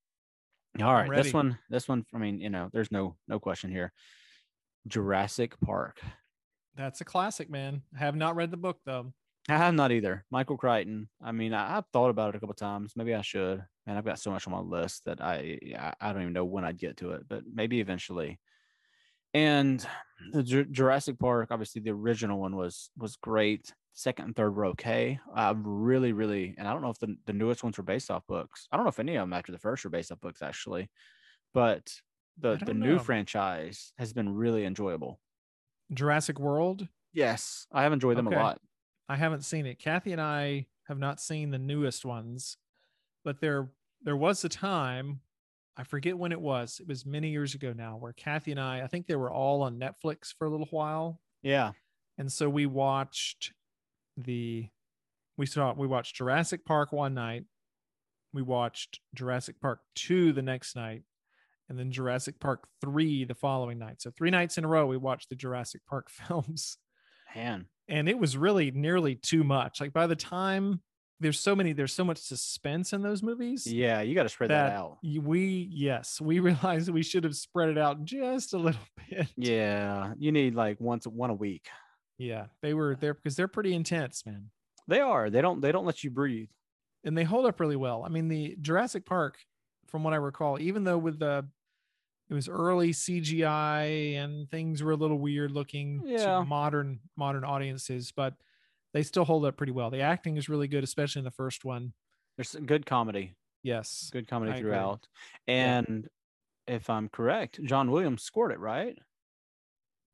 All 0.81 0.93
right, 0.93 1.11
this 1.11 1.33
one, 1.33 1.59
this 1.69 1.89
one. 1.89 2.05
I 2.15 2.19
mean, 2.19 2.41
you 2.41 2.51
know, 2.51 2.69
there's 2.73 2.91
no 2.91 3.17
no 3.29 3.39
question 3.39 3.71
here. 3.71 3.93
Jurassic 4.87 5.59
Park. 5.61 6.01
That's 6.77 7.01
a 7.01 7.05
classic, 7.05 7.51
man. 7.51 7.83
I 7.95 7.99
have 7.99 8.17
not 8.17 8.37
read 8.37 8.51
the 8.51 8.57
book 8.57 8.79
though. 8.85 9.13
I 9.49 9.57
have 9.57 9.75
not 9.75 9.93
either. 9.93 10.25
Michael 10.31 10.57
Crichton. 10.57 11.09
I 11.23 11.33
mean, 11.33 11.53
I, 11.53 11.79
I've 11.79 11.87
thought 11.93 12.11
about 12.11 12.31
it 12.31 12.37
a 12.37 12.41
couple 12.41 12.55
times. 12.55 12.93
Maybe 12.95 13.15
I 13.15 13.23
should. 13.23 13.65
And 13.87 13.99
I've 13.99 14.05
got 14.05 14.19
so 14.19 14.31
much 14.31 14.47
on 14.47 14.53
my 14.53 14.61
list 14.61 15.05
that 15.07 15.21
I 15.21 15.59
I, 15.79 15.95
I 16.01 16.13
don't 16.13 16.23
even 16.23 16.33
know 16.33 16.45
when 16.45 16.65
I'd 16.65 16.79
get 16.79 16.99
to 16.99 17.13
it, 17.13 17.23
but 17.29 17.43
maybe 17.53 17.81
eventually. 17.81 18.39
And 19.33 19.85
the 20.33 20.43
Ju- 20.43 20.65
Jurassic 20.65 21.19
Park, 21.19 21.49
obviously 21.51 21.83
the 21.83 21.91
original 21.91 22.41
one 22.41 22.57
was 22.57 22.91
was 22.97 23.17
great. 23.17 23.73
Second 23.93 24.27
and 24.27 24.37
third 24.37 24.55
were 24.55 24.67
okay. 24.67 25.19
I 25.35 25.53
really, 25.57 26.13
really, 26.13 26.55
and 26.57 26.67
I 26.67 26.73
don't 26.73 26.83
know 26.83 26.91
if 26.91 26.99
the, 27.01 27.17
the 27.27 27.33
newest 27.33 27.65
ones 27.65 27.77
were 27.77 27.85
based 27.85 28.11
off 28.11 28.27
books. 28.27 28.69
I 28.71 28.77
don't 28.77 28.85
know 28.85 28.91
if 28.91 29.01
any 29.01 29.17
of 29.17 29.23
them 29.23 29.33
after 29.33 29.53
the 29.53 29.59
first 29.59 29.85
were 29.85 29.91
based 29.91 30.13
off 30.13 30.21
books 30.21 30.43
actually, 30.43 30.89
but 31.53 31.93
the 32.41 32.57
the 32.57 32.65
don't 32.67 32.81
new 32.81 32.99
franchise 32.99 33.93
has 33.99 34.13
been 34.13 34.35
really 34.35 34.65
enjoyable. 34.65 35.21
Jurassic 35.93 36.39
World. 36.39 36.89
Yes, 37.13 37.67
I 37.73 37.83
have 37.83 37.93
enjoyed 37.93 38.17
them 38.17 38.29
Okay. 38.29 38.37
a 38.37 38.41
lot. 38.43 38.61
I 39.09 39.17
haven't 39.17 39.45
seen 39.45 39.67
it. 39.67 39.79
Kathy 39.81 40.13
and 40.13 40.21
I 40.21 40.67
have 40.87 40.99
not 40.99 41.21
seen 41.21 41.51
the 41.51 41.59
newest 41.59 42.05
ones, 42.05 42.57
but 43.25 43.41
there 43.41 43.71
there 44.03 44.17
was 44.17 44.45
a 44.45 44.49
time, 44.49 45.21
I 45.77 45.83
forget 45.85 46.17
when 46.17 46.33
it 46.33 46.41
was. 46.41 46.79
It 46.81 46.87
was 46.89 47.05
many 47.05 47.31
years 47.31 47.55
ago 47.55 47.73
now, 47.73 47.97
where 47.97 48.13
Kathy 48.13 48.51
and 48.53 48.61
I, 48.61 48.83
I 48.83 48.87
think 48.87 49.07
they 49.07 49.17
were 49.17 49.33
all 49.33 49.63
on 49.63 49.79
Netflix 49.79 50.33
for 50.37 50.47
a 50.47 50.51
little 50.51 50.69
while, 50.71 51.21
Yeah, 51.43 51.73
and 52.19 52.31
so 52.33 52.49
we 52.49 52.67
watched 52.67 53.53
the 54.17 54.69
we 55.37 55.47
saw 55.47 55.73
we 55.75 55.87
watched 55.89 56.17
Jurassic 56.17 56.65
Park 56.65 56.93
one 56.93 57.15
night, 57.15 57.45
we 58.33 58.43
watched 58.43 59.01
Jurassic 59.15 59.61
Park 59.61 59.81
two 59.97 60.33
the 60.33 60.43
next 60.43 60.77
night, 60.77 61.03
and 61.71 61.79
then 61.79 61.91
Jurassic 61.91 62.39
Park 62.41 62.67
three 62.83 63.25
the 63.25 63.35
following 63.35 63.79
night. 63.79 64.03
So 64.03 64.11
three 64.11 64.31
nights 64.31 64.59
in 64.59 64.65
a 64.65 64.69
row, 64.69 64.87
we 64.87 64.97
watched 64.99 65.31
the 65.31 65.37
Jurassic 65.37 65.81
Park 65.89 66.11
films 66.29 66.77
man. 67.35 67.65
and 67.89 68.09
it 68.09 68.19
was 68.19 68.37
really 68.37 68.71
nearly 68.73 69.15
too 69.15 69.43
much. 69.45 69.81
Like 69.81 69.93
by 69.95 70.07
the 70.07 70.17
time 70.17 70.83
there's 71.21 71.39
so 71.39 71.55
many, 71.55 71.73
there's 71.75 71.93
so 71.93 72.03
much 72.05 72.17
suspense 72.19 72.93
in 72.93 73.03
those 73.03 73.23
movies. 73.23 73.67
Yeah, 73.67 74.01
you 74.01 74.15
got 74.15 74.23
to 74.25 74.29
spread 74.31 74.51
that, 74.51 74.71
that 74.71 74.77
out. 74.77 74.99
we 75.03 75.69
yes, 75.71 76.21
we 76.21 76.41
realized 76.51 76.89
we 76.91 77.03
should 77.03 77.25
have 77.25 77.37
spread 77.37 77.69
it 77.69 77.79
out 77.79 78.05
just 78.05 78.53
a 78.55 78.59
little 78.59 78.81
bit. 79.11 79.29
Yeah, 79.37 80.15
you 80.19 80.33
need 80.33 80.55
like 80.55 80.81
once 80.81 81.07
one 81.07 81.31
a 81.31 81.35
week. 81.35 81.69
yeah, 82.19 82.47
they 82.63 82.75
were 82.75 82.97
there 82.97 83.15
because 83.15 83.37
they're 83.37 83.49
pretty 83.49 83.75
intense, 83.75 84.25
man, 84.27 84.51
They 84.89 85.01
are. 85.01 85.31
They 85.31 85.41
don't. 85.43 85.61
They 85.61 85.73
don't 85.73 85.85
let 85.87 86.03
you 86.03 86.11
breathe. 86.11 86.49
and 87.05 87.17
they 87.17 87.25
hold 87.25 87.47
up 87.47 87.61
really 87.61 87.77
well. 87.77 88.03
I 88.05 88.09
mean, 88.09 88.29
the 88.29 88.57
Jurassic 88.61 89.05
Park, 89.07 89.37
from 89.89 90.03
what 90.03 90.15
I 90.15 90.17
recall, 90.17 90.59
even 90.59 90.85
though 90.85 90.99
with 90.99 91.19
the 91.19 91.47
it 92.31 92.35
was 92.35 92.49
early 92.49 92.93
CGI 92.93 94.15
and 94.15 94.49
things 94.51 94.83
were 94.83 94.93
a 94.93 94.97
little 94.97 95.19
weird 95.19 95.51
looking 95.51 96.03
Yeah. 96.07 96.39
to 96.39 96.45
modern 96.45 97.01
modern 97.17 97.45
audiences, 97.45 98.13
but 98.13 98.35
they 98.95 99.03
still 99.03 99.25
hold 99.25 99.45
up 99.45 99.57
pretty 99.57 99.73
well. 99.73 99.91
The 99.91 100.01
acting 100.01 100.37
is 100.37 100.49
really 100.49 100.69
good, 100.69 100.85
especially 100.85 101.21
in 101.21 101.25
the 101.25 101.31
first 101.31 101.65
one. 101.65 101.93
There's 102.37 102.51
some 102.51 102.67
good 102.67 102.87
comedy, 102.87 103.35
Yes. 103.63 104.11
good 104.13 104.29
comedy 104.29 104.53
I 104.53 104.57
agree. 104.57 104.71
throughout. 104.71 105.09
Yeah. 105.47 105.79
And 105.81 106.09
if 106.67 106.89
I'm 106.89 107.09
correct, 107.09 107.61
John 107.65 107.91
Williams 107.91 108.23
scored 108.23 108.53
it, 108.53 108.59
right? 108.61 108.97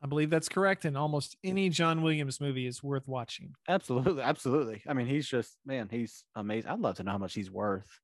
I 0.02 0.06
believe 0.06 0.28
that's 0.30 0.48
correct. 0.48 0.84
And 0.84 0.96
almost 0.96 1.36
any 1.42 1.68
John 1.70 2.02
Williams 2.02 2.40
movie 2.40 2.66
is 2.66 2.82
worth 2.82 3.08
watching. 3.08 3.54
Absolutely, 3.68 4.22
absolutely. 4.22 4.82
I 4.86 4.92
mean, 4.92 5.06
he's 5.06 5.26
just 5.26 5.56
man, 5.64 5.88
he's 5.90 6.24
amazing. 6.34 6.70
I'd 6.70 6.80
love 6.80 6.96
to 6.96 7.02
know 7.02 7.12
how 7.12 7.18
much 7.18 7.34
he's 7.34 7.50
worth. 7.50 8.00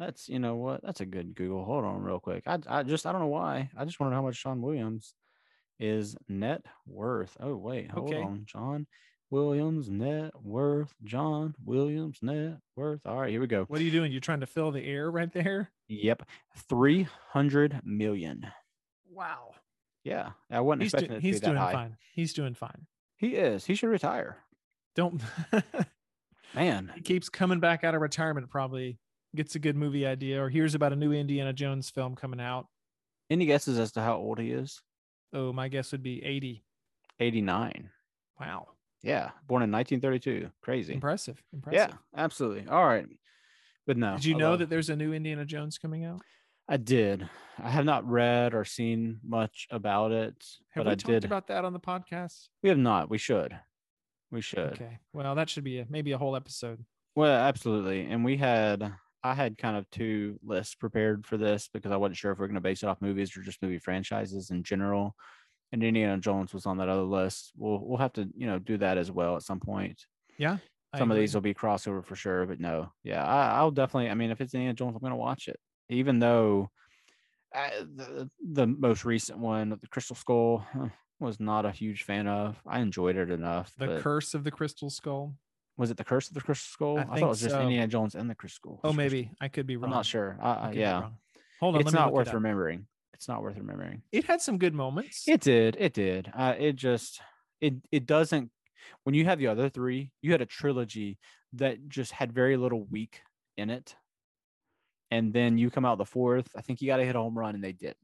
That's 0.00 0.28
you 0.28 0.38
know 0.40 0.56
what? 0.56 0.82
That's 0.82 1.00
a 1.02 1.06
good 1.06 1.34
Google. 1.36 1.62
Hold 1.64 1.84
on, 1.84 2.02
real 2.02 2.18
quick. 2.18 2.42
I 2.46 2.58
I 2.66 2.82
just 2.82 3.04
I 3.06 3.12
don't 3.12 3.20
know 3.20 3.26
why. 3.28 3.70
I 3.76 3.84
just 3.84 4.00
know 4.00 4.10
how 4.10 4.22
much 4.22 4.34
Sean 4.36 4.62
Williams 4.62 5.14
is 5.78 6.16
net 6.28 6.64
worth. 6.86 7.36
Oh 7.38 7.54
wait, 7.56 7.90
hold 7.90 8.08
Okay. 8.12 8.22
on, 8.22 8.42
John 8.46 8.86
Williams 9.30 9.90
net 9.90 10.32
worth. 10.42 10.92
John 11.04 11.54
Williams 11.64 12.18
net 12.22 12.56
worth. 12.76 13.00
All 13.06 13.20
right, 13.20 13.30
here 13.30 13.40
we 13.42 13.46
go. 13.46 13.64
What 13.64 13.78
are 13.80 13.84
you 13.84 13.90
doing? 13.90 14.10
You're 14.10 14.22
trying 14.22 14.40
to 14.40 14.46
fill 14.46 14.70
the 14.72 14.82
air 14.84 15.10
right 15.10 15.30
there? 15.32 15.70
Yep, 15.88 16.22
three 16.68 17.06
hundred 17.28 17.80
million. 17.84 18.46
Wow. 19.10 19.50
Yeah, 20.02 20.30
I 20.50 20.60
wasn't 20.62 20.84
He's, 20.84 20.94
expecting 20.94 21.10
do- 21.10 21.16
it 21.16 21.20
to 21.20 21.26
he's 21.26 21.36
be 21.36 21.40
that 21.40 21.46
doing 21.48 21.58
high. 21.58 21.72
fine. 21.72 21.96
He's 22.14 22.32
doing 22.32 22.54
fine. 22.54 22.86
He 23.18 23.34
is. 23.36 23.66
He 23.66 23.74
should 23.74 23.90
retire. 23.90 24.38
Don't 24.96 25.20
Man, 26.54 26.90
he 26.94 27.02
keeps 27.02 27.28
coming 27.28 27.60
back 27.60 27.84
out 27.84 27.94
of 27.94 28.00
retirement, 28.00 28.48
probably 28.48 28.98
gets 29.36 29.54
a 29.54 29.58
good 29.58 29.76
movie 29.76 30.06
idea 30.06 30.42
or 30.42 30.48
hears 30.48 30.74
about 30.74 30.92
a 30.92 30.96
new 30.96 31.12
Indiana 31.12 31.52
Jones 31.52 31.88
film 31.90 32.14
coming 32.16 32.40
out. 32.40 32.66
any 33.30 33.46
guesses 33.46 33.78
as 33.78 33.92
to 33.92 34.00
how 34.00 34.16
old 34.16 34.38
he 34.38 34.50
is? 34.50 34.80
Oh, 35.32 35.52
my 35.52 35.68
guess 35.68 35.92
would 35.92 36.02
be 36.02 36.22
80. 36.24 36.64
89. 37.20 37.90
Wow. 38.40 38.68
Yeah, 39.02 39.30
born 39.46 39.62
in 39.62 39.70
1932. 39.70 40.50
Crazy. 40.62 40.94
Impressive. 40.94 41.42
Impressive. 41.52 41.90
Yeah, 41.90 41.96
absolutely. 42.16 42.68
All 42.68 42.84
right. 42.86 43.06
But 43.86 43.96
no. 43.96 44.16
Did 44.16 44.24
you 44.24 44.34
I 44.34 44.38
know 44.38 44.56
that 44.56 44.68
there's 44.68 44.90
a 44.90 44.96
new 44.96 45.12
Indiana 45.12 45.44
Jones 45.44 45.78
coming 45.78 46.04
out? 46.04 46.20
I 46.68 46.76
did. 46.76 47.28
I 47.62 47.70
have 47.70 47.84
not 47.84 48.08
read 48.08 48.54
or 48.54 48.64
seen 48.64 49.18
much 49.26 49.66
about 49.70 50.12
it, 50.12 50.44
Have 50.70 50.84
but 50.84 50.86
we 50.86 50.92
I 50.92 50.94
talked 50.94 51.06
did. 51.06 51.24
about 51.24 51.46
that 51.48 51.64
on 51.64 51.72
the 51.72 51.80
podcast? 51.80 52.48
we 52.62 52.68
have 52.68 52.78
not. 52.78 53.10
We 53.10 53.18
should. 53.18 53.56
We 54.30 54.40
should. 54.40 54.72
Okay. 54.74 54.98
Well, 55.12 55.34
that 55.34 55.48
should 55.50 55.64
be 55.64 55.80
a, 55.80 55.86
maybe 55.88 56.12
a 56.12 56.18
whole 56.18 56.36
episode. 56.36 56.84
Well, 57.16 57.36
absolutely. 57.40 58.06
And 58.06 58.24
we 58.24 58.36
had 58.36 58.92
I 59.22 59.34
had 59.34 59.58
kind 59.58 59.76
of 59.76 59.88
two 59.90 60.38
lists 60.42 60.74
prepared 60.74 61.26
for 61.26 61.36
this 61.36 61.68
because 61.72 61.92
I 61.92 61.96
wasn't 61.96 62.16
sure 62.16 62.32
if 62.32 62.38
we 62.38 62.44
are 62.44 62.48
going 62.48 62.54
to 62.54 62.60
base 62.60 62.82
it 62.82 62.86
off 62.86 63.02
movies 63.02 63.36
or 63.36 63.42
just 63.42 63.62
movie 63.62 63.78
franchises 63.78 64.50
in 64.50 64.62
general. 64.62 65.14
And 65.72 65.82
Indiana 65.82 66.18
Jones 66.18 66.52
was 66.52 66.66
on 66.66 66.78
that 66.78 66.88
other 66.88 67.02
list. 67.02 67.52
We'll 67.56 67.78
we'll 67.84 67.98
have 67.98 68.12
to 68.14 68.28
you 68.36 68.46
know 68.46 68.58
do 68.58 68.76
that 68.78 68.98
as 68.98 69.10
well 69.10 69.36
at 69.36 69.42
some 69.42 69.60
point. 69.60 70.04
Yeah. 70.38 70.58
I 70.92 70.98
Some 70.98 71.10
of 71.10 71.16
agree. 71.16 71.22
these 71.22 71.34
will 71.34 71.40
be 71.42 71.54
crossover 71.54 72.04
for 72.04 72.16
sure, 72.16 72.46
but 72.46 72.58
no, 72.58 72.90
yeah, 73.04 73.24
I, 73.24 73.58
I'll 73.58 73.70
definitely. 73.70 74.10
I 74.10 74.14
mean, 74.14 74.32
if 74.32 74.40
it's 74.40 74.54
Indiana 74.54 74.74
Jones, 74.74 74.96
I'm 74.96 75.00
going 75.00 75.12
to 75.12 75.16
watch 75.16 75.46
it, 75.46 75.56
even 75.88 76.18
though 76.18 76.68
I, 77.54 77.70
the 77.94 78.28
the 78.44 78.66
most 78.66 79.04
recent 79.04 79.38
one, 79.38 79.68
the 79.68 79.86
Crystal 79.88 80.16
Skull, 80.16 80.66
was 81.20 81.38
not 81.38 81.64
a 81.64 81.70
huge 81.70 82.02
fan 82.02 82.26
of. 82.26 82.60
I 82.66 82.80
enjoyed 82.80 83.16
it 83.16 83.30
enough. 83.30 83.72
The 83.78 84.00
Curse 84.00 84.34
of 84.34 84.42
the 84.42 84.50
Crystal 84.50 84.90
Skull. 84.90 85.34
Was 85.80 85.90
it 85.90 85.96
the 85.96 86.04
Curse 86.04 86.28
of 86.28 86.34
the 86.34 86.42
Crystal 86.42 86.70
Skull? 86.70 86.98
I 86.98 87.04
thought 87.04 87.22
it 87.22 87.26
was 87.26 87.40
just 87.40 87.54
so. 87.54 87.60
Indiana 87.62 87.88
Jones 87.88 88.14
and 88.14 88.28
the 88.28 88.34
Crystal 88.34 88.78
Skull. 88.78 88.90
Oh, 88.90 88.92
maybe 88.92 89.30
I 89.40 89.48
could 89.48 89.66
be 89.66 89.76
wrong. 89.76 89.86
I'm 89.86 89.96
not 89.96 90.06
sure. 90.06 90.38
I, 90.40 90.48
I 90.48 90.52
I, 90.52 90.66
could 90.66 90.74
be 90.74 90.80
yeah. 90.80 91.08
Hold 91.60 91.74
on. 91.74 91.80
it's 91.80 91.92
not 91.92 92.12
worth 92.12 92.28
it 92.28 92.34
remembering. 92.34 92.86
It's 93.14 93.26
not 93.26 93.42
worth 93.42 93.56
remembering. 93.56 94.02
It 94.12 94.24
had 94.24 94.42
some 94.42 94.58
good 94.58 94.74
moments. 94.74 95.24
It 95.26 95.40
did. 95.40 95.76
It 95.78 95.94
did. 95.94 96.30
Uh, 96.36 96.54
it 96.58 96.76
just 96.76 97.20
it 97.60 97.74
it 97.90 98.06
doesn't. 98.06 98.50
When 99.04 99.14
you 99.14 99.24
have 99.24 99.38
the 99.38 99.46
other 99.46 99.70
three, 99.70 100.12
you 100.20 100.32
had 100.32 100.42
a 100.42 100.46
trilogy 100.46 101.18
that 101.54 101.88
just 101.88 102.12
had 102.12 102.32
very 102.32 102.56
little 102.58 102.86
weak 102.90 103.22
in 103.56 103.70
it, 103.70 103.96
and 105.10 105.32
then 105.32 105.56
you 105.56 105.70
come 105.70 105.86
out 105.86 105.98
the 105.98 106.04
fourth. 106.04 106.48
I 106.54 106.60
think 106.60 106.80
you 106.80 106.88
got 106.88 106.98
to 106.98 107.04
hit 107.04 107.16
a 107.16 107.20
home 107.20 107.36
run, 107.36 107.54
and 107.54 107.64
they 107.64 107.72
didn't. 107.72 107.96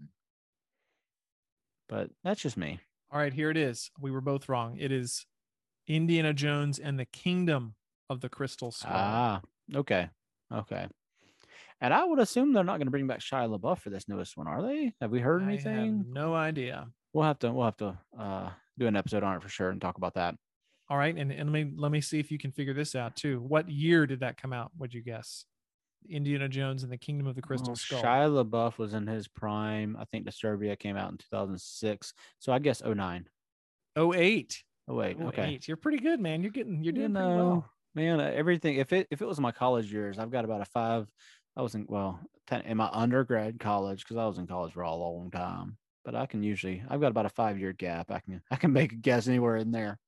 But 1.88 2.10
that's 2.24 2.40
just 2.40 2.56
me. 2.56 2.80
All 3.12 3.20
right, 3.20 3.32
here 3.32 3.50
it 3.50 3.56
is. 3.56 3.90
We 4.00 4.10
were 4.10 4.22
both 4.22 4.48
wrong. 4.48 4.76
It 4.78 4.92
is 4.92 5.26
Indiana 5.88 6.32
Jones 6.32 6.78
and 6.78 6.98
the 6.98 7.04
Kingdom 7.06 7.74
of 8.10 8.20
the 8.20 8.28
Crystal 8.28 8.70
Skull. 8.70 8.92
Ah, 8.94 9.40
okay, 9.74 10.08
okay. 10.52 10.86
And 11.80 11.92
I 11.92 12.04
would 12.04 12.18
assume 12.18 12.52
they're 12.52 12.64
not 12.64 12.78
going 12.78 12.86
to 12.86 12.90
bring 12.90 13.06
back 13.06 13.20
Shia 13.20 13.54
LaBeouf 13.54 13.80
for 13.80 13.90
this 13.90 14.08
newest 14.08 14.36
one, 14.36 14.46
are 14.46 14.62
they? 14.62 14.94
Have 15.00 15.10
we 15.10 15.20
heard 15.20 15.42
I 15.42 15.46
anything? 15.46 15.98
have 15.98 16.06
no 16.06 16.34
idea. 16.34 16.88
We'll 17.12 17.24
have 17.24 17.38
to 17.40 17.52
we'll 17.52 17.66
have 17.66 17.76
to 17.78 17.98
uh, 18.18 18.50
do 18.78 18.86
an 18.86 18.96
episode 18.96 19.22
on 19.22 19.36
it 19.36 19.42
for 19.42 19.48
sure 19.48 19.70
and 19.70 19.80
talk 19.80 19.96
about 19.98 20.14
that. 20.14 20.36
All 20.88 20.96
right, 20.96 21.16
and, 21.16 21.32
and 21.32 21.52
let 21.52 21.64
me 21.64 21.72
let 21.76 21.90
me 21.92 22.00
see 22.00 22.18
if 22.20 22.30
you 22.30 22.38
can 22.38 22.52
figure 22.52 22.74
this 22.74 22.94
out 22.94 23.16
too. 23.16 23.40
What 23.40 23.68
year 23.68 24.06
did 24.06 24.20
that 24.20 24.40
come 24.40 24.52
out? 24.52 24.70
Would 24.78 24.94
you 24.94 25.02
guess? 25.02 25.44
Indiana 26.08 26.48
Jones 26.48 26.84
and 26.84 26.92
the 26.92 26.98
Kingdom 26.98 27.26
of 27.26 27.34
the 27.34 27.42
Crystal 27.42 27.70
Well, 27.70 27.76
Skull. 27.76 28.02
Shia 28.02 28.44
LaBeouf 28.44 28.78
was 28.78 28.94
in 28.94 29.06
his 29.08 29.26
prime. 29.26 29.96
I 29.98 30.04
think 30.04 30.24
Disturbia 30.26 30.78
came 30.78 30.96
out 30.96 31.10
in 31.10 31.18
2006. 31.18 32.12
So 32.38 32.52
I 32.52 32.60
guess 32.60 32.82
09. 32.84 33.26
Oh 33.96 34.14
eight. 34.14 34.62
Oh 34.88 34.94
wait, 34.94 35.16
Oh, 35.20 35.28
okay. 35.28 35.54
eight. 35.54 35.68
You're 35.68 35.76
pretty 35.76 35.98
good, 35.98 36.20
man. 36.20 36.42
You're 36.42 36.52
getting 36.52 36.82
you're 36.84 36.92
doing 36.92 37.12
pretty 37.12 37.28
know, 37.28 37.36
well. 37.36 37.70
man, 37.94 38.20
uh, 38.20 38.30
everything. 38.34 38.76
If 38.76 38.92
it 38.92 39.08
if 39.10 39.20
it 39.22 39.26
was 39.26 39.40
my 39.40 39.52
college 39.52 39.92
years, 39.92 40.18
I've 40.18 40.30
got 40.30 40.44
about 40.44 40.60
a 40.60 40.66
five. 40.66 41.08
I 41.56 41.62
was 41.62 41.74
in 41.74 41.86
well 41.88 42.20
ten, 42.46 42.60
in 42.62 42.76
my 42.76 42.88
undergrad 42.92 43.58
college 43.58 44.00
because 44.04 44.16
I 44.16 44.26
was 44.26 44.38
in 44.38 44.46
college 44.46 44.72
for 44.74 44.82
a 44.82 44.94
long 44.94 45.30
time. 45.30 45.76
But 46.04 46.14
I 46.14 46.26
can 46.26 46.42
usually 46.42 46.82
I've 46.88 47.00
got 47.00 47.10
about 47.10 47.26
a 47.26 47.30
five 47.30 47.58
year 47.58 47.72
gap. 47.72 48.10
I 48.12 48.20
can 48.20 48.42
I 48.50 48.56
can 48.56 48.72
make 48.72 48.92
a 48.92 48.96
guess 48.96 49.26
anywhere 49.26 49.56
in 49.56 49.72
there. 49.72 49.98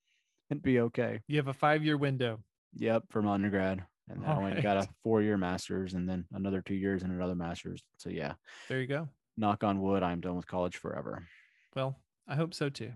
It'd 0.50 0.62
be 0.62 0.80
okay. 0.80 1.20
You 1.26 1.36
have 1.38 1.48
a 1.48 1.52
five 1.54 1.84
year 1.84 1.96
window. 1.96 2.38
Yep, 2.76 3.04
from 3.10 3.26
undergrad, 3.26 3.82
and 4.08 4.24
I 4.24 4.32
All 4.34 4.38
only 4.44 4.60
got 4.62 4.76
a 4.76 4.88
four 5.02 5.22
year 5.22 5.36
master's, 5.36 5.94
and 5.94 6.08
then 6.08 6.26
another 6.32 6.62
two 6.62 6.74
years 6.74 7.02
and 7.02 7.12
another 7.12 7.34
master's. 7.34 7.82
So 7.96 8.10
yeah, 8.10 8.34
There 8.68 8.80
you 8.80 8.86
go. 8.86 9.08
knock 9.36 9.64
on 9.64 9.80
wood, 9.80 10.02
I'm 10.04 10.20
done 10.20 10.36
with 10.36 10.46
college 10.46 10.76
forever. 10.76 11.26
Well, 11.74 11.96
I 12.28 12.36
hope 12.36 12.54
so 12.54 12.68
too. 12.68 12.92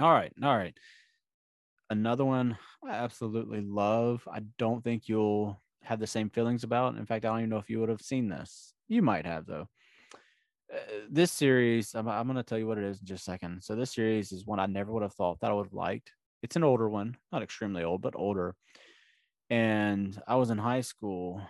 All 0.00 0.12
right, 0.12 0.32
all 0.42 0.56
right. 0.56 0.76
Another 1.90 2.24
one 2.24 2.58
I 2.84 2.90
absolutely 2.90 3.60
love. 3.62 4.26
I 4.30 4.40
don't 4.58 4.84
think 4.84 5.08
you'll 5.08 5.60
have 5.82 6.00
the 6.00 6.06
same 6.06 6.28
feelings 6.30 6.64
about. 6.64 6.96
In 6.96 7.06
fact, 7.06 7.24
I 7.24 7.28
don't 7.28 7.38
even 7.38 7.50
know 7.50 7.58
if 7.58 7.70
you 7.70 7.80
would 7.80 7.88
have 7.88 8.02
seen 8.02 8.28
this. 8.28 8.74
You 8.88 9.02
might 9.02 9.26
have 9.26 9.46
though. 9.46 9.68
Uh, 10.72 10.78
this 11.10 11.32
series, 11.32 11.94
I'm, 11.94 12.08
I'm 12.08 12.26
going 12.26 12.36
to 12.36 12.42
tell 12.42 12.58
you 12.58 12.66
what 12.66 12.76
it 12.76 12.84
is 12.84 13.00
in 13.00 13.06
just 13.06 13.22
a 13.22 13.30
second. 13.30 13.62
So 13.62 13.74
this 13.74 13.94
series 13.94 14.32
is 14.32 14.44
one 14.44 14.60
I 14.60 14.66
never 14.66 14.92
would 14.92 15.02
have 15.02 15.14
thought 15.14 15.40
that 15.40 15.50
I 15.50 15.54
would 15.54 15.66
have 15.66 15.72
liked. 15.72 16.12
It's 16.42 16.56
an 16.56 16.64
older 16.64 16.88
one, 16.88 17.16
not 17.32 17.42
extremely 17.42 17.82
old, 17.82 18.02
but 18.02 18.14
older. 18.14 18.54
And 19.50 20.20
I 20.28 20.36
was 20.36 20.50
in 20.50 20.58
high 20.58 20.82
school, 20.82 21.40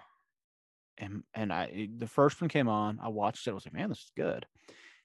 and 0.96 1.24
and 1.35 1.53
I 1.53 1.88
the 1.96 2.07
first 2.07 2.40
one 2.40 2.48
came 2.48 2.68
on. 2.68 3.01
I 3.03 3.09
watched 3.09 3.46
it. 3.46 3.51
I 3.51 3.55
was 3.55 3.66
like, 3.66 3.74
man, 3.74 3.88
this 3.88 3.98
is 3.98 4.12
good. 4.16 4.46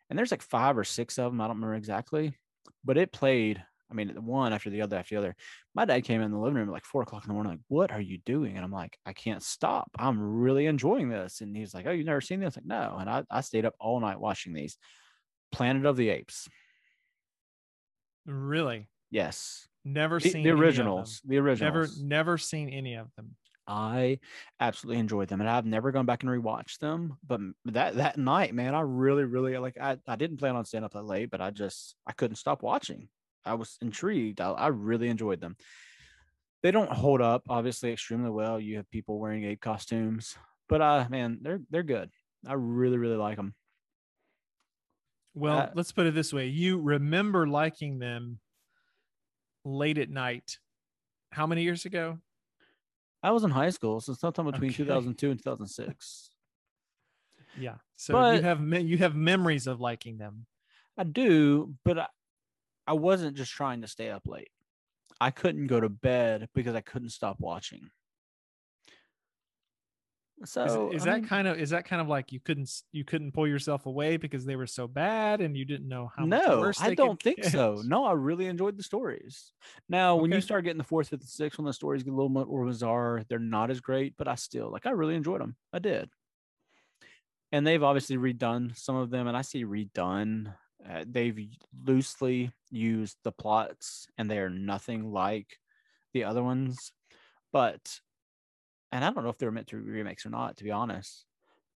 And 0.10 0.18
there's 0.18 0.32
like 0.32 0.44
five 0.44 0.78
or 0.78 0.84
six 0.84 1.18
of 1.18 1.32
them. 1.32 1.42
I 1.42 1.48
don't 1.48 1.58
remember 1.58 1.76
exactly, 1.76 2.38
but 2.86 2.98
it 2.98 3.12
played. 3.12 3.64
I 3.94 3.96
mean, 3.96 4.10
one 4.26 4.54
after 4.54 4.70
the 4.70 4.82
other 4.82 4.98
after 4.98 5.16
the 5.16 5.20
other. 5.20 5.36
My 5.76 5.86
dad 5.86 6.04
came 6.04 6.22
in 6.22 6.32
the 6.32 6.38
living 6.40 6.58
room 6.58 6.70
at 6.70 6.74
like 6.74 6.86
four 6.86 7.04
o'clock 7.04 7.24
in 7.24 7.28
the 7.30 7.34
morning, 7.34 7.54
like, 7.54 7.62
"What 7.68 7.92
are 7.92 8.02
you 8.02 8.18
doing?" 8.20 8.56
And 8.56 8.66
I'm 8.66 8.72
like, 8.72 8.98
"I 9.06 9.14
can't 9.14 9.44
stop. 9.44 9.92
I'm 9.98 10.20
really 10.20 10.66
enjoying 10.66 11.10
this." 11.10 11.42
And 11.42 11.56
he's 11.56 11.74
like, 11.74 11.86
"Oh, 11.86 11.92
you've 11.92 12.06
never 12.08 12.22
seen 12.22 12.40
this?" 12.40 12.58
Like, 12.58 12.66
no. 12.66 12.98
And 13.00 13.10
I, 13.10 13.24
I 13.30 13.42
stayed 13.42 13.66
up 13.66 13.76
all 13.80 14.00
night 14.00 14.20
watching 14.20 14.54
these. 14.54 14.78
Planet 15.52 15.86
of 15.86 15.96
the 15.98 16.10
Apes. 16.10 16.50
Really, 18.26 18.88
Yes, 19.12 19.68
never 19.86 20.20
the, 20.20 20.30
seen 20.30 20.44
the 20.44 20.50
originals. 20.50 21.22
The 21.24 21.38
originals. 21.38 22.00
never 22.00 22.08
never 22.08 22.38
seen 22.40 22.70
any 22.70 22.96
of 22.96 23.14
them. 23.16 23.36
I 23.68 24.20
absolutely 24.60 25.00
enjoyed 25.00 25.30
them, 25.30 25.40
and 25.40 25.50
I've 25.50 25.68
never 25.68 25.92
gone 25.92 26.08
back 26.08 26.24
and 26.24 26.32
rewatched 26.32 26.80
them. 26.80 27.18
But 27.26 27.40
that 27.66 27.96
that 27.96 28.18
night, 28.18 28.56
man, 28.56 28.74
I 28.74 28.82
really, 28.82 29.24
really 29.24 29.56
like. 29.60 29.78
I 29.80 29.98
I 30.08 30.16
didn't 30.16 30.38
plan 30.38 30.56
on 30.56 30.66
staying 30.66 30.84
up 30.84 30.94
that 30.94 31.06
late, 31.06 31.30
but 31.30 31.42
I 31.42 31.52
just 31.52 31.96
I 32.08 32.12
couldn't 32.12 32.38
stop 32.38 32.64
watching. 32.64 33.08
I 33.46 33.56
was 33.56 33.78
intrigued. 33.82 34.42
I, 34.42 34.52
I 34.52 34.68
really 34.68 35.10
enjoyed 35.10 35.42
them. 35.42 35.58
They 36.62 36.72
don't 36.72 36.92
hold 36.92 37.22
up, 37.22 37.44
obviously, 37.50 37.92
extremely 37.92 38.30
well. 38.30 38.60
You 38.60 38.78
have 38.78 38.90
people 38.90 39.20
wearing 39.20 39.44
ape 39.44 39.60
costumes, 39.62 40.38
but 40.70 40.82
uh, 40.82 41.08
man, 41.10 41.40
they're 41.42 41.60
they're 41.70 41.84
good. 41.84 42.10
I 42.48 42.54
really, 42.54 42.98
really 42.98 43.18
like 43.18 43.36
them. 43.36 43.54
Well, 45.36 45.60
Uh, 45.60 45.72
let's 45.74 45.92
put 45.92 46.06
it 46.06 46.14
this 46.14 46.32
way: 46.32 46.48
you 46.48 46.80
remember 46.80 47.48
liking 47.48 48.00
them 48.00 48.40
late 49.66 49.98
at 49.98 50.10
night. 50.10 50.60
How 51.32 51.48
many 51.48 51.64
years 51.64 51.86
ago? 51.86 52.20
I 53.24 53.32
was 53.32 53.44
in 53.44 53.52
high 53.52 53.70
school, 53.70 54.00
so 54.02 54.14
sometime 54.14 54.46
between 54.46 54.70
Okay. 54.72 54.78
2002 54.78 55.32
and 55.32 55.40
2006. 55.40 56.30
Yeah. 57.58 57.78
So 57.96 58.14
you 58.34 58.42
have 58.42 58.62
me- 58.62 58.82
you 58.82 58.98
have 59.00 59.16
memories 59.16 59.68
of 59.68 59.80
liking 59.80 60.18
them. 60.18 60.46
I 60.98 61.04
do, 61.04 61.76
but 61.84 61.98
I, 62.00 62.08
I 62.88 62.94
wasn't 62.94 63.38
just 63.38 63.52
trying 63.52 63.82
to 63.82 63.88
stay 63.88 64.10
up 64.10 64.28
late. 64.28 64.50
I 65.20 65.32
couldn't 65.32 65.68
go 65.68 65.80
to 65.80 65.90
bed 65.90 66.50
because 66.54 66.76
I 66.76 66.82
couldn't 66.82 67.10
stop 67.10 67.40
watching. 67.40 67.90
So 70.46 70.90
is, 70.90 70.98
is 70.98 71.04
that 71.06 71.22
mean, 71.22 71.28
kind 71.28 71.48
of 71.48 71.58
is 71.58 71.70
that 71.70 71.86
kind 71.86 72.02
of 72.02 72.10
like 72.10 72.32
you 72.34 72.40
couldn't 72.40 72.70
you 72.92 73.06
couldn't 73.06 73.32
pull 73.32 73.48
yourself 73.48 73.86
away 73.86 74.18
because 74.18 74.46
they 74.46 74.56
were 74.56 74.68
so 74.68 74.88
bad 74.88 75.40
and 75.40 75.56
you 75.56 75.64
didn't 75.64 75.88
know 75.88 76.12
how 76.14 76.26
much 76.26 76.46
no? 76.46 76.60
worse 76.60 76.82
I 76.82 76.96
don't 76.96 77.22
could 77.22 77.36
think 77.36 77.44
so. 77.46 77.82
No, 77.86 78.04
I 78.04 78.12
really 78.14 78.48
enjoyed 78.48 78.78
the 78.78 78.84
stories. 78.84 79.54
Now, 79.88 80.16
when 80.16 80.32
you 80.32 80.42
start 80.42 80.66
getting 80.66 80.80
the 80.80 80.84
fourth, 80.84 81.10
fifth, 81.10 81.22
and 81.22 81.30
sixth, 81.30 81.58
when 81.58 81.66
the 81.66 81.74
stories 81.74 82.04
get 82.04 82.12
a 82.12 82.16
little 82.16 82.30
bit 82.30 82.48
more 82.48 82.66
bizarre, 82.66 83.24
they're 83.30 83.40
not 83.40 83.70
as 83.70 83.80
great. 83.80 84.16
But 84.18 84.28
I 84.28 84.36
still 84.36 84.70
like. 84.70 84.86
I 84.86 84.92
really 84.92 85.16
enjoyed 85.16 85.40
them. 85.40 85.56
I 85.72 85.80
did. 85.80 86.10
And 87.52 87.66
they've 87.66 87.84
obviously 87.84 88.18
redone 88.18 88.76
some 88.78 88.96
of 88.96 89.12
them, 89.12 89.28
and 89.28 89.38
I 89.38 89.44
see 89.44 89.64
redone. 89.64 90.54
Uh, 90.88 91.06
they've 91.08 91.50
loosely 91.86 92.52
used 92.70 93.18
the 93.24 93.32
plots, 93.32 94.08
and 94.18 94.30
they 94.30 94.40
are 94.40 94.50
nothing 94.50 95.12
like 95.12 95.60
the 96.14 96.24
other 96.26 96.44
ones. 96.44 96.92
But, 97.52 98.02
and 98.92 99.04
I 99.06 99.12
don't 99.12 99.24
know 99.24 99.30
if 99.30 99.38
they 99.38 99.46
were 99.46 99.52
meant 99.52 99.68
to 99.70 99.82
be 99.84 99.90
remakes 99.92 100.26
or 100.26 100.30
not, 100.30 100.58
to 100.58 100.64
be 100.64 100.72
honest. 100.72 101.26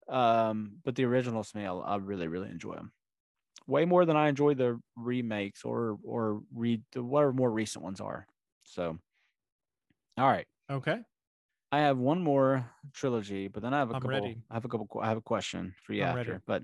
Um, 0.10 0.80
but 0.84 0.96
the 0.96 1.06
original 1.06 1.44
Smell, 1.44 1.84
I 1.84 1.98
really, 1.98 2.28
really 2.28 2.50
enjoy 2.50 2.76
them 2.76 2.94
way 3.68 3.86
more 3.86 4.06
than 4.06 4.18
I 4.18 4.30
enjoy 4.30 4.56
the 4.56 4.82
remakes 4.96 5.64
or 5.66 6.00
or 6.04 6.42
read 6.54 6.84
the 6.94 7.04
whatever 7.04 7.34
more 7.34 7.52
recent 7.52 7.84
ones 7.84 8.02
are. 8.02 8.28
So, 8.64 9.00
all 10.18 10.28
right, 10.28 10.48
Okay. 10.70 11.04
I 11.72 11.80
have 11.80 11.98
one 11.98 12.22
more 12.22 12.72
trilogy, 12.94 13.48
but 13.48 13.62
then 13.62 13.74
I 13.74 13.80
have 13.80 13.90
a 13.92 13.96
I'm 13.96 14.08
couple. 14.08 14.08
ready. 14.08 14.42
I 14.50 14.54
have 14.54 14.66
a 14.66 14.70
couple. 14.70 14.88
I 15.02 15.08
have 15.08 15.18
a 15.18 15.22
question 15.22 15.76
for 15.82 15.94
you 15.94 16.02
I'm 16.02 16.12
after. 16.12 16.42
ready. 16.42 16.42
But 16.46 16.64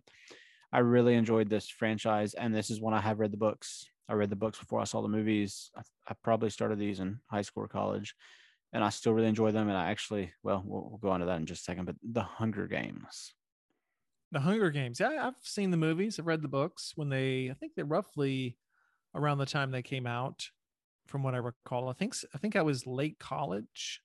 I 0.74 0.80
really 0.80 1.14
enjoyed 1.14 1.50
this 1.50 1.70
franchise, 1.70 2.34
and 2.34 2.54
this 2.54 2.72
is 2.72 2.82
one 2.82 2.96
I 2.96 3.00
have 3.00 3.20
read 3.20 3.32
the 3.32 3.38
books. 3.38 3.86
I 4.10 4.14
read 4.14 4.32
the 4.32 4.36
books 4.36 4.58
before 4.58 4.82
I 4.82 4.86
saw 4.86 5.04
the 5.04 5.08
movies. 5.08 5.70
I, 5.78 5.82
I 6.08 6.16
probably 6.24 6.50
started 6.50 6.80
these 6.80 7.00
in 7.00 7.20
high 7.28 7.44
school 7.44 7.64
or 7.64 7.68
college, 7.68 8.16
and 8.74 8.84
I 8.84 8.90
still 8.90 9.14
really 9.14 9.28
enjoy 9.28 9.52
them. 9.52 9.70
And 9.70 9.78
I 9.78 9.92
actually, 9.92 10.34
well, 10.42 10.64
we'll, 10.66 10.90
we'll 10.90 10.98
go 10.98 11.12
on 11.12 11.20
to 11.20 11.28
that 11.28 11.38
in 11.38 11.46
just 11.46 11.62
a 11.62 11.66
second. 11.66 11.86
But 11.86 11.98
the 12.02 12.24
Hunger 12.24 12.66
Games. 12.66 13.36
The 14.32 14.40
Hunger 14.40 14.72
Games. 14.72 15.00
Yeah, 15.00 15.28
I've 15.28 15.36
seen 15.44 15.70
the 15.70 15.78
movies. 15.78 16.18
I've 16.18 16.26
read 16.26 16.42
the 16.42 16.48
books 16.48 16.94
when 16.96 17.10
they. 17.10 17.50
I 17.52 17.54
think 17.54 17.74
they're 17.76 17.86
roughly 17.86 18.58
around 19.14 19.38
the 19.38 19.46
time 19.46 19.70
they 19.70 19.84
came 19.84 20.08
out, 20.08 20.50
from 21.06 21.22
what 21.22 21.36
I 21.36 21.38
recall. 21.38 21.88
I 21.88 21.94
think 21.94 22.16
I 22.34 22.40
think 22.40 22.56
I 22.56 22.64
was 22.64 22.88
late 22.88 23.20
college. 23.20 24.02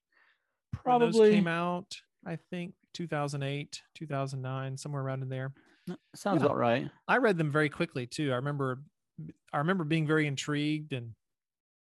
Probably 0.71 1.31
came 1.31 1.47
out. 1.47 1.97
I 2.27 2.37
think 2.51 2.75
2008, 2.93 3.81
2009, 3.95 4.77
somewhere 4.77 5.01
around 5.01 5.23
in 5.23 5.29
there. 5.29 5.51
Sounds 6.15 6.41
yeah. 6.41 6.45
about 6.45 6.57
right. 6.57 6.89
I 7.07 7.17
read 7.17 7.37
them 7.37 7.51
very 7.51 7.69
quickly 7.69 8.07
too. 8.07 8.31
I 8.31 8.35
remember, 8.35 8.81
I 9.53 9.57
remember 9.59 9.83
being 9.83 10.07
very 10.07 10.27
intrigued, 10.27 10.93
and 10.93 11.11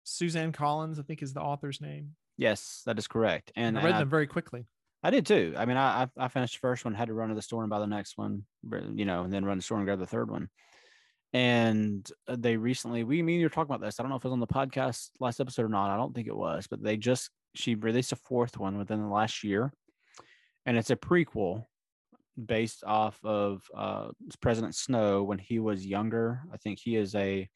Suzanne 0.03 0.51
Collins, 0.51 0.99
I 0.99 1.03
think, 1.03 1.21
is 1.21 1.33
the 1.33 1.41
author's 1.41 1.81
name. 1.81 2.15
Yes, 2.37 2.81
that 2.85 2.97
is 2.97 3.07
correct. 3.07 3.51
And, 3.55 3.77
I 3.77 3.81
and 3.81 3.85
read 3.85 3.95
I, 3.95 3.99
them 3.99 4.09
very 4.09 4.27
quickly. 4.27 4.65
I 5.03 5.09
did 5.09 5.25
too. 5.25 5.53
I 5.57 5.65
mean, 5.65 5.77
I 5.77 6.03
I 6.03 6.25
I 6.25 6.27
finished 6.27 6.55
the 6.55 6.59
first 6.59 6.83
one, 6.83 6.93
had 6.93 7.09
to 7.09 7.13
run 7.13 7.29
to 7.29 7.35
the 7.35 7.41
store 7.41 7.63
and 7.63 7.69
buy 7.69 7.79
the 7.79 7.87
next 7.87 8.17
one, 8.17 8.43
you 8.95 9.05
know, 9.05 9.23
and 9.23 9.31
then 9.31 9.45
run 9.45 9.57
to 9.57 9.59
the 9.59 9.63
store 9.63 9.77
and 9.77 9.85
grab 9.85 9.99
the 9.99 10.07
third 10.07 10.31
one. 10.31 10.49
And 11.33 12.09
uh, 12.27 12.37
they 12.39 12.55
recently, 12.55 13.03
we 13.03 13.21
mean 13.21 13.39
you're 13.39 13.49
talking 13.49 13.73
about 13.73 13.85
this. 13.85 13.99
I 13.99 14.03
don't 14.03 14.09
know 14.09 14.15
if 14.15 14.23
it 14.23 14.29
was 14.29 14.33
on 14.33 14.39
the 14.39 14.47
podcast 14.47 15.09
last 15.19 15.39
episode 15.39 15.65
or 15.65 15.69
not. 15.69 15.91
I 15.91 15.97
don't 15.97 16.15
think 16.15 16.27
it 16.27 16.35
was, 16.35 16.65
but 16.67 16.81
they 16.81 16.97
just 16.97 17.29
she 17.53 17.75
released 17.75 18.13
a 18.13 18.15
fourth 18.15 18.57
one 18.57 18.77
within 18.77 19.01
the 19.01 19.07
last 19.07 19.43
year, 19.43 19.73
and 20.65 20.77
it's 20.77 20.91
a 20.91 20.95
prequel 20.95 21.65
based 22.43 22.83
off 22.85 23.19
of 23.23 23.63
uh, 23.75 24.09
President 24.41 24.75
Snow 24.75 25.23
when 25.23 25.39
he 25.39 25.59
was 25.59 25.85
younger. 25.85 26.41
I 26.53 26.57
think 26.57 26.79
he 26.79 26.95
is 26.95 27.15
a, 27.15 27.49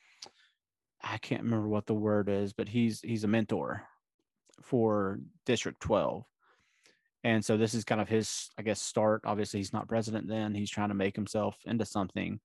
I 1.03 1.17
can't 1.17 1.43
remember 1.43 1.67
what 1.67 1.85
the 1.85 1.93
word 1.93 2.29
is, 2.29 2.53
but 2.53 2.67
he's 2.69 3.01
he's 3.01 3.23
a 3.23 3.27
mentor 3.27 3.83
for 4.61 5.19
District 5.45 5.79
Twelve 5.79 6.25
and 7.23 7.43
so 7.43 7.57
this 7.57 7.73
is 7.73 7.83
kind 7.83 7.99
of 7.99 8.07
his, 8.07 8.49
I 8.57 8.61
guess, 8.61 8.81
start. 8.81 9.23
Obviously, 9.25 9.59
he's 9.59 9.73
not 9.73 9.89
president 9.89 10.27
then. 10.27 10.55
He's 10.55 10.69
trying 10.69 10.89
to 10.89 10.95
make 10.95 11.15
himself 11.15 11.57
into 11.65 11.85
something. 11.85 12.39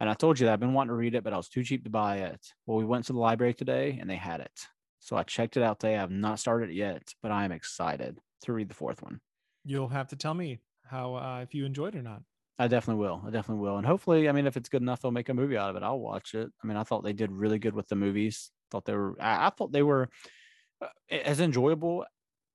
And 0.00 0.10
I 0.10 0.14
told 0.14 0.38
you 0.38 0.46
that 0.46 0.52
I've 0.52 0.60
been 0.60 0.74
wanting 0.74 0.90
to 0.90 0.94
read 0.94 1.14
it, 1.14 1.24
but 1.24 1.32
I 1.32 1.36
was 1.36 1.48
too 1.48 1.62
cheap 1.62 1.84
to 1.84 1.90
buy 1.90 2.18
it. 2.18 2.40
Well, 2.66 2.78
we 2.78 2.84
went 2.84 3.04
to 3.06 3.12
the 3.12 3.18
library 3.18 3.54
today 3.54 3.98
and 4.00 4.08
they 4.08 4.16
had 4.16 4.40
it. 4.40 4.66
So 5.00 5.16
I 5.16 5.22
checked 5.22 5.56
it 5.56 5.62
out 5.62 5.80
today. 5.80 5.96
I 5.96 6.00
have 6.00 6.10
not 6.10 6.40
started 6.40 6.70
it 6.70 6.74
yet, 6.74 7.02
but 7.22 7.30
I 7.30 7.44
am 7.44 7.52
excited 7.52 8.18
to 8.42 8.52
read 8.52 8.68
the 8.68 8.74
fourth 8.74 9.02
one. 9.02 9.20
You'll 9.64 9.88
have 9.88 10.08
to 10.08 10.16
tell 10.16 10.34
me 10.34 10.58
how 10.88 11.14
uh, 11.14 11.40
if 11.42 11.54
you 11.54 11.64
enjoyed 11.64 11.94
it 11.94 11.98
or 11.98 12.02
not. 12.02 12.22
I 12.58 12.66
definitely 12.66 13.00
will. 13.00 13.22
I 13.24 13.30
definitely 13.30 13.62
will. 13.62 13.76
And 13.76 13.86
hopefully, 13.86 14.28
I 14.28 14.32
mean, 14.32 14.46
if 14.46 14.56
it's 14.56 14.68
good 14.68 14.82
enough, 14.82 15.00
they'll 15.00 15.12
make 15.12 15.28
a 15.28 15.34
movie 15.34 15.56
out 15.56 15.70
of 15.70 15.76
it. 15.76 15.84
I'll 15.84 16.00
watch 16.00 16.34
it. 16.34 16.50
I 16.62 16.66
mean, 16.66 16.76
I 16.76 16.82
thought 16.82 17.04
they 17.04 17.12
did 17.12 17.30
really 17.30 17.60
good 17.60 17.74
with 17.74 17.88
the 17.88 17.94
movies. 17.94 18.50
Thought 18.70 18.84
they 18.84 18.94
were, 18.94 19.14
I, 19.20 19.46
I 19.46 19.50
thought 19.50 19.70
they 19.70 19.84
were 19.84 20.08
uh, 20.82 20.88
as 21.10 21.40
enjoyable. 21.40 22.04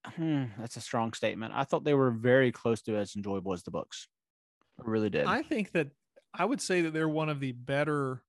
Hmm, 0.05 0.45
that's 0.59 0.75
a 0.75 0.81
strong 0.81 1.13
statement. 1.13 1.53
I 1.55 1.63
thought 1.63 1.85
they 1.85 1.93
were 1.93 2.11
very 2.11 2.51
close 2.51 2.81
to 2.83 2.97
as 2.97 3.15
enjoyable 3.15 3.53
as 3.53 3.63
the 3.63 3.71
books. 3.71 4.09
I 4.77 4.83
really 4.89 5.09
did. 5.09 5.25
I 5.25 5.41
think 5.41 5.71
that 5.71 5.91
I 6.33 6.43
would 6.43 6.59
say 6.59 6.81
that 6.81 6.93
they're 6.93 7.07
one 7.07 7.29
of 7.29 7.39
the 7.39 7.53
better 7.53 8.23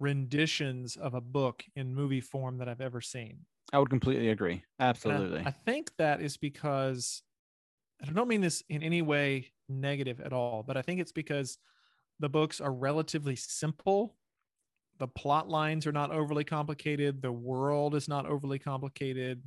renditions 0.00 0.96
of 0.96 1.14
a 1.14 1.20
book 1.20 1.64
in 1.76 1.94
movie 1.94 2.20
form 2.20 2.58
that 2.58 2.68
I've 2.68 2.80
ever 2.80 3.00
seen. 3.00 3.40
I 3.72 3.78
would 3.78 3.90
completely 3.90 4.30
agree. 4.30 4.52
And 4.78 4.82
I- 4.82 4.88
Absolutely. 4.88 5.42
I, 5.46 5.50
think 5.50 5.90
that 5.98 6.20
is 6.20 6.36
because 6.36 7.22
I 8.02 8.10
don't 8.12 8.28
mean 8.28 8.40
this 8.40 8.62
in 8.68 8.82
any 8.82 9.02
way 9.02 9.52
negative 9.68 10.20
at 10.20 10.32
all, 10.32 10.62
but 10.62 10.76
I 10.76 10.82
think 10.82 11.00
it's 11.00 11.12
because 11.12 11.58
the 12.20 12.28
books 12.28 12.60
are 12.60 12.72
relatively 12.72 13.36
simple. 13.36 14.16
The 14.98 15.08
plot 15.08 15.48
lines 15.48 15.86
are 15.86 15.92
not 15.92 16.12
overly 16.12 16.44
complicated. 16.44 17.22
The 17.22 17.32
world 17.32 17.94
is 17.94 18.08
not 18.08 18.26
overly 18.26 18.58
complicated. 18.58 19.42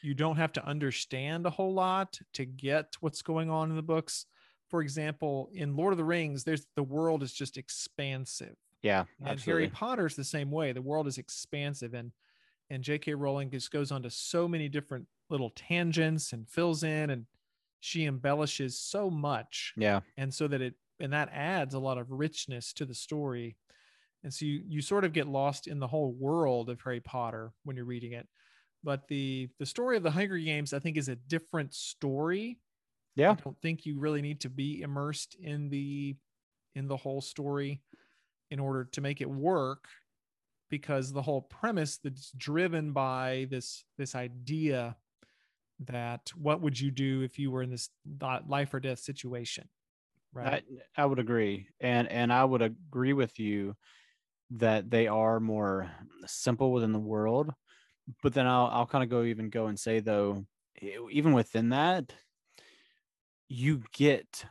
You 0.00 0.14
don't 0.14 0.36
have 0.36 0.52
to 0.52 0.64
understand 0.64 1.44
a 1.44 1.50
whole 1.50 1.74
lot 1.74 2.18
to 2.34 2.44
get 2.44 2.94
what's 3.00 3.22
going 3.22 3.50
on 3.50 3.70
in 3.70 3.76
the 3.76 3.82
books. 3.82 4.26
For 4.70 4.80
example, 4.80 5.50
in 5.52 5.76
Lord 5.76 5.92
of 5.92 5.96
the 5.96 6.04
Rings, 6.04 6.44
there's 6.44 6.66
the 6.76 6.82
world 6.82 7.22
is 7.22 7.32
just 7.32 7.56
expansive. 7.56 8.54
yeah, 8.82 9.04
And 9.20 9.30
absolutely. 9.30 9.64
Harry 9.64 9.70
Potter's 9.70 10.14
the 10.14 10.24
same 10.24 10.50
way. 10.50 10.72
The 10.72 10.82
world 10.82 11.06
is 11.06 11.18
expansive 11.18 11.94
and 11.94 12.12
and 12.70 12.84
J.K. 12.84 13.14
Rowling 13.14 13.50
just 13.50 13.70
goes 13.70 13.90
on 13.90 14.02
to 14.02 14.10
so 14.10 14.46
many 14.46 14.68
different 14.68 15.06
little 15.30 15.50
tangents 15.50 16.32
and 16.32 16.48
fills 16.48 16.82
in 16.82 17.10
and 17.10 17.26
she 17.80 18.06
embellishes 18.06 18.78
so 18.78 19.10
much 19.10 19.74
yeah, 19.76 20.00
and 20.16 20.32
so 20.32 20.48
that 20.48 20.60
it 20.60 20.74
and 21.00 21.12
that 21.12 21.30
adds 21.32 21.74
a 21.74 21.78
lot 21.78 21.98
of 21.98 22.10
richness 22.10 22.72
to 22.72 22.84
the 22.84 22.94
story. 22.94 23.56
And 24.24 24.32
so 24.34 24.44
you 24.46 24.62
you 24.66 24.82
sort 24.82 25.04
of 25.04 25.12
get 25.12 25.28
lost 25.28 25.66
in 25.66 25.78
the 25.78 25.86
whole 25.86 26.12
world 26.12 26.70
of 26.70 26.80
Harry 26.82 27.00
Potter 27.00 27.52
when 27.64 27.76
you're 27.76 27.84
reading 27.84 28.12
it. 28.12 28.28
But 28.84 29.08
the 29.08 29.50
the 29.58 29.66
story 29.66 29.96
of 29.96 30.02
the 30.02 30.10
Hunger 30.10 30.38
Games 30.38 30.72
I 30.72 30.78
think 30.80 30.96
is 30.96 31.08
a 31.08 31.16
different 31.16 31.74
story. 31.74 32.60
yeah, 33.14 33.32
I 33.32 33.34
don't 33.34 33.60
think 33.60 33.86
you 33.86 33.98
really 33.98 34.22
need 34.22 34.40
to 34.42 34.50
be 34.50 34.82
immersed 34.82 35.36
in 35.36 35.68
the 35.70 36.16
in 36.74 36.88
the 36.88 36.96
whole 36.96 37.20
story 37.20 37.82
in 38.50 38.60
order 38.60 38.84
to 38.84 39.00
make 39.00 39.20
it 39.20 39.30
work 39.30 39.88
because 40.70 41.12
the 41.12 41.22
whole 41.22 41.42
premise 41.42 41.98
that's 41.98 42.30
driven 42.32 42.92
by 42.92 43.46
this 43.50 43.84
this 43.96 44.14
idea 44.14 44.96
that 45.80 46.30
what 46.34 46.60
would 46.60 46.78
you 46.80 46.90
do 46.90 47.22
if 47.22 47.38
you 47.38 47.50
were 47.50 47.62
in 47.62 47.70
this 47.70 47.90
life 48.46 48.74
or 48.74 48.80
death 48.80 48.98
situation 49.00 49.68
right 50.32 50.60
I, 50.60 50.62
I 50.96 51.04
would 51.06 51.18
agree, 51.18 51.68
and 51.80 52.08
and 52.08 52.32
I 52.32 52.44
would 52.44 52.62
agree 52.62 53.12
with 53.12 53.38
you 53.38 53.76
that 54.50 54.90
they 54.90 55.08
are 55.08 55.40
more 55.40 55.90
simple 56.26 56.72
within 56.72 56.92
the 56.92 57.00
world. 57.00 57.52
But 58.22 58.34
then 58.34 58.46
I'll 58.46 58.66
I'll 58.68 58.86
kind 58.88 59.04
of 59.04 59.10
go 59.10 59.24
even 59.24 59.50
go 59.50 59.68
and 59.68 59.80
say 59.80 60.00
though, 60.00 60.46
even 60.80 61.34
within 61.34 61.70
that, 61.70 62.14
you 63.48 63.82
get 63.92 64.44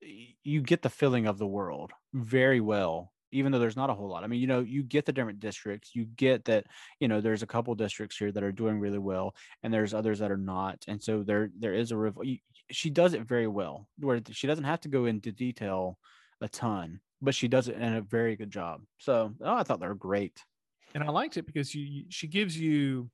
you 0.00 0.62
get 0.62 0.82
the 0.82 0.90
feeling 0.90 1.26
of 1.26 1.38
the 1.38 1.46
world 1.46 1.92
very 2.12 2.60
well 2.60 3.13
even 3.34 3.52
though 3.52 3.58
there's 3.58 3.76
not 3.76 3.90
a 3.90 3.94
whole 3.94 4.08
lot. 4.08 4.24
I 4.24 4.26
mean 4.26 4.40
you 4.40 4.46
know 4.46 4.60
you 4.60 4.82
get 4.82 5.04
the 5.04 5.12
different 5.12 5.40
districts 5.40 5.94
you 5.94 6.04
get 6.04 6.44
that 6.46 6.66
you 7.00 7.08
know 7.08 7.20
there's 7.20 7.42
a 7.42 7.46
couple 7.46 7.74
districts 7.74 8.16
here 8.16 8.32
that 8.32 8.42
are 8.42 8.52
doing 8.52 8.78
really 8.78 8.98
well 8.98 9.34
and 9.62 9.72
there's 9.72 9.94
others 9.94 10.18
that 10.20 10.30
are 10.30 10.36
not 10.36 10.84
and 10.88 11.02
so 11.02 11.22
there 11.22 11.50
there 11.58 11.74
is 11.74 11.90
a 11.90 11.96
rev- 11.96 12.18
she 12.70 12.90
does 12.90 13.14
it 13.14 13.22
very 13.22 13.46
well 13.46 13.86
where 13.98 14.20
she 14.30 14.46
doesn't 14.46 14.64
have 14.64 14.80
to 14.80 14.88
go 14.88 15.06
into 15.06 15.32
detail 15.32 15.98
a 16.40 16.48
ton 16.48 17.00
but 17.20 17.34
she 17.34 17.48
does 17.48 17.68
it 17.68 17.76
in 17.76 17.94
a 17.94 18.00
very 18.00 18.36
good 18.36 18.50
job. 18.50 18.82
So 18.98 19.32
oh, 19.40 19.54
i 19.54 19.62
thought 19.62 19.80
they 19.80 19.88
were 19.88 19.94
great. 19.94 20.42
And 20.94 21.02
i 21.02 21.10
liked 21.10 21.36
it 21.36 21.46
because 21.46 21.74
you, 21.74 21.84
you 21.84 22.04
she 22.08 22.26
gives 22.28 22.56
you 22.56 23.10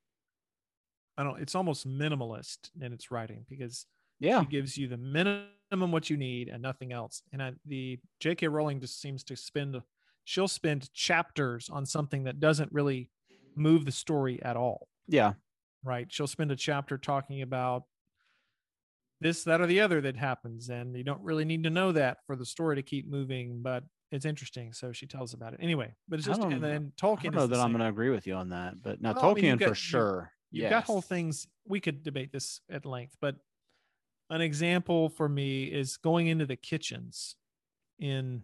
i 1.16 1.24
don't 1.24 1.40
it's 1.40 1.54
almost 1.54 1.88
minimalist 1.88 2.70
in 2.80 2.92
its 2.92 3.10
writing 3.10 3.46
because 3.48 3.86
yeah. 4.18 4.40
she 4.40 4.46
gives 4.46 4.76
you 4.76 4.86
the 4.88 4.96
minimum 4.98 5.92
what 5.92 6.10
you 6.10 6.16
need 6.16 6.48
and 6.48 6.62
nothing 6.62 6.92
else. 6.92 7.22
And 7.32 7.42
I, 7.42 7.52
the 7.66 7.98
jk 8.22 8.50
rowling 8.50 8.80
just 8.80 9.00
seems 9.00 9.24
to 9.24 9.36
spend 9.36 9.80
she'll 10.30 10.46
spend 10.46 10.92
chapters 10.94 11.68
on 11.68 11.84
something 11.84 12.22
that 12.22 12.38
doesn't 12.38 12.70
really 12.70 13.10
move 13.56 13.84
the 13.84 13.90
story 13.90 14.40
at 14.44 14.56
all. 14.56 14.86
Yeah. 15.08 15.32
Right? 15.82 16.06
She'll 16.08 16.28
spend 16.28 16.52
a 16.52 16.56
chapter 16.56 16.96
talking 16.98 17.42
about 17.42 17.82
this 19.20 19.42
that 19.42 19.60
or 19.60 19.66
the 19.66 19.80
other 19.80 20.00
that 20.00 20.16
happens 20.16 20.68
and 20.68 20.96
you 20.96 21.02
don't 21.02 21.20
really 21.22 21.44
need 21.44 21.64
to 21.64 21.70
know 21.70 21.90
that 21.90 22.18
for 22.28 22.36
the 22.36 22.46
story 22.46 22.76
to 22.76 22.82
keep 22.82 23.06
moving 23.08 23.60
but 23.60 23.82
it's 24.12 24.24
interesting 24.24 24.72
so 24.72 24.92
she 24.92 25.06
tells 25.06 25.34
about 25.34 25.52
it. 25.52 25.60
Anyway 25.62 25.92
but 26.08 26.18
it's 26.20 26.26
just 26.26 26.40
and 26.40 26.62
then 26.64 26.92
i 27.02 27.06
don't 27.06 27.34
know 27.34 27.46
that 27.46 27.60
i'm 27.60 27.70
going 27.72 27.80
to 27.80 27.88
agree 27.88 28.08
with 28.08 28.26
you 28.26 28.32
on 28.34 28.48
that 28.48 28.74
but 28.82 29.02
now 29.02 29.12
Well, 29.12 29.32
I 29.32 29.34
mean, 29.34 29.44
tolkien 29.44 29.58
got- 29.58 29.68
for 29.68 29.74
sure. 29.74 30.32
you've 30.50 30.70
got 30.70 30.84
whole 30.84 31.02
things 31.02 31.46
we 31.68 31.80
could 31.80 32.02
debate 32.02 32.32
this 32.32 32.62
at 32.70 32.86
length 32.86 33.16
but 33.20 33.36
an 34.30 34.40
example 34.40 35.10
for 35.10 35.28
me 35.28 35.64
is 35.64 35.98
going 35.98 36.28
into 36.28 36.46
the 36.46 36.56
kitchens 36.56 37.36
in 37.98 38.42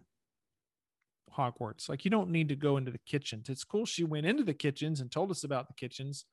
Hogwarts. 1.37 1.87
Like 1.87 2.03
you 2.03 2.11
don't 2.11 2.31
need 2.31 2.49
to 2.49 2.55
go 2.55 2.77
into 2.77 2.91
the 2.91 2.99
kitchens. 3.05 3.49
It's 3.49 3.63
cool 3.63 3.85
she 3.85 4.03
went 4.03 4.25
into 4.25 4.43
the 4.43 4.53
kitchens 4.53 4.99
and 4.99 5.11
told 5.11 5.31
us 5.31 5.43
about 5.43 5.67
the 5.67 5.73
kitchens, 5.73 6.25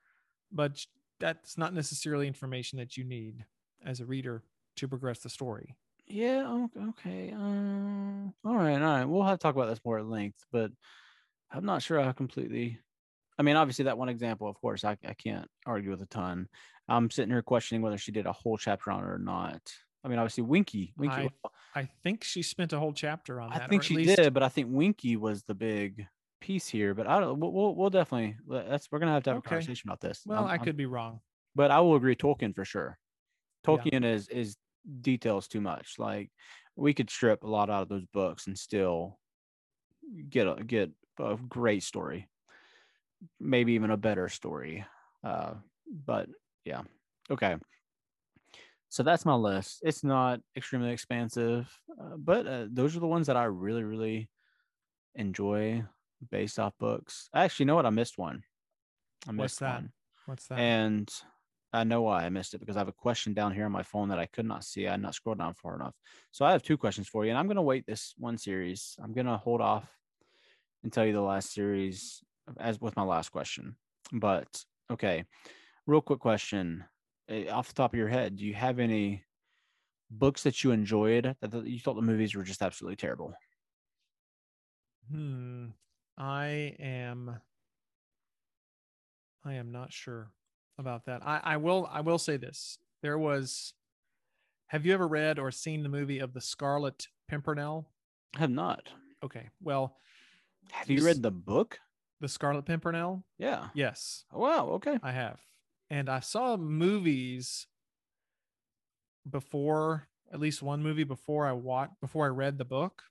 but 0.50 0.84
that's 1.20 1.56
not 1.58 1.74
necessarily 1.74 2.26
information 2.26 2.78
that 2.78 2.96
you 2.96 3.04
need 3.04 3.44
as 3.84 4.00
a 4.00 4.06
reader 4.06 4.42
to 4.76 4.88
progress 4.88 5.20
the 5.20 5.28
story. 5.28 5.76
Yeah. 6.06 6.66
Okay. 6.90 7.32
Um. 7.32 8.34
All 8.44 8.56
right. 8.56 8.80
All 8.80 8.98
right. 8.98 9.04
We'll 9.04 9.22
have 9.22 9.38
to 9.38 9.42
talk 9.42 9.54
about 9.54 9.68
this 9.68 9.80
more 9.84 9.98
at 9.98 10.06
length, 10.06 10.44
but 10.52 10.70
I'm 11.50 11.64
not 11.64 11.82
sure 11.82 12.02
how 12.02 12.12
completely. 12.12 12.78
I 13.38 13.42
mean, 13.42 13.56
obviously 13.56 13.86
that 13.86 13.98
one 13.98 14.08
example, 14.08 14.48
of 14.48 14.60
course, 14.60 14.84
I, 14.84 14.96
I 15.06 15.14
can't 15.14 15.48
argue 15.66 15.90
with 15.90 16.02
a 16.02 16.06
ton. 16.06 16.48
I'm 16.88 17.10
sitting 17.10 17.30
here 17.30 17.42
questioning 17.42 17.82
whether 17.82 17.98
she 17.98 18.12
did 18.12 18.26
a 18.26 18.32
whole 18.32 18.58
chapter 18.58 18.90
on 18.90 19.02
it 19.02 19.08
or 19.08 19.18
not. 19.18 19.60
I 20.04 20.08
mean, 20.08 20.18
obviously 20.18 20.42
Winky, 20.44 20.92
Winky. 20.98 21.30
I, 21.74 21.80
I 21.80 21.88
think 22.02 22.24
she 22.24 22.42
spent 22.42 22.72
a 22.74 22.78
whole 22.78 22.92
chapter 22.92 23.40
on 23.40 23.50
that. 23.50 23.62
I 23.62 23.66
think 23.68 23.82
she 23.82 23.94
least- 23.96 24.16
did, 24.16 24.34
but 24.34 24.42
I 24.42 24.48
think 24.48 24.68
Winky 24.70 25.16
was 25.16 25.42
the 25.44 25.54
big 25.54 26.06
piece 26.40 26.68
here. 26.68 26.92
But 26.94 27.06
I 27.06 27.20
don't. 27.20 27.40
We'll 27.40 27.74
we'll, 27.74 27.90
definitely. 27.90 28.36
That's 28.48 28.90
we're 28.92 28.98
gonna 28.98 29.12
have 29.12 29.22
to 29.24 29.30
have 29.30 29.38
Okay. 29.38 29.46
a 29.46 29.50
conversation 29.50 29.88
about 29.88 30.00
this. 30.00 30.22
Well, 30.26 30.40
I'm- 30.40 30.48
I 30.48 30.52
I'm- 30.52 30.64
could 30.64 30.76
be 30.76 30.86
wrong. 30.86 31.20
but 31.54 31.70
I 31.70 31.80
will 31.80 31.94
agree. 31.96 32.14
Tolkien 32.16 32.54
for 32.54 32.64
sure. 32.64 32.98
Yeah. 33.66 33.70
Tolkien 33.76 34.04
is 34.04 34.28
is 34.28 34.56
details 35.00 35.48
too 35.48 35.62
much. 35.62 35.94
Like 35.98 36.30
we 36.76 36.92
could 36.92 37.08
strip 37.08 37.42
a 37.44 37.48
lot 37.48 37.70
out 37.70 37.82
of 37.82 37.88
those 37.88 38.04
books 38.12 38.46
and 38.46 38.58
still 38.58 39.18
get 40.28 40.46
a 40.46 40.62
get 40.62 40.90
a 41.18 41.36
great 41.48 41.82
story, 41.82 42.28
maybe 43.40 43.72
even 43.72 43.90
a 43.90 43.96
better 43.96 44.28
story. 44.28 44.84
Uh, 45.22 45.54
but 46.06 46.28
yeah, 46.66 46.82
okay. 47.30 47.56
So 48.94 49.02
that's 49.02 49.24
my 49.24 49.34
list. 49.34 49.80
It's 49.82 50.04
not 50.04 50.38
extremely 50.56 50.92
expansive, 50.92 51.68
uh, 52.00 52.16
but 52.16 52.46
uh, 52.46 52.66
those 52.70 52.96
are 52.96 53.00
the 53.00 53.08
ones 53.08 53.26
that 53.26 53.36
I 53.36 53.42
really, 53.42 53.82
really 53.82 54.30
enjoy 55.16 55.82
based 56.30 56.60
off 56.60 56.74
books. 56.78 57.28
I 57.34 57.42
actually, 57.42 57.64
you 57.64 57.66
know 57.66 57.74
what? 57.74 57.86
I 57.86 57.90
missed 57.90 58.18
one. 58.18 58.44
I 59.26 59.30
What's 59.30 59.36
missed 59.36 59.60
that? 59.60 59.74
one. 59.74 59.92
What's 60.26 60.46
that? 60.46 60.60
And 60.60 61.12
I 61.72 61.82
know 61.82 62.02
why 62.02 62.24
I 62.24 62.28
missed 62.28 62.54
it 62.54 62.60
because 62.60 62.76
I 62.76 62.78
have 62.78 62.86
a 62.86 62.92
question 62.92 63.34
down 63.34 63.52
here 63.52 63.64
on 63.64 63.72
my 63.72 63.82
phone 63.82 64.10
that 64.10 64.20
I 64.20 64.26
could 64.26 64.46
not 64.46 64.62
see. 64.62 64.86
I 64.86 64.92
had 64.92 65.02
not 65.02 65.16
scrolled 65.16 65.38
down 65.38 65.54
far 65.54 65.74
enough. 65.74 65.96
So 66.30 66.44
I 66.44 66.52
have 66.52 66.62
two 66.62 66.76
questions 66.76 67.08
for 67.08 67.24
you, 67.24 67.30
and 67.30 67.38
I'm 67.38 67.48
going 67.48 67.56
to 67.56 67.62
wait 67.62 67.86
this 67.86 68.14
one 68.16 68.38
series. 68.38 68.94
I'm 69.02 69.12
going 69.12 69.26
to 69.26 69.38
hold 69.38 69.60
off 69.60 69.90
and 70.84 70.92
tell 70.92 71.04
you 71.04 71.12
the 71.12 71.20
last 71.20 71.52
series 71.52 72.22
as 72.60 72.80
with 72.80 72.94
my 72.94 73.02
last 73.02 73.30
question. 73.30 73.74
But 74.12 74.46
okay, 74.88 75.24
real 75.84 76.00
quick 76.00 76.20
question 76.20 76.84
off 77.50 77.68
the 77.68 77.74
top 77.74 77.92
of 77.92 77.98
your 77.98 78.08
head: 78.08 78.36
Do 78.36 78.44
you 78.44 78.54
have 78.54 78.78
any 78.78 79.24
books 80.10 80.42
that 80.44 80.62
you 80.62 80.70
enjoyed 80.70 81.34
that 81.40 81.50
that 81.50 81.66
you 81.66 81.78
thought 81.80 81.94
the 81.94 82.02
movies 82.02 82.34
were 82.34 82.42
just 82.44 82.62
absolutely 82.62 82.96
terrible? 82.96 83.34
Hmm. 85.10 85.66
I 86.16 86.74
am. 86.78 87.36
I 89.44 89.54
am 89.54 89.72
not 89.72 89.92
sure 89.92 90.30
about 90.78 91.06
that. 91.06 91.26
I, 91.26 91.40
I 91.42 91.56
will. 91.58 91.88
I 91.92 92.00
will 92.00 92.18
say 92.18 92.36
this. 92.36 92.78
There 93.02 93.18
was. 93.18 93.74
Have 94.68 94.86
you 94.86 94.94
ever 94.94 95.06
read 95.06 95.38
or 95.38 95.50
seen 95.50 95.82
the 95.82 95.88
movie 95.88 96.18
of 96.18 96.32
the 96.32 96.40
Scarlet 96.40 97.06
Pimpernel? 97.28 97.88
I 98.34 98.40
have 98.40 98.50
not. 98.50 98.88
Okay. 99.22 99.50
Well, 99.62 99.96
Have 100.72 100.90
you 100.90 101.04
read 101.04 101.22
the 101.22 101.30
book? 101.30 101.78
the 102.20 102.28
Scarlet 102.28 102.64
Pimpernel. 102.64 103.22
Yeah. 103.38 103.68
Yes, 103.74 104.24
Oh, 104.32 104.40
wow. 104.40 104.66
Okay. 104.70 104.98
I 105.02 105.12
have, 105.12 105.38
and 105.90 106.08
I 106.08 106.20
saw 106.20 106.56
movies 106.56 107.66
before. 109.28 110.08
At 110.32 110.40
least 110.40 110.62
one 110.62 110.82
movie 110.82 111.04
before 111.04 111.46
I 111.46 111.52
watched 111.52 112.00
before 112.00 112.26
I 112.26 112.30
read 112.30 112.58
the 112.58 112.64
book. 112.64 113.02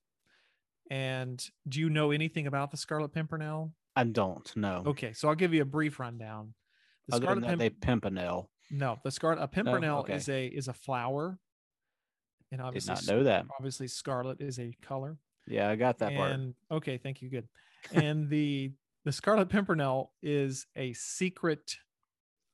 And 0.92 1.42
do 1.70 1.80
you 1.80 1.90
know 1.90 2.12
anything 2.12 2.48
about 2.48 2.72
the 2.72 2.78
Scarlet 2.78 3.14
Pimpernel? 3.14 3.72
I 3.96 4.04
don't 4.04 4.54
know. 4.58 4.84
Okay, 4.88 5.14
so 5.14 5.30
I'll 5.30 5.36
give 5.36 5.54
you 5.54 5.62
a 5.62 5.66
brief 5.66 6.00
rundown. 6.00 6.54
The 7.08 7.16
Other 7.16 7.26
than 7.28 7.28
Scarlet 7.28 7.42
that, 7.42 7.60
Pimp- 7.60 7.60
they 7.60 7.88
pimpernel. 7.88 8.50
no, 8.72 9.00
the 9.04 9.12
scarlet 9.12 9.42
a 9.42 9.48
pimpernel 9.48 10.00
oh, 10.00 10.02
okay. 10.02 10.16
is 10.16 10.28
a 10.28 10.48
is 10.48 10.68
a 10.68 10.74
flower, 10.74 11.38
and 12.52 12.60
Did 12.60 12.66
obviously 12.66 12.94
not 12.94 13.08
know 13.08 13.24
that. 13.24 13.46
obviously 13.58 13.88
scarlet 13.88 14.42
is 14.42 14.60
a 14.60 14.76
color. 14.82 15.18
Yeah, 15.48 15.70
I 15.70 15.76
got 15.76 16.00
that 16.00 16.16
part. 16.16 16.40
okay, 16.72 16.98
thank 16.98 17.22
you, 17.22 17.30
good. 17.30 17.48
And 17.94 18.30
the 18.30 18.72
the 19.06 19.12
Scarlet 19.12 19.50
Pimpernel 19.50 20.12
is 20.22 20.66
a 20.76 20.94
secret 20.94 21.76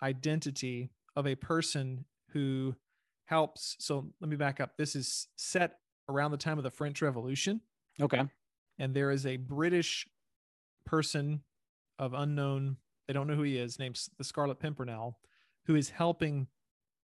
identity 0.02 0.92
of 1.16 1.28
a 1.28 1.36
person 1.36 2.06
who 2.32 2.76
helps. 3.26 3.76
So 3.80 4.08
let 4.22 4.30
me 4.30 4.36
back 4.36 4.60
up. 4.60 4.78
This 4.78 4.96
is 4.96 5.28
set 5.36 5.80
around 6.08 6.32
the 6.32 6.38
time 6.38 6.58
of 6.58 6.64
the 6.64 6.72
French 6.72 7.02
Revolution 7.02 7.62
Okay. 8.02 8.24
and 8.80 8.94
there 8.94 9.12
is 9.12 9.26
a 9.26 9.38
British 9.38 10.08
person 10.86 11.42
of 12.00 12.14
unknown, 12.14 12.78
they 13.08 13.14
don't 13.14 13.28
know 13.28 13.36
who 13.36 13.44
he 13.44 13.58
is, 13.58 13.78
named 13.78 14.00
the 14.18 14.24
Scarlet 14.24 14.60
Pimpernel, 14.60 15.20
who 15.66 15.76
is 15.76 15.90
helping 15.90 16.48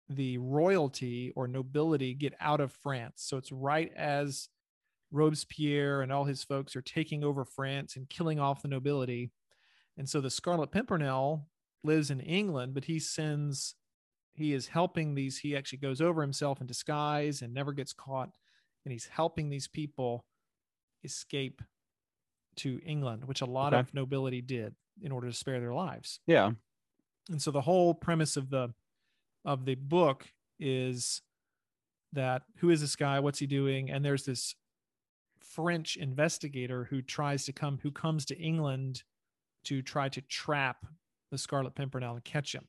the 0.08 0.38
royalty 0.38 1.32
or 1.34 1.48
nobility 1.48 2.14
get 2.14 2.34
out 2.40 2.60
of 2.60 2.72
France. 2.72 3.22
So 3.26 3.36
it's 3.36 3.52
right 3.52 3.92
as 3.96 4.48
Robespierre 5.10 6.02
and 6.02 6.12
all 6.12 6.24
his 6.24 6.42
folks 6.44 6.74
are 6.76 6.82
taking 6.82 7.24
over 7.24 7.44
France 7.44 7.96
and 7.96 8.08
killing 8.08 8.38
off 8.40 8.62
the 8.62 8.68
nobility. 8.68 9.30
And 9.96 10.08
so 10.08 10.20
the 10.20 10.30
Scarlet 10.30 10.70
Pimpernel 10.72 11.46
lives 11.84 12.10
in 12.10 12.20
England, 12.20 12.74
but 12.74 12.84
he 12.84 12.98
sends, 12.98 13.74
he 14.32 14.52
is 14.52 14.68
helping 14.68 15.14
these, 15.14 15.38
he 15.38 15.56
actually 15.56 15.78
goes 15.78 16.00
over 16.00 16.22
himself 16.22 16.60
in 16.60 16.66
disguise 16.66 17.42
and 17.42 17.52
never 17.52 17.72
gets 17.72 17.92
caught. 17.92 18.30
And 18.84 18.92
he's 18.92 19.06
helping 19.06 19.48
these 19.48 19.68
people 19.68 20.24
escape 21.02 21.62
to 22.56 22.80
England, 22.84 23.24
which 23.24 23.40
a 23.40 23.46
lot 23.46 23.72
Okay. 23.72 23.80
of 23.80 23.94
nobility 23.94 24.40
did 24.40 24.74
in 25.02 25.10
order 25.12 25.28
to 25.28 25.32
spare 25.36 25.60
their 25.60 25.74
lives. 25.74 26.20
Yeah. 26.26 26.52
And 27.30 27.40
so 27.40 27.50
the 27.50 27.62
whole 27.62 27.94
premise 27.94 28.36
of 28.36 28.50
the 28.50 28.74
of 29.44 29.64
the 29.64 29.74
book 29.74 30.26
is 30.58 31.20
that 32.12 32.42
who 32.56 32.70
is 32.70 32.80
this 32.80 32.96
guy? 32.96 33.20
What's 33.20 33.38
he 33.40 33.46
doing? 33.46 33.90
And 33.90 34.04
there's 34.04 34.24
this 34.24 34.54
French 35.40 35.96
investigator 35.96 36.84
who 36.84 37.02
tries 37.02 37.44
to 37.46 37.52
come 37.52 37.78
who 37.82 37.90
comes 37.90 38.24
to 38.26 38.38
England 38.38 39.02
to 39.64 39.82
try 39.82 40.08
to 40.10 40.20
trap 40.22 40.86
the 41.34 41.38
Scarlet 41.38 41.74
Pimpernel 41.74 42.14
and 42.14 42.24
catch 42.24 42.54
him. 42.54 42.66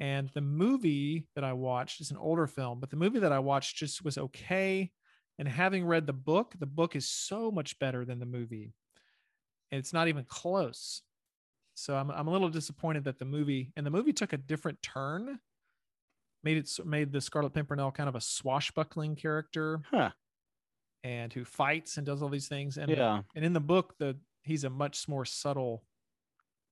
And 0.00 0.28
the 0.34 0.40
movie 0.40 1.26
that 1.34 1.44
I 1.44 1.52
watched 1.52 2.00
is 2.00 2.10
an 2.10 2.16
older 2.16 2.46
film, 2.46 2.80
but 2.80 2.90
the 2.90 2.96
movie 2.96 3.20
that 3.20 3.32
I 3.32 3.38
watched 3.38 3.76
just 3.76 4.04
was 4.04 4.18
okay. 4.18 4.90
And 5.38 5.46
having 5.48 5.84
read 5.84 6.06
the 6.06 6.12
book, 6.12 6.54
the 6.58 6.66
book 6.66 6.96
is 6.96 7.08
so 7.08 7.50
much 7.50 7.78
better 7.78 8.04
than 8.04 8.18
the 8.18 8.26
movie. 8.26 8.74
And 9.70 9.78
it's 9.78 9.92
not 9.92 10.08
even 10.08 10.24
close. 10.24 11.02
So 11.74 11.94
I'm 11.94 12.10
I'm 12.10 12.26
a 12.26 12.30
little 12.30 12.48
disappointed 12.48 13.04
that 13.04 13.18
the 13.18 13.24
movie 13.26 13.72
and 13.76 13.84
the 13.84 13.90
movie 13.90 14.14
took 14.14 14.32
a 14.32 14.38
different 14.38 14.80
turn, 14.82 15.38
made 16.42 16.56
it 16.56 16.70
made 16.86 17.12
the 17.12 17.20
Scarlet 17.20 17.52
Pimpernel 17.52 17.92
kind 17.92 18.08
of 18.08 18.14
a 18.14 18.20
swashbuckling 18.20 19.16
character 19.16 19.82
Huh. 19.90 20.10
and 21.04 21.32
who 21.32 21.44
fights 21.44 21.98
and 21.98 22.06
does 22.06 22.22
all 22.22 22.30
these 22.30 22.48
things. 22.48 22.78
And 22.78 22.90
Yeah. 22.90 23.22
and 23.34 23.44
in 23.44 23.52
the 23.52 23.60
book, 23.60 23.94
the 23.98 24.18
he's 24.42 24.64
a 24.64 24.70
much 24.70 25.06
more 25.08 25.24
subtle 25.26 25.84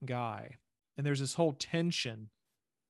guy. 0.04 0.56
And 0.96 1.04
there's 1.06 1.20
this 1.20 1.34
whole 1.34 1.52
tension 1.52 2.30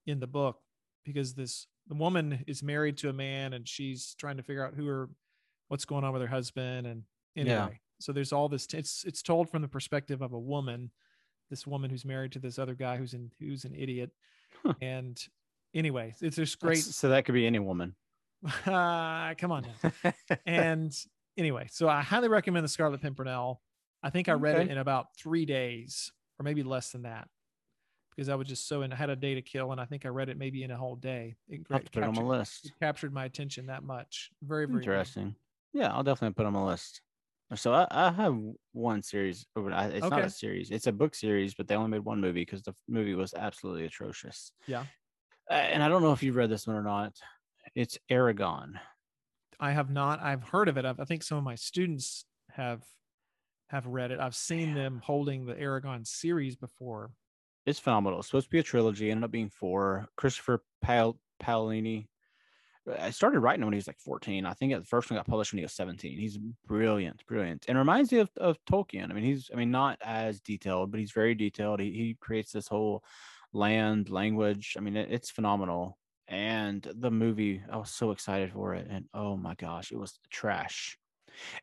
in 0.06 0.20
the 0.20 0.26
book 0.26 0.58
because 1.04 1.34
this 1.34 1.66
the 1.86 1.94
woman 1.94 2.44
is 2.46 2.62
married 2.62 2.96
to 2.98 3.08
a 3.08 3.12
man 3.12 3.52
and 3.54 3.66
she's 3.68 4.14
trying 4.18 4.36
to 4.36 4.42
figure 4.42 4.64
out 4.64 4.74
who 4.74 4.86
her 4.86 5.08
what's 5.68 5.84
going 5.86 6.04
on 6.04 6.12
with 6.12 6.20
her 6.22 6.28
husband 6.28 6.86
and 6.86 7.02
anyway 7.36 7.54
Yeah. 7.54 7.68
so 8.00 8.12
there's 8.12 8.32
all 8.32 8.48
this 8.50 8.66
it's 8.74 9.04
it's 9.04 9.22
told 9.22 9.48
from 9.50 9.62
the 9.62 9.68
perspective 9.68 10.20
of 10.22 10.32
a 10.32 10.38
woman 10.38 10.90
this 11.50 11.66
woman 11.66 11.88
who's 11.90 12.04
married 12.04 12.32
to 12.32 12.38
this 12.38 12.58
other 12.58 12.74
guy 12.74 12.96
who's 12.98 13.14
in 13.14 13.30
who's 13.38 13.64
an 13.64 13.74
idiot 13.74 14.10
Huh. 14.62 14.74
and 14.82 15.18
anyway 15.74 16.14
it's 16.20 16.36
just 16.36 16.58
great 16.60 16.76
That's- 16.76 16.96
So 16.96 17.08
that 17.10 17.24
could 17.24 17.34
be 17.34 17.46
any 17.46 17.58
woman. 17.58 17.94
Uh, 18.66 19.34
come 19.38 19.52
on 19.52 19.66
and 20.46 20.94
anyway, 21.38 21.68
so 21.70 21.88
I 21.88 22.02
highly 22.02 22.28
recommend 22.28 22.64
the 22.64 22.68
Scarlet 22.68 23.00
Pimpernel. 23.00 23.60
I 24.02 24.10
think 24.10 24.28
I 24.28 24.32
read 24.32 24.58
it 24.60 24.70
in 24.70 24.76
about 24.78 25.16
three 25.18 25.46
days, 25.46 26.12
or 26.44 26.50
maybe 26.50 26.62
less 26.62 26.90
than 26.90 27.02
that, 27.02 27.28
because 28.14 28.28
I 28.28 28.34
was 28.34 28.48
just 28.48 28.68
so 28.68 28.82
in. 28.82 28.92
I 28.92 28.96
had 28.96 29.10
a 29.10 29.16
day 29.16 29.34
to 29.34 29.42
kill, 29.42 29.72
and 29.72 29.80
I 29.80 29.84
think 29.84 30.04
I 30.04 30.08
read 30.08 30.28
it 30.28 30.36
maybe 30.36 30.62
in 30.62 30.70
a 30.70 30.76
whole 30.76 30.96
day. 30.96 31.36
It, 31.48 31.62
I'll 31.70 31.80
to 31.80 31.90
put 31.90 32.02
it 32.02 32.06
on 32.06 32.10
my 32.10 32.14
captured, 32.14 32.28
list. 32.28 32.66
it 32.66 32.72
captured 32.80 33.12
my 33.12 33.24
attention 33.24 33.66
that 33.66 33.82
much. 33.82 34.30
Very, 34.42 34.66
very. 34.66 34.78
Interesting. 34.80 35.34
Yeah, 35.72 35.92
I'll 35.92 36.02
definitely 36.02 36.34
put 36.34 36.46
on 36.46 36.52
my 36.52 36.64
list. 36.64 37.00
So 37.54 37.72
I, 37.72 37.86
I 37.90 38.10
have 38.10 38.38
one 38.72 39.02
series 39.02 39.46
over. 39.54 39.70
It's 39.70 40.08
not 40.08 40.24
a 40.24 40.30
series. 40.30 40.70
It's 40.70 40.86
a 40.86 40.92
book 40.92 41.14
series, 41.14 41.54
but 41.54 41.68
they 41.68 41.76
only 41.76 41.90
made 41.90 42.04
one 42.04 42.20
movie 42.20 42.40
because 42.40 42.62
the 42.62 42.74
movie 42.88 43.14
was 43.14 43.34
absolutely 43.34 43.84
atrocious. 43.84 44.52
Yeah. 44.66 44.84
Uh, 45.50 45.54
and 45.54 45.82
I 45.82 45.88
don't 45.88 46.02
know 46.02 46.12
if 46.12 46.22
you've 46.22 46.36
read 46.36 46.50
this 46.50 46.66
one 46.66 46.76
or 46.76 46.82
not. 46.82 47.12
It's 47.74 47.98
Eragon. 48.10 48.72
I 49.60 49.72
have 49.72 49.90
not. 49.90 50.22
I've 50.22 50.42
heard 50.42 50.68
of 50.68 50.78
it. 50.78 50.84
I've, 50.84 50.98
I 50.98 51.04
think 51.04 51.22
some 51.22 51.38
of 51.38 51.44
my 51.44 51.54
students 51.54 52.24
have 52.50 52.82
have 53.74 53.86
read 53.86 54.10
it. 54.10 54.20
I've 54.20 54.36
seen 54.36 54.74
them 54.74 55.00
holding 55.04 55.46
the 55.46 55.54
Eragon 55.54 56.06
series 56.06 56.56
before. 56.56 57.10
It's 57.66 57.78
phenomenal. 57.78 58.20
It's 58.20 58.28
supposed 58.28 58.46
to 58.46 58.50
be 58.50 58.58
a 58.58 58.62
trilogy. 58.62 59.10
Ended 59.10 59.24
up 59.24 59.30
being 59.30 59.50
four. 59.50 60.06
Christopher 60.16 60.62
Pal- 60.82 61.18
Paolini 61.42 62.06
I 63.00 63.10
started 63.10 63.40
writing 63.40 63.64
when 63.64 63.72
he 63.72 63.78
was 63.78 63.86
like 63.86 63.98
14. 63.98 64.44
I 64.44 64.52
think 64.52 64.74
the 64.74 64.84
first 64.84 65.10
one 65.10 65.16
got 65.16 65.26
published 65.26 65.52
when 65.52 65.58
he 65.58 65.64
was 65.64 65.72
17. 65.72 66.18
He's 66.18 66.38
brilliant, 66.66 67.24
brilliant, 67.26 67.64
and 67.66 67.78
reminds 67.78 68.12
me 68.12 68.18
of, 68.18 68.30
of 68.36 68.58
Tolkien. 68.66 69.10
I 69.10 69.14
mean, 69.14 69.24
he's 69.24 69.50
I 69.52 69.56
mean 69.56 69.70
not 69.70 69.98
as 70.02 70.40
detailed, 70.40 70.90
but 70.90 71.00
he's 71.00 71.12
very 71.12 71.34
detailed. 71.34 71.80
He 71.80 71.90
he 71.92 72.16
creates 72.20 72.52
this 72.52 72.68
whole 72.68 73.02
land, 73.52 74.10
language. 74.10 74.74
I 74.76 74.80
mean, 74.80 74.96
it, 74.96 75.08
it's 75.10 75.30
phenomenal. 75.30 75.98
And 76.28 76.86
the 76.94 77.10
movie, 77.10 77.62
I 77.70 77.76
was 77.76 77.90
so 77.90 78.10
excited 78.10 78.52
for 78.52 78.74
it, 78.74 78.86
and 78.90 79.06
oh 79.14 79.36
my 79.36 79.54
gosh, 79.54 79.90
it 79.90 79.98
was 79.98 80.18
trash. 80.30 80.98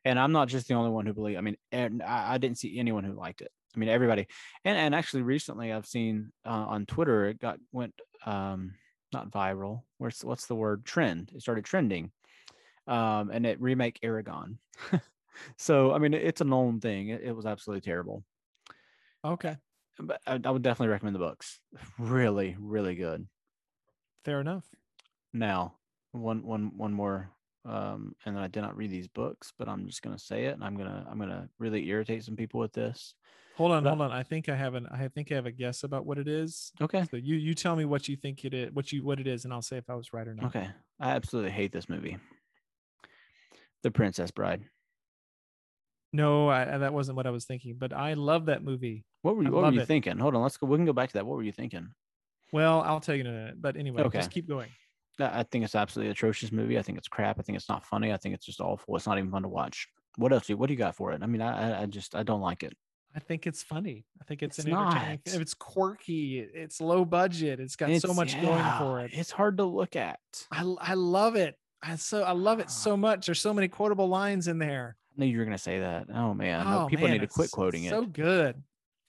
And 0.06 0.20
I'm 0.20 0.32
not 0.32 0.48
just 0.48 0.68
the 0.68 0.74
only 0.74 0.90
one 0.92 1.06
who 1.06 1.14
believe. 1.14 1.38
I 1.38 1.42
mean, 1.42 1.58
and 1.72 2.02
I, 2.02 2.34
I 2.34 2.38
didn't 2.38 2.58
see 2.58 2.80
anyone 2.80 3.04
who 3.04 3.14
liked 3.14 3.42
it. 3.42 3.52
I 3.76 3.80
mean, 3.80 3.90
everybody. 3.90 4.28
And 4.66 4.78
and 4.78 4.96
actually, 4.96 5.24
recently 5.24 5.72
I've 5.72 5.86
seen 5.86 6.32
uh, 6.46 6.50
on 6.50 6.86
Twitter 6.86 7.26
it 7.26 7.40
got 7.40 7.58
went 7.72 7.94
um 8.26 8.74
not 9.14 9.32
viral. 9.32 9.84
What's 9.98 10.24
what's 10.24 10.48
the 10.48 10.56
word? 10.56 10.86
Trend. 10.86 11.32
It 11.36 11.42
started 11.42 11.66
trending, 11.66 12.12
um, 12.88 13.30
and 13.32 13.46
it 13.46 13.62
remake 13.62 14.00
eragon 14.04 14.58
so 15.58 15.94
I 15.94 16.00
mean, 16.00 16.14
it's 16.14 16.42
a 16.42 16.46
known 16.46 16.80
thing. 16.80 17.10
It, 17.10 17.22
it 17.24 17.36
was 17.36 17.46
absolutely 17.46 17.82
terrible. 17.82 18.24
Okay, 19.24 19.56
but 20.00 20.20
I, 20.26 20.40
I, 20.44 20.50
would 20.50 20.64
definitely 20.64 20.92
recommend 20.92 21.16
the 21.16 21.20
books. 21.20 21.60
Really, 22.00 22.56
really 22.60 22.96
good. 22.96 23.28
Fair 24.26 24.42
enough. 24.42 24.66
Now, 25.34 25.76
one 26.12 26.44
one 26.44 26.72
one 26.76 26.94
more, 26.94 27.32
um, 27.66 28.16
and 28.26 28.36
then 28.36 28.43
I 28.43 28.47
did 28.47 28.62
not 28.62 28.76
read 28.76 28.91
these 28.91 29.07
books, 29.07 29.53
but 29.57 29.68
I'm 29.68 29.86
just 29.86 30.01
gonna 30.01 30.20
say 30.20 30.45
it, 30.45 30.53
and 30.53 30.64
I'm 30.64 30.76
gonna 30.76 31.05
I'm 31.09 31.20
gonna 31.20 31.49
really 31.59 31.88
irritate 31.88 32.24
some 32.24 32.36
people 32.36 32.59
with 32.59 32.74
this. 32.74 33.14
Hold 33.57 33.72
on, 33.72 33.84
but 33.84 33.89
hold 33.89 34.01
on. 34.01 34.12
I 34.12 34.24
think 34.24 34.49
I 34.49 34.55
have 34.55 34.76
an 34.76 34.88
I 34.91 35.07
think 35.09 35.32
I 35.32 35.36
have 35.36 35.45
a 35.45 35.51
guess 35.51 35.84
about 35.84 36.05
what 36.05 36.18
it 36.18 36.28
is. 36.28 36.72
Okay. 36.82 37.05
So 37.12 37.18
you 37.18 37.36
you 37.36 37.53
tell 37.53 37.76
me 37.76 37.86
what 37.86 38.07
you 38.07 38.16
think 38.16 38.43
it 38.45 38.53
is, 38.53 38.72
what 38.74 38.91
you 38.91 39.03
what 39.03 39.20
it 39.20 39.28
is, 39.28 39.45
and 39.45 39.53
I'll 39.53 39.62
say 39.62 39.78
if 39.78 39.89
I 39.89 39.95
was 39.95 40.14
right 40.14 40.28
or 40.28 40.34
not. 40.34 40.47
Okay. 40.47 40.68
I 40.99 41.12
absolutely 41.12 41.51
hate 41.51 41.72
this 41.72 41.89
movie. 41.89 42.18
The 43.84 43.91
Princess 43.91 44.32
Bride. 44.32 44.64
No, 46.14 46.49
I, 46.49 46.78
that 46.78 46.93
wasn't 46.93 47.16
what 47.16 47.26
I 47.26 47.30
was 47.30 47.45
thinking, 47.45 47.76
but 47.80 47.93
I 47.93 48.14
love 48.14 48.47
that 48.47 48.64
movie. 48.64 49.05
What 49.22 49.38
were 49.38 49.43
you, 49.43 49.51
what 49.51 49.64
were 49.64 49.72
you 49.72 49.86
thinking? 49.86 50.18
Hold 50.18 50.36
on, 50.36 50.41
let's 50.41 50.57
go. 50.57 50.68
We 50.68 50.78
can 50.78 50.86
go 50.86 50.93
back 50.93 51.09
to 51.09 51.14
that. 51.14 51.26
What 51.26 51.38
were 51.38 51.43
you 51.43 51.53
thinking? 51.53 51.88
Well, 52.51 52.82
I'll 52.82 52.99
tell 52.99 53.16
you 53.16 53.22
in 53.22 53.28
a 53.28 53.32
minute. 53.32 53.62
But 53.62 53.78
anyway, 53.78 54.03
okay. 54.03 54.20
just 54.20 54.32
keep 54.32 54.47
going. 54.47 54.70
I 55.22 55.44
think 55.44 55.64
it's 55.64 55.76
absolutely 55.76 56.12
atrocious 56.12 56.52
movie. 56.52 56.78
I 56.78 56.82
think 56.82 56.98
it's 56.98 57.08
crap. 57.08 57.40
I 57.40 57.44
think 57.44 57.58
it's 57.58 57.70
not 57.70 57.86
funny. 57.86 58.12
I 58.12 58.18
think 58.18 58.36
it's 58.36 58.46
just 58.46 58.62
awful. 58.62 58.96
It's 58.96 59.08
not 59.08 59.18
even 59.18 59.32
fun 59.32 59.44
to 59.44 59.48
watch. 59.48 59.88
What 60.18 60.34
else? 60.34 60.48
Do 60.48 60.54
you, 60.54 60.58
what 60.58 60.68
do 60.68 60.74
you 60.74 60.78
got 60.78 60.96
for 60.96 61.12
it? 61.14 61.22
I 61.24 61.26
mean, 61.26 61.42
I 61.42 61.84
I 61.84 61.86
just 61.86 62.16
I 62.16 62.24
don't 62.24 62.42
like 62.42 62.64
it. 62.64 62.74
I 63.16 63.20
think 63.20 63.46
it's 63.46 63.62
funny. 63.62 64.06
I 64.22 64.24
think 64.24 64.42
it's, 64.42 64.58
it's 64.60 64.68
an 64.68 64.74
entertaining. 64.74 65.20
Not. 65.26 65.42
It's 65.42 65.54
quirky. 65.54 66.40
It's 66.40 66.80
low 66.80 67.04
budget. 67.04 67.60
It's 67.60 67.76
got 67.76 67.90
it's, 67.90 68.06
so 68.06 68.14
much 68.14 68.36
yeah, 68.36 68.42
going 68.42 68.80
for 68.80 69.00
it. 69.02 69.12
It's 69.14 69.32
hard 69.32 69.58
to 69.58 69.66
look 69.66 69.96
at. 69.96 70.20
I 70.52 70.62
I 70.80 70.94
love 70.94 71.36
it. 71.36 71.58
I 71.84 71.96
so 71.96 72.24
I 72.24 72.32
love 72.32 72.60
it 72.60 72.68
ah. 72.68 72.72
so 72.72 72.96
much. 72.96 73.26
There's 73.26 73.42
so 73.42 73.54
many 73.54 73.68
quotable 73.68 74.08
lines 74.08 74.48
in 74.48 74.60
there. 74.60 74.96
I 75.18 75.22
knew 75.22 75.26
you 75.28 75.40
were 75.40 75.46
gonna 75.46 75.58
say 75.58 75.80
that. 75.80 76.08
Oh 76.14 76.34
man, 76.34 76.66
oh, 76.66 76.88
people 76.90 77.08
man, 77.08 77.14
need 77.14 77.22
to 77.22 77.28
quit 77.28 77.52
quoting 77.52 77.84
it. 77.84 77.90
So 77.90 78.06
good. 78.06 78.62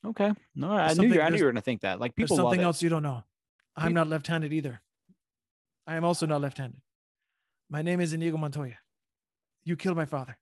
Okay. 0.04 0.32
No, 0.56 0.72
I 0.72 0.94
knew 0.94 1.06
you. 1.06 1.20
I 1.20 1.28
knew 1.28 1.38
you 1.38 1.44
were 1.44 1.52
gonna 1.52 1.60
think 1.60 1.82
that. 1.82 2.00
Like 2.00 2.16
people. 2.16 2.36
There's 2.36 2.44
something 2.44 2.60
else 2.60 2.82
you 2.82 2.88
don't 2.88 3.04
know. 3.04 3.22
I'm 3.76 3.94
not 3.94 4.08
left-handed 4.08 4.52
either. 4.52 4.82
I 5.86 5.96
am 5.96 6.04
also 6.04 6.26
not 6.26 6.40
left-handed. 6.40 6.80
My 7.68 7.82
name 7.82 8.00
is 8.00 8.12
Inigo 8.12 8.36
Montoya. 8.36 8.78
You 9.64 9.76
killed 9.76 9.96
my 9.96 10.04
father. 10.04 10.36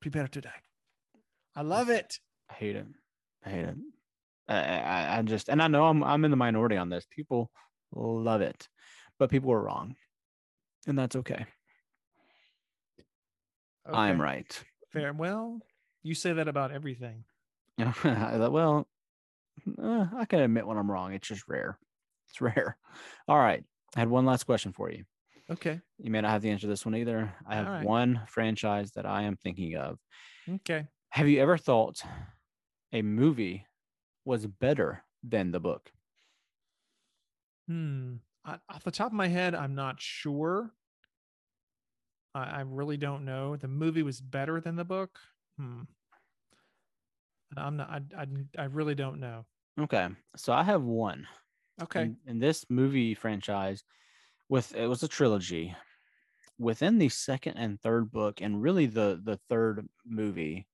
Prepare 0.00 0.28
to 0.28 0.40
die. 0.40 0.62
I 1.56 1.62
love 1.62 1.88
it. 1.88 2.18
I 2.50 2.54
hate 2.54 2.76
it. 2.76 2.86
I 3.44 3.50
hate 3.50 3.64
it. 3.64 3.76
I, 4.48 4.56
I, 4.56 5.18
I 5.18 5.22
just, 5.22 5.48
and 5.48 5.60
I 5.60 5.68
know 5.68 5.86
I'm, 5.86 6.02
I'm 6.04 6.24
in 6.24 6.30
the 6.30 6.36
minority 6.36 6.76
on 6.76 6.88
this. 6.88 7.06
People 7.10 7.50
love 7.92 8.40
it, 8.40 8.68
but 9.18 9.30
people 9.30 9.52
are 9.52 9.60
wrong, 9.60 9.96
and 10.86 10.98
that's 10.98 11.16
okay. 11.16 11.46
okay. 13.88 13.98
I'm 13.98 14.20
right. 14.20 14.64
Fair. 14.92 15.12
Well, 15.12 15.60
you 16.02 16.14
say 16.14 16.32
that 16.34 16.48
about 16.48 16.72
everything. 16.72 17.24
well, 18.04 18.86
uh, 19.82 20.06
I 20.16 20.24
can 20.24 20.40
admit 20.40 20.66
when 20.66 20.78
I'm 20.78 20.90
wrong. 20.90 21.12
It's 21.12 21.28
just 21.28 21.48
rare. 21.48 21.78
It's 22.28 22.40
rare. 22.40 22.76
All 23.26 23.38
right. 23.38 23.64
I 23.96 24.00
had 24.00 24.08
one 24.08 24.26
last 24.26 24.44
question 24.44 24.72
for 24.72 24.90
you. 24.90 25.04
Okay. 25.50 25.80
You 25.98 26.10
may 26.10 26.20
not 26.20 26.30
have 26.30 26.42
the 26.42 26.50
answer 26.50 26.62
to 26.62 26.66
this 26.66 26.84
one 26.84 26.94
either. 26.94 27.32
I 27.46 27.54
have 27.54 27.66
right. 27.66 27.84
one 27.84 28.20
franchise 28.26 28.90
that 28.92 29.06
I 29.06 29.22
am 29.22 29.36
thinking 29.36 29.76
of. 29.76 29.98
Okay. 30.48 30.86
Have 31.10 31.28
you 31.28 31.40
ever 31.40 31.56
thought 31.56 32.02
a 32.92 33.02
movie 33.02 33.66
was 34.24 34.46
better 34.46 35.04
than 35.22 35.50
the 35.50 35.60
book? 35.60 35.90
Hmm. 37.66 38.16
I, 38.44 38.58
off 38.68 38.84
the 38.84 38.90
top 38.90 39.08
of 39.08 39.14
my 39.14 39.28
head, 39.28 39.54
I'm 39.54 39.74
not 39.74 40.00
sure. 40.00 40.70
I, 42.34 42.44
I 42.44 42.60
really 42.60 42.98
don't 42.98 43.24
know. 43.24 43.56
The 43.56 43.68
movie 43.68 44.02
was 44.02 44.20
better 44.20 44.60
than 44.60 44.76
the 44.76 44.84
book. 44.84 45.18
Hmm. 45.58 45.82
I'm 47.56 47.76
not. 47.78 47.90
I, 47.90 48.00
I, 48.22 48.26
I 48.58 48.64
really 48.64 48.94
don't 48.94 49.20
know. 49.20 49.46
Okay, 49.80 50.08
so 50.36 50.52
I 50.52 50.62
have 50.64 50.82
one. 50.82 51.26
Okay. 51.80 52.10
In, 52.26 52.38
this 52.38 52.64
movie 52.68 53.14
franchise, 53.14 53.84
with 54.48 54.74
it 54.74 54.86
was 54.86 55.02
a 55.02 55.08
trilogy. 55.08 55.74
Within 56.58 56.98
the 56.98 57.08
second 57.08 57.56
and 57.56 57.80
third 57.80 58.10
book, 58.10 58.40
and 58.40 58.60
really 58.60 58.86
the 58.86 59.20
the 59.22 59.38
third 59.48 59.86
movie, 60.04 60.66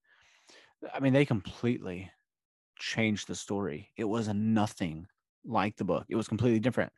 I 0.93 1.01
mean, 1.01 1.13
they 1.13 1.27
completely 1.27 2.11
changed 2.79 3.29
the 3.29 3.35
story. 3.35 3.91
It 3.97 4.05
was 4.05 4.29
nothing 4.29 5.07
like 5.45 5.77
the 5.77 5.85
book. 5.85 6.07
It 6.09 6.17
was 6.17 6.29
completely 6.29 6.59
different. 6.59 6.93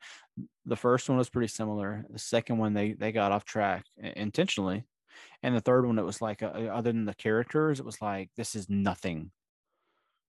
The 0.66 0.76
first 0.76 1.08
one 1.08 1.18
was 1.18 1.28
pretty 1.28 1.48
similar. 1.48 2.04
The 2.10 2.18
second 2.18 2.58
one, 2.58 2.74
they 2.74 2.92
they 2.92 3.10
got 3.12 3.32
off 3.32 3.44
track 3.44 3.84
intentionally, 3.98 4.84
and 5.42 5.54
the 5.54 5.60
third 5.60 5.86
one, 5.86 5.98
it 5.98 6.04
was 6.04 6.20
like 6.22 6.42
uh, 6.42 6.46
other 6.46 6.92
than 6.92 7.04
the 7.04 7.14
characters, 7.14 7.80
it 7.80 7.86
was 7.86 8.00
like 8.00 8.30
this 8.36 8.54
is 8.54 8.70
nothing. 8.70 9.30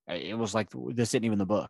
It 0.07 0.37
was 0.37 0.55
like 0.55 0.69
this 0.71 1.09
isn't 1.09 1.25
even 1.25 1.37
the 1.37 1.45
book, 1.45 1.69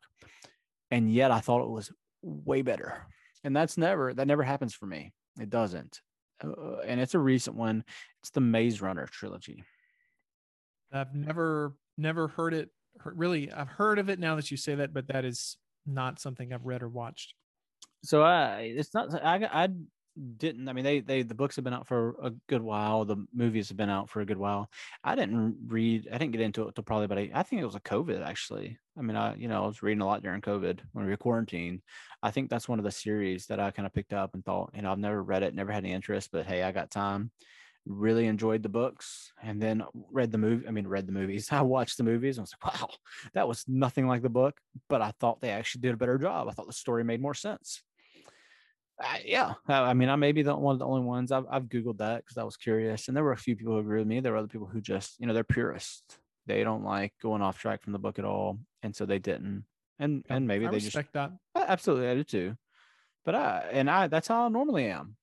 and 0.92 1.12
yet 1.12 1.32
I 1.32 1.40
thought 1.40 1.64
it 1.64 1.70
was 1.70 1.92
way 2.22 2.62
better. 2.62 3.08
And 3.44 3.56
that's 3.56 3.78
never 3.78 4.14
that 4.14 4.28
never 4.28 4.44
happens 4.44 4.74
for 4.74 4.86
me. 4.86 5.14
It 5.40 5.50
doesn't. 5.50 6.02
Uh, 6.44 6.78
and 6.86 7.00
it's 7.00 7.16
a 7.16 7.20
recent 7.20 7.56
one. 7.56 7.84
It's 8.22 8.32
the 8.32 8.42
Maze 8.42 8.82
Runner 8.82 9.08
trilogy. 9.08 9.64
I've 10.92 11.14
never 11.14 11.74
never 11.98 12.28
heard 12.28 12.54
it. 12.54 12.70
Really, 13.04 13.52
I've 13.52 13.68
heard 13.68 14.00
of 14.00 14.10
it 14.10 14.20
now 14.20 14.36
that 14.36 14.50
you 14.50 14.58
say 14.58 14.76
that, 14.76 14.94
but 14.94 15.08
that 15.08 15.26
is 15.26 15.58
not 15.86 16.20
something 16.20 16.52
I've 16.52 16.66
read 16.66 16.82
or 16.84 16.90
watched. 16.90 17.34
So 18.04 18.24
I, 18.24 18.74
it's 18.76 18.94
not. 18.94 19.14
I 19.24 19.48
I 19.52 19.70
didn't. 20.38 20.68
I 20.68 20.74
mean, 20.74 20.84
they 20.84 21.00
they 21.00 21.22
the 21.22 21.36
books 21.36 21.56
have 21.56 21.64
been 21.66 21.74
out 21.74 21.88
for 21.88 22.16
a 22.22 22.32
good 22.48 22.62
while. 22.62 23.06
The 23.06 23.26
movies 23.34 23.70
have 23.70 23.78
been 23.78 23.90
out 23.90 24.10
for 24.10 24.22
a 24.22 24.26
good 24.26 24.38
while. 24.38 24.70
I 25.04 25.16
didn't 25.16 25.58
read. 25.68 26.08
I 26.12 26.18
didn't 26.18 26.32
get 26.32 26.42
into 26.42 26.64
it 26.64 26.68
until 26.68 26.84
probably 26.84 27.06
about. 27.06 27.18
I 27.18 27.44
think 27.44 27.62
it 27.62 27.66
was 27.66 27.76
a 27.76 27.80
COVID 27.82 28.26
actually. 28.26 28.78
I 28.98 29.02
mean, 29.02 29.16
I 29.16 29.36
you 29.36 29.48
know 29.48 29.64
I 29.64 29.68
was 29.68 29.84
reading 29.84 30.02
a 30.02 30.06
lot 30.06 30.24
during 30.24 30.42
COVID 30.42 30.80
when 30.94 31.06
we 31.06 31.12
were 31.12 31.18
quarantined. 31.18 31.82
I 32.24 32.32
think 32.32 32.50
that's 32.50 32.68
one 32.68 32.80
of 32.80 32.86
the 32.86 32.92
series 32.92 33.48
that 33.48 33.60
I 33.60 33.72
kind 33.72 33.86
of 33.86 33.94
picked 33.94 34.14
up 34.14 34.34
and 34.34 34.44
thought, 34.44 34.72
you 34.76 34.82
know, 34.82 34.92
I've 34.92 35.00
never 35.00 35.22
read 35.24 35.44
it, 35.44 35.54
never 35.54 35.72
had 35.72 35.84
any 35.84 35.94
interest, 35.94 36.30
but 36.32 36.46
hey, 36.46 36.64
I 36.64 36.72
got 36.72 36.92
time 36.92 37.32
really 37.90 38.28
enjoyed 38.28 38.64
the 38.64 38.70
books 38.70 39.32
and 39.42 39.62
then 39.62 39.84
read 40.12 40.32
the 40.32 40.38
movie. 40.38 40.68
I 40.68 40.72
mean, 40.72 40.88
read 40.88 41.08
the 41.08 41.14
movies. 41.14 41.50
I 41.52 41.62
watched 41.62 41.98
the 41.98 42.04
movies 42.04 42.38
and 42.38 42.42
I 42.42 42.44
was 42.44 42.56
like, 42.62 42.82
wow, 42.82 42.90
that 43.34 43.48
was 43.48 43.64
nothing 43.68 44.08
like 44.08 44.22
the 44.22 44.30
book, 44.30 44.60
but 44.90 45.02
I 45.02 45.12
thought 45.20 45.42
they 45.42 45.50
actually 45.50 45.82
did 45.82 45.94
a 45.94 45.98
better 45.98 46.18
job. 46.18 46.48
I 46.48 46.52
thought 46.52 46.68
the 46.68 46.74
story 46.74 47.04
made 47.04 47.22
more 47.22 47.34
sense. 47.34 47.82
Uh, 49.00 49.18
yeah, 49.24 49.54
I 49.68 49.94
mean, 49.94 50.10
I 50.10 50.16
may 50.16 50.32
be 50.32 50.42
the 50.42 50.56
one 50.56 50.74
of 50.74 50.80
the 50.80 50.88
only 50.88 51.02
ones. 51.02 51.32
I've, 51.32 51.46
I've 51.52 51.66
Googled 51.66 52.00
that 52.00 52.24
because 52.24 52.38
I 52.38 52.44
was 52.44 52.58
curious. 52.58 53.08
And 53.08 53.16
there 53.16 53.24
were 53.24 53.32
a 53.32 53.38
few 53.38 53.56
people 53.56 53.74
who 53.74 53.80
agree 53.80 54.00
with 54.00 54.08
me. 54.08 54.20
There 54.20 54.32
were 54.32 54.40
other 54.40 54.48
people 54.48 54.68
who 54.68 54.82
just, 54.82 55.20
you 55.20 55.28
know, 55.28 55.34
they're 55.34 55.44
purists. 55.44 56.18
They 56.48 56.64
don't 56.64 56.84
like 56.84 57.14
going 57.22 57.42
off 57.42 57.60
track 57.60 57.84
from 57.84 57.94
the 57.94 58.00
book 58.00 58.18
at 58.18 58.26
all. 58.26 58.58
And 58.82 58.96
so 58.96 59.06
they 59.06 59.20
didn't. 59.20 59.66
And 60.00 60.24
and 60.30 60.48
maybe 60.48 60.66
I 60.68 60.72
they 60.72 60.78
just 60.78 60.96
respect 60.96 61.14
that. 61.14 61.32
Absolutely, 61.56 62.08
I 62.08 62.16
do 62.16 62.24
too. 62.24 62.58
But 63.26 63.36
I 63.36 63.66
and 63.72 63.90
I 63.90 64.08
that's 64.08 64.28
how 64.28 64.46
I 64.46 64.50
normally 64.50 64.86
am. 64.86 65.16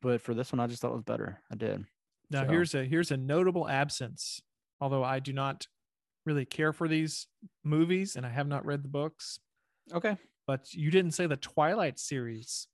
But 0.00 0.20
for 0.20 0.32
this 0.32 0.52
one, 0.52 0.60
I 0.60 0.66
just 0.66 0.80
thought 0.80 0.92
it 0.92 0.94
was 0.94 1.02
better. 1.02 1.40
I 1.50 1.56
did. 1.56 1.84
Now 2.30 2.44
so. 2.44 2.50
here's 2.50 2.74
a 2.74 2.84
here's 2.84 3.10
a 3.10 3.16
notable 3.16 3.68
absence. 3.68 4.42
Although 4.80 5.04
I 5.04 5.18
do 5.18 5.32
not 5.32 5.66
really 6.24 6.44
care 6.44 6.72
for 6.72 6.88
these 6.88 7.26
movies 7.64 8.16
and 8.16 8.24
I 8.24 8.30
have 8.30 8.46
not 8.46 8.64
read 8.64 8.82
the 8.82 8.88
books. 8.88 9.38
Okay. 9.92 10.16
But 10.46 10.72
you 10.72 10.90
didn't 10.90 11.12
say 11.12 11.26
the 11.26 11.36
Twilight 11.36 11.98
series. 11.98 12.68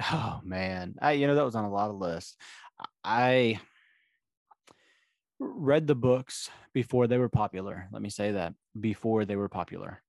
Oh 0.00 0.40
man. 0.44 0.96
I 1.00 1.12
you 1.12 1.26
know 1.26 1.34
that 1.34 1.44
was 1.44 1.54
on 1.56 1.64
a 1.64 1.70
lot 1.70 1.90
of 1.90 1.96
lists. 1.96 2.36
I 3.04 3.60
read 5.38 5.86
the 5.86 5.94
books 5.94 6.50
before 6.72 7.06
they 7.06 7.18
were 7.18 7.28
popular. 7.28 7.88
Let 7.92 8.02
me 8.02 8.10
say 8.10 8.32
that 8.32 8.54
before 8.78 9.24
they 9.24 9.36
were 9.36 9.48
popular. 9.48 10.02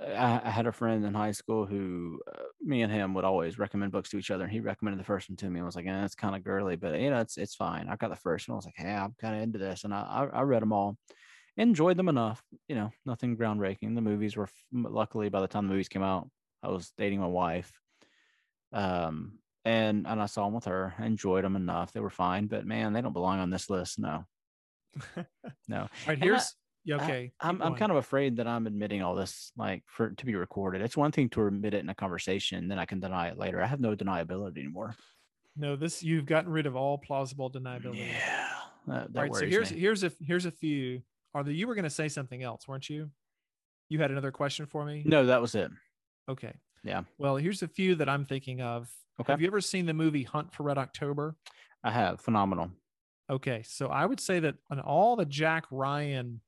I, 0.00 0.40
I 0.44 0.50
had 0.50 0.66
a 0.66 0.72
friend 0.72 1.04
in 1.04 1.12
high 1.12 1.32
school 1.32 1.66
who 1.66 2.20
uh, 2.26 2.44
me 2.62 2.82
and 2.82 2.92
him 2.92 3.12
would 3.14 3.24
always 3.24 3.58
recommend 3.58 3.92
books 3.92 4.08
to 4.10 4.18
each 4.18 4.30
other, 4.30 4.44
and 4.44 4.52
he 4.52 4.60
recommended 4.60 4.98
the 4.98 5.04
first 5.04 5.28
one 5.28 5.36
to 5.36 5.50
me. 5.50 5.60
I 5.60 5.64
was 5.64 5.76
like, 5.76 5.84
"Yeah, 5.84 6.04
it's 6.04 6.14
kind 6.14 6.34
of 6.34 6.42
girly, 6.42 6.76
but 6.76 6.98
you 6.98 7.10
know, 7.10 7.20
it's 7.20 7.36
it's 7.36 7.54
fine." 7.54 7.88
I 7.88 7.96
got 7.96 8.08
the 8.08 8.16
first 8.16 8.48
one. 8.48 8.54
I 8.54 8.56
was 8.56 8.64
like, 8.64 8.76
"Hey, 8.76 8.90
I'm 8.94 9.14
kind 9.20 9.36
of 9.36 9.42
into 9.42 9.58
this," 9.58 9.84
and 9.84 9.92
I, 9.92 10.00
I, 10.00 10.38
I 10.38 10.42
read 10.42 10.62
them 10.62 10.72
all, 10.72 10.96
enjoyed 11.56 11.96
them 11.98 12.08
enough. 12.08 12.42
You 12.68 12.76
know, 12.76 12.90
nothing 13.06 13.36
groundbreaking. 13.36 13.94
The 13.94 14.00
movies 14.02 14.36
were 14.36 14.48
luckily 14.72 15.28
by 15.28 15.40
the 15.40 15.48
time 15.48 15.66
the 15.66 15.72
movies 15.74 15.88
came 15.90 16.02
out, 16.02 16.30
I 16.62 16.68
was 16.68 16.92
dating 16.96 17.20
my 17.20 17.26
wife. 17.26 17.72
Um, 18.72 19.38
and 19.64 20.06
and 20.06 20.20
I 20.22 20.26
saw 20.26 20.44
them 20.44 20.54
with 20.54 20.64
her. 20.64 20.94
I 20.98 21.06
Enjoyed 21.06 21.44
them 21.44 21.56
enough. 21.56 21.92
They 21.92 22.00
were 22.00 22.10
fine, 22.10 22.46
but 22.46 22.64
man, 22.66 22.92
they 22.92 23.00
don't 23.02 23.12
belong 23.12 23.38
on 23.40 23.50
this 23.50 23.68
list. 23.68 23.98
No, 23.98 24.24
no. 25.68 25.80
All 25.80 25.88
right, 26.06 26.18
I- 26.20 26.24
here's 26.24 26.54
yeah, 26.84 26.96
okay. 26.96 27.32
I'm 27.40 27.60
I'm 27.60 27.74
kind 27.74 27.92
of 27.92 27.98
afraid 27.98 28.36
that 28.36 28.46
I'm 28.46 28.66
admitting 28.66 29.02
all 29.02 29.14
this 29.14 29.52
like 29.56 29.82
for 29.86 30.10
to 30.10 30.26
be 30.26 30.34
recorded. 30.34 30.80
It's 30.80 30.96
one 30.96 31.12
thing 31.12 31.28
to 31.30 31.46
admit 31.46 31.74
it 31.74 31.80
in 31.84 31.90
a 31.90 31.94
conversation, 31.94 32.68
then 32.68 32.78
I 32.78 32.86
can 32.86 33.00
deny 33.00 33.28
it 33.28 33.36
later. 33.36 33.62
I 33.62 33.66
have 33.66 33.80
no 33.80 33.94
deniability 33.94 34.58
anymore. 34.58 34.96
no. 35.56 35.76
This 35.76 36.02
you've 36.02 36.24
gotten 36.24 36.50
rid 36.50 36.64
of 36.64 36.76
all 36.76 36.96
plausible 36.96 37.50
deniability. 37.50 38.08
Yeah, 38.08 38.48
that, 38.86 39.12
that 39.12 39.20
right, 39.20 39.34
so 39.34 39.46
here's 39.46 39.70
me. 39.72 39.78
here's 39.78 40.04
a 40.04 40.12
here's 40.26 40.46
a 40.46 40.50
few. 40.50 41.02
Are 41.34 41.44
the 41.44 41.52
you 41.52 41.66
were 41.66 41.74
going 41.74 41.84
to 41.84 41.90
say 41.90 42.08
something 42.08 42.42
else, 42.42 42.66
weren't 42.66 42.88
you? 42.88 43.10
You 43.90 44.00
had 44.00 44.10
another 44.10 44.32
question 44.32 44.64
for 44.64 44.84
me. 44.86 45.02
No, 45.04 45.26
that 45.26 45.42
was 45.42 45.54
it. 45.54 45.70
Okay. 46.30 46.54
Yeah. 46.82 47.02
Well, 47.18 47.36
here's 47.36 47.62
a 47.62 47.68
few 47.68 47.94
that 47.96 48.08
I'm 48.08 48.24
thinking 48.24 48.60
of. 48.60 48.90
Okay. 49.20 49.32
Have 49.32 49.40
you 49.40 49.46
ever 49.46 49.60
seen 49.60 49.86
the 49.86 49.94
movie 49.94 50.22
Hunt 50.22 50.52
for 50.52 50.62
Red 50.62 50.78
October? 50.78 51.36
I 51.84 51.90
have 51.90 52.20
phenomenal. 52.20 52.70
Okay, 53.28 53.62
so 53.64 53.88
I 53.88 54.06
would 54.06 54.18
say 54.18 54.40
that 54.40 54.56
on 54.70 54.80
all 54.80 55.14
the 55.14 55.24
Jack 55.24 55.66
Ryan, 55.70 56.40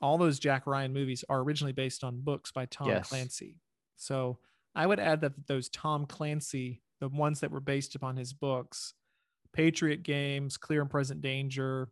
all 0.00 0.18
those 0.18 0.38
Jack 0.38 0.66
Ryan 0.66 0.92
movies 0.92 1.24
are 1.28 1.40
originally 1.40 1.72
based 1.72 2.04
on 2.04 2.20
books 2.20 2.52
by 2.52 2.66
Tom 2.66 2.88
Yes. 2.88 3.08
Clancy. 3.08 3.60
So 3.96 4.38
I 4.74 4.86
would 4.86 5.00
add 5.00 5.20
that 5.22 5.46
those 5.46 5.68
Tom 5.68 6.06
Clancy, 6.06 6.82
the 7.00 7.08
ones 7.08 7.40
that 7.40 7.50
were 7.50 7.60
based 7.60 7.94
upon 7.94 8.16
his 8.16 8.32
books, 8.32 8.94
Patriot 9.52 10.02
Games, 10.02 10.56
Clear 10.56 10.82
and 10.82 10.90
Present 10.90 11.22
Danger, 11.22 11.88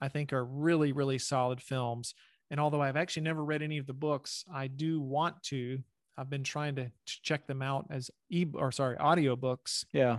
I 0.00 0.08
think 0.08 0.32
are 0.32 0.44
really, 0.44 0.92
really 0.92 1.18
solid 1.18 1.60
films. 1.62 2.14
And 2.50 2.60
although 2.60 2.82
I've 2.82 2.96
actually 2.96 3.22
never 3.22 3.44
read 3.44 3.62
any 3.62 3.78
of 3.78 3.86
the 3.86 3.94
books, 3.94 4.44
I 4.52 4.68
do 4.68 5.00
want 5.00 5.42
to. 5.44 5.82
I've 6.18 6.30
been 6.30 6.44
trying 6.44 6.76
to, 6.76 6.84
to 6.86 7.22
check 7.22 7.46
them 7.46 7.62
out 7.62 7.86
as 7.90 8.10
e 8.30 8.46
or 8.54 8.72
sorry, 8.72 8.96
audiobooks 8.96 9.84
Yeah, 9.92 10.18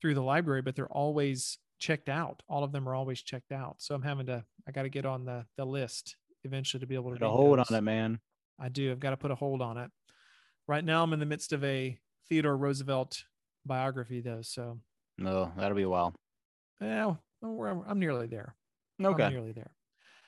through 0.00 0.14
the 0.14 0.22
library, 0.22 0.62
but 0.62 0.74
they're 0.76 0.86
always 0.92 1.58
checked 1.78 2.08
out. 2.08 2.42
All 2.48 2.64
of 2.64 2.72
them 2.72 2.88
are 2.88 2.94
always 2.94 3.20
checked 3.22 3.52
out. 3.52 3.76
So 3.78 3.94
I'm 3.94 4.02
having 4.02 4.26
to, 4.26 4.44
I 4.66 4.72
got 4.72 4.82
to 4.82 4.88
get 4.88 5.04
on 5.06 5.24
the 5.24 5.44
the 5.56 5.64
list 5.66 6.16
eventually 6.44 6.80
to 6.80 6.86
be 6.86 6.94
able 6.94 7.10
to 7.10 7.18
put 7.18 7.26
a 7.26 7.28
hold 7.30 7.58
those. 7.58 7.70
on 7.70 7.76
it, 7.76 7.82
man. 7.82 8.20
I 8.58 8.68
do. 8.70 8.90
I've 8.90 9.00
got 9.00 9.10
to 9.10 9.16
put 9.16 9.30
a 9.30 9.34
hold 9.34 9.60
on 9.60 9.76
it. 9.76 9.90
Right 10.66 10.84
now, 10.84 11.02
I'm 11.02 11.12
in 11.12 11.20
the 11.20 11.26
midst 11.26 11.52
of 11.52 11.62
a 11.64 11.98
Theodore 12.28 12.56
Roosevelt 12.56 13.24
biography, 13.66 14.20
though. 14.20 14.42
So, 14.42 14.80
No, 15.18 15.52
that'll 15.56 15.76
be 15.76 15.82
a 15.82 15.88
while. 15.88 16.14
yeah, 16.80 17.14
well, 17.42 17.84
I'm 17.86 17.98
nearly 17.98 18.26
there. 18.26 18.54
I'm 18.98 19.06
Okay. 19.06 19.28
nearly 19.28 19.52
there. 19.52 19.70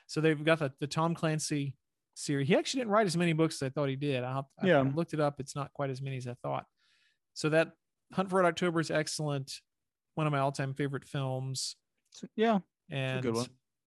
So 0.07 0.21
they've 0.21 0.43
got 0.43 0.59
the, 0.59 0.71
the 0.79 0.87
Tom 0.87 1.15
Clancy 1.15 1.75
series. 2.19 2.47
He 2.47 2.55
actually 2.55 2.81
didn't 2.81 2.91
write 2.91 3.07
as 3.07 3.17
many 3.17 3.33
books 3.33 3.55
as 3.61 3.67
I 3.67 3.69
thought 3.69 3.89
he 3.89 3.95
did. 3.95 4.23
I, 4.23 4.41
I 4.61 4.65
Yeah. 4.67 4.81
looked 4.93 5.13
it 5.13 5.19
up. 5.19 5.39
It's 5.39 5.55
not 5.55 5.73
quite 5.73 5.89
as 5.89 6.01
many 6.01 6.17
as 6.17 6.27
I 6.27 6.35
thought. 6.43 6.65
So 7.33 7.49
that 7.49 7.71
Hunt 8.13 8.29
for 8.29 8.37
Red 8.37 8.47
October 8.47 8.79
is 8.79 8.91
excellent. 8.91 9.61
One 10.15 10.27
of 10.27 10.31
my 10.31 10.39
all-time 10.39 10.73
favorite 10.73 11.05
films, 11.05 11.75
Yeah, 12.35 12.59
and 12.89 13.21
good 13.23 13.35
one. 13.35 13.47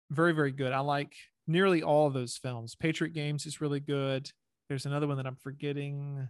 very 0.09 0.31
very 0.33 0.51
good. 0.51 0.71
I 0.71 0.79
like 0.79 1.13
nearly 1.47 1.83
all 1.83 2.07
of 2.07 2.13
those 2.13 2.37
films. 2.37 2.75
Patriot 2.75 3.13
Games 3.13 3.45
is 3.45 3.59
really 3.59 3.79
good. 3.81 4.31
There's 4.69 4.85
another 4.85 5.07
one 5.07 5.17
that 5.17 5.25
I'm 5.27 5.35
forgetting. 5.35 6.29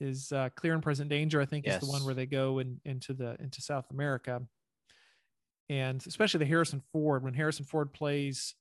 Is 0.00 0.30
uh, 0.30 0.50
Clear 0.54 0.74
and 0.74 0.82
Present 0.82 1.08
Danger? 1.08 1.40
I 1.40 1.46
think 1.46 1.66
is 1.66 1.78
the 1.80 1.86
one 1.86 2.04
where 2.04 2.14
they 2.14 2.26
go 2.26 2.58
in, 2.60 2.80
into 2.84 3.14
the 3.14 3.36
into 3.40 3.60
South 3.62 3.90
America, 3.90 4.42
and 5.68 6.04
especially 6.06 6.38
the 6.38 6.46
Harrison 6.46 6.82
Ford 6.92 7.24
when 7.24 7.34
Harrison 7.34 7.64
Ford 7.64 7.92
plays 7.92 8.54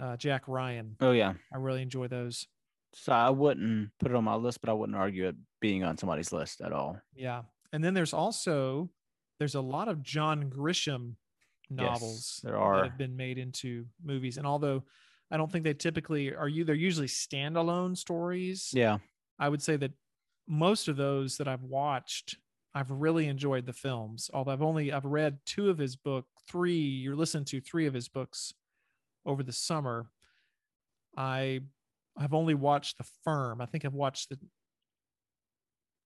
uh, 0.00 0.16
Jack 0.16 0.48
Ryan. 0.48 0.96
Oh 1.00 1.12
yeah. 1.12 1.34
I 1.52 1.58
really 1.58 1.82
enjoy 1.82 2.08
those. 2.08 2.46
So 2.94 3.12
I 3.12 3.30
wouldn't 3.30 3.90
put 4.00 4.10
it 4.10 4.16
on 4.16 4.24
my 4.24 4.34
list, 4.34 4.60
but 4.60 4.70
I 4.70 4.72
wouldn't 4.72 4.98
argue 4.98 5.28
it 5.28 5.36
being 5.60 5.84
on 5.84 5.96
somebody's 5.96 6.32
list 6.32 6.60
at 6.60 6.72
all. 6.72 6.98
Yeah, 7.14 7.42
and 7.72 7.84
then 7.84 7.94
there's 7.94 8.12
also 8.12 8.90
there's 9.38 9.54
a 9.54 9.60
lot 9.60 9.88
of 9.88 10.02
John 10.02 10.50
Grisham 10.50 11.14
novels 11.68 12.40
there 12.42 12.54
that 12.54 12.84
have 12.84 12.98
been 12.98 13.16
made 13.16 13.38
into 13.38 13.86
movies, 14.02 14.38
and 14.38 14.46
although 14.46 14.82
I 15.30 15.36
don't 15.36 15.50
think 15.52 15.64
they 15.64 15.74
typically 15.74 16.34
are 16.34 16.48
you 16.48 16.64
they're 16.64 16.74
usually 16.74 17.06
standalone 17.06 17.96
stories. 17.96 18.70
Yeah. 18.72 18.98
I 19.38 19.48
would 19.48 19.62
say 19.62 19.76
that 19.76 19.92
most 20.48 20.88
of 20.88 20.96
those 20.96 21.36
that 21.36 21.48
I've 21.48 21.62
watched, 21.62 22.36
I've 22.74 22.90
really 22.90 23.26
enjoyed 23.28 23.66
the 23.66 23.72
films. 23.72 24.30
Although 24.34 24.50
I've 24.50 24.62
only 24.62 24.92
I've 24.92 25.04
read 25.04 25.38
two 25.46 25.70
of 25.70 25.78
his 25.78 25.94
book, 25.94 26.26
three 26.48 26.74
you're 26.74 27.16
listening 27.16 27.44
to 27.46 27.60
three 27.60 27.86
of 27.86 27.94
his 27.94 28.08
books 28.08 28.52
over 29.30 29.42
the 29.42 29.52
summer. 29.52 30.06
I 31.16 31.60
have 32.18 32.34
only 32.34 32.54
watched 32.54 32.98
The 32.98 33.06
Firm. 33.24 33.60
I 33.60 33.66
think 33.66 33.84
I've 33.84 33.94
watched 33.94 34.28
the 34.30 34.38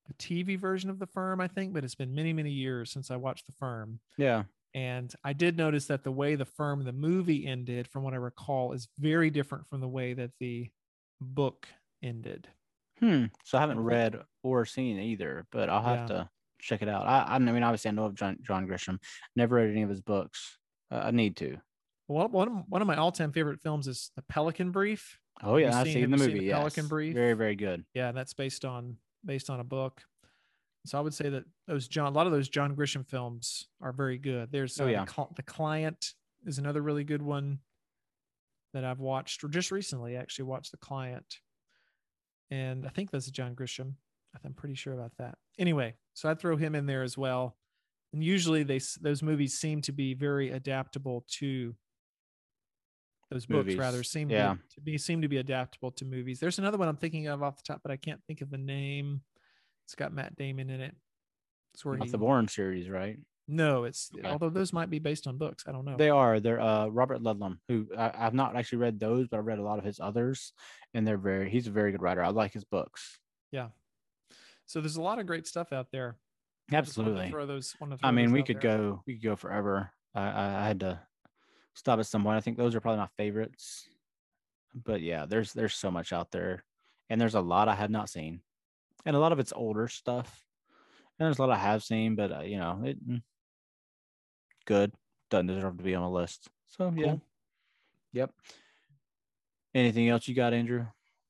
the 0.06 0.14
TV 0.14 0.58
version 0.58 0.90
of 0.90 0.98
The 0.98 1.06
Firm, 1.06 1.40
I 1.40 1.48
think, 1.48 1.72
but 1.72 1.82
it's 1.82 1.94
been 1.94 2.14
many, 2.14 2.34
many 2.34 2.50
years 2.50 2.90
since 2.92 3.10
I 3.10 3.16
watched 3.16 3.46
The 3.46 3.52
Firm. 3.52 4.00
Yeah. 4.18 4.42
And 4.74 5.10
I 5.24 5.32
did 5.32 5.56
notice 5.56 5.86
that 5.86 6.04
the 6.04 6.12
way 6.12 6.34
The 6.34 6.44
Firm, 6.44 6.84
the 6.84 6.92
movie 6.92 7.46
ended, 7.46 7.88
from 7.88 8.02
what 8.02 8.12
I 8.12 8.18
recall, 8.18 8.72
is 8.72 8.86
very 8.98 9.30
different 9.30 9.66
from 9.66 9.80
the 9.80 9.88
way 9.88 10.12
that 10.12 10.32
the 10.40 10.68
book 11.22 11.66
ended. 12.02 12.48
Hmm. 13.00 13.26
So 13.44 13.56
I 13.56 13.62
haven't 13.62 13.80
read 13.80 14.20
or 14.42 14.66
seen 14.66 14.98
either, 14.98 15.46
but 15.50 15.70
I'll 15.70 15.82
have 15.82 16.10
Yeah. 16.10 16.16
to 16.16 16.30
check 16.60 16.82
it 16.82 16.88
out. 16.88 17.06
I, 17.06 17.36
I 17.36 17.38
mean, 17.38 17.62
obviously, 17.62 17.88
I 17.88 17.92
know 17.92 18.04
of 18.04 18.14
John, 18.14 18.36
John 18.42 18.68
Grisham. 18.68 18.98
Never 19.36 19.56
read 19.56 19.70
any 19.70 19.82
of 19.82 19.88
his 19.88 20.02
books. 20.02 20.58
Uh, 20.90 20.96
I 21.04 21.10
need 21.12 21.36
to. 21.38 21.56
Well, 22.08 22.28
one 22.28 22.48
of, 22.48 22.54
one 22.68 22.82
of 22.82 22.86
my 22.88 22.96
all-time 22.96 23.32
favorite 23.32 23.60
films 23.60 23.88
is 23.88 24.10
The 24.16 24.22
Pelican 24.22 24.70
Brief. 24.70 25.18
Oh 25.42 25.56
yeah, 25.56 25.78
I've 25.78 25.86
seen- 25.86 25.94
seen, 25.94 26.10
the 26.10 26.16
you 26.16 26.22
seen 26.22 26.32
movie. 26.34 26.46
The 26.48 26.52
Pelican. 26.54 26.86
Brief? 26.88 27.14
Very, 27.14 27.32
very 27.34 27.56
good. 27.56 27.84
Yeah, 27.94 28.08
and 28.08 28.16
that's 28.16 28.34
based 28.34 28.64
on 28.64 28.96
based 29.24 29.48
on 29.50 29.58
a 29.60 29.64
book. 29.64 30.02
So 30.86 30.98
I 30.98 31.00
would 31.00 31.14
say 31.14 31.30
that 31.30 31.44
those 31.66 31.88
John, 31.88 32.08
a 32.08 32.10
lot 32.14 32.26
of 32.26 32.32
those 32.32 32.48
John 32.48 32.76
Grisham 32.76 33.06
films 33.08 33.68
are 33.80 33.92
very 33.92 34.18
good. 34.18 34.52
There's 34.52 34.78
Oh, 34.78 34.84
uh, 34.84 34.88
yeah. 34.88 35.04
the, 35.06 35.26
the 35.36 35.42
Client 35.42 36.12
is 36.44 36.58
another 36.58 36.82
really 36.82 37.04
good 37.04 37.22
one 37.22 37.60
that 38.74 38.84
I've 38.84 39.00
watched 39.00 39.42
or 39.42 39.48
just 39.48 39.70
recently. 39.70 40.14
Actually, 40.16 40.44
watched 40.44 40.72
The 40.72 40.76
Client, 40.76 41.38
and 42.50 42.84
I 42.86 42.90
think 42.90 43.10
that's 43.10 43.30
John 43.30 43.54
Grisham. 43.54 43.94
I'm 44.44 44.52
pretty 44.52 44.74
sure 44.74 44.92
about 44.92 45.12
that. 45.18 45.38
Anyway, 45.58 45.94
so 46.12 46.28
I'd 46.28 46.38
throw 46.40 46.56
him 46.56 46.74
in 46.74 46.86
there 46.86 47.02
as 47.04 47.16
well. 47.16 47.56
And 48.12 48.22
usually, 48.22 48.62
they 48.62 48.80
those 49.00 49.22
movies 49.22 49.58
seem 49.58 49.80
to 49.82 49.92
be 49.92 50.12
very 50.14 50.50
adaptable 50.50 51.24
to 51.38 51.74
those 53.30 53.46
books. 53.46 53.74
Rather 53.74 54.02
seem 54.02 54.30
yeah. 54.30 54.54
to, 54.74 54.80
be, 54.80 54.98
seem 54.98 55.22
to 55.22 55.28
be 55.28 55.38
adaptable 55.38 55.90
to 55.92 56.04
movies. 56.04 56.40
There's 56.40 56.58
another 56.58 56.78
one 56.78 56.88
I'm 56.88 56.96
thinking 56.96 57.26
of 57.26 57.42
off 57.42 57.56
the 57.56 57.62
top, 57.72 57.80
but 57.82 57.90
I 57.92 57.96
can't 57.96 58.20
think 58.26 58.40
of 58.40 58.50
the 58.50 58.58
name. 58.58 59.22
It's 59.86 59.94
got 59.94 60.12
Matt 60.12 60.36
Damon 60.36 60.70
in 60.70 60.80
it. 60.80 60.94
It's 61.74 61.84
where 61.84 61.96
Not 61.96 62.06
he, 62.06 62.10
the 62.12 62.18
Bourne 62.18 62.48
series, 62.48 62.88
right? 62.88 63.18
no, 63.46 63.84
it's 63.84 64.10
Okay. 64.16 64.26
although 64.28 64.48
those 64.48 64.72
might 64.72 64.88
be 64.88 64.98
based 64.98 65.26
on 65.26 65.36
books. 65.36 65.64
I 65.66 65.72
don't 65.72 65.84
know. 65.84 65.96
They 65.96 66.08
are. 66.08 66.40
They're 66.40 66.60
uh 66.60 66.86
Robert 66.86 67.20
Ludlum, 67.22 67.58
who 67.68 67.86
I, 67.98 68.12
I've 68.16 68.32
not 68.32 68.56
actually 68.56 68.78
read 68.78 68.98
those, 68.98 69.28
but 69.28 69.38
I've 69.38 69.46
read 69.46 69.58
a 69.58 69.62
lot 69.62 69.78
of 69.78 69.84
his 69.84 70.00
others, 70.00 70.52
and 70.94 71.06
they're 71.06 71.18
very. 71.18 71.50
He's 71.50 71.66
a 71.66 71.70
very 71.70 71.92
good 71.92 72.00
writer. 72.00 72.22
I 72.22 72.28
like 72.28 72.52
his 72.52 72.64
books. 72.64 73.18
yeah. 73.52 73.68
So 74.66 74.80
there's 74.80 74.96
a 74.96 75.02
lot 75.02 75.18
of 75.18 75.26
great 75.26 75.46
stuff 75.46 75.72
out 75.74 75.88
there. 75.92 76.16
I 76.72 76.80
just 76.80 76.96
wanted 76.96 77.10
to 77.10 77.20
Absolutely. 77.20 77.30
Throw 77.30 77.46
those. 77.46 77.74
I 78.02 78.10
mean, 78.12 78.32
we 78.32 78.42
could 78.42 78.62
there. 78.62 78.78
go. 78.78 79.02
We 79.06 79.14
could 79.14 79.24
go 79.24 79.36
forever. 79.36 79.90
I, 80.14 80.62
I 80.62 80.66
had 80.66 80.80
to 80.80 81.00
stop 81.74 81.98
at 81.98 82.06
some 82.06 82.22
point. 82.22 82.36
I 82.36 82.40
think 82.40 82.56
those 82.56 82.74
are 82.74 82.80
probably 82.80 83.00
my 83.00 83.08
favorites. 83.16 83.88
But 84.74 85.02
yeah, 85.02 85.26
there's 85.26 85.52
there's 85.52 85.74
so 85.74 85.90
much 85.90 86.12
out 86.12 86.30
there, 86.32 86.64
and 87.08 87.20
there's 87.20 87.34
a 87.34 87.40
lot 87.40 87.68
I 87.68 87.74
have 87.74 87.90
not 87.90 88.08
seen, 88.08 88.40
and 89.04 89.14
a 89.14 89.20
lot 89.20 89.32
of 89.32 89.38
it's 89.38 89.52
older 89.54 89.86
stuff. 89.88 90.44
And 91.18 91.26
there's 91.26 91.38
a 91.38 91.42
lot 91.42 91.50
I 91.50 91.58
have 91.58 91.84
seen, 91.84 92.16
but 92.16 92.32
uh, 92.32 92.40
you 92.40 92.58
know, 92.58 92.82
it 92.84 93.08
mm, 93.08 93.22
good 94.64 94.92
doesn't 95.30 95.46
deserve 95.46 95.76
to 95.78 95.84
be 95.84 95.94
on 95.94 96.02
a 96.02 96.10
list. 96.10 96.48
So 96.66 96.92
yeah, 96.96 97.16
yep. 98.12 98.32
Anything 99.74 100.08
else 100.08 100.26
you 100.26 100.34
got, 100.34 100.52
Andrew? 100.52 100.86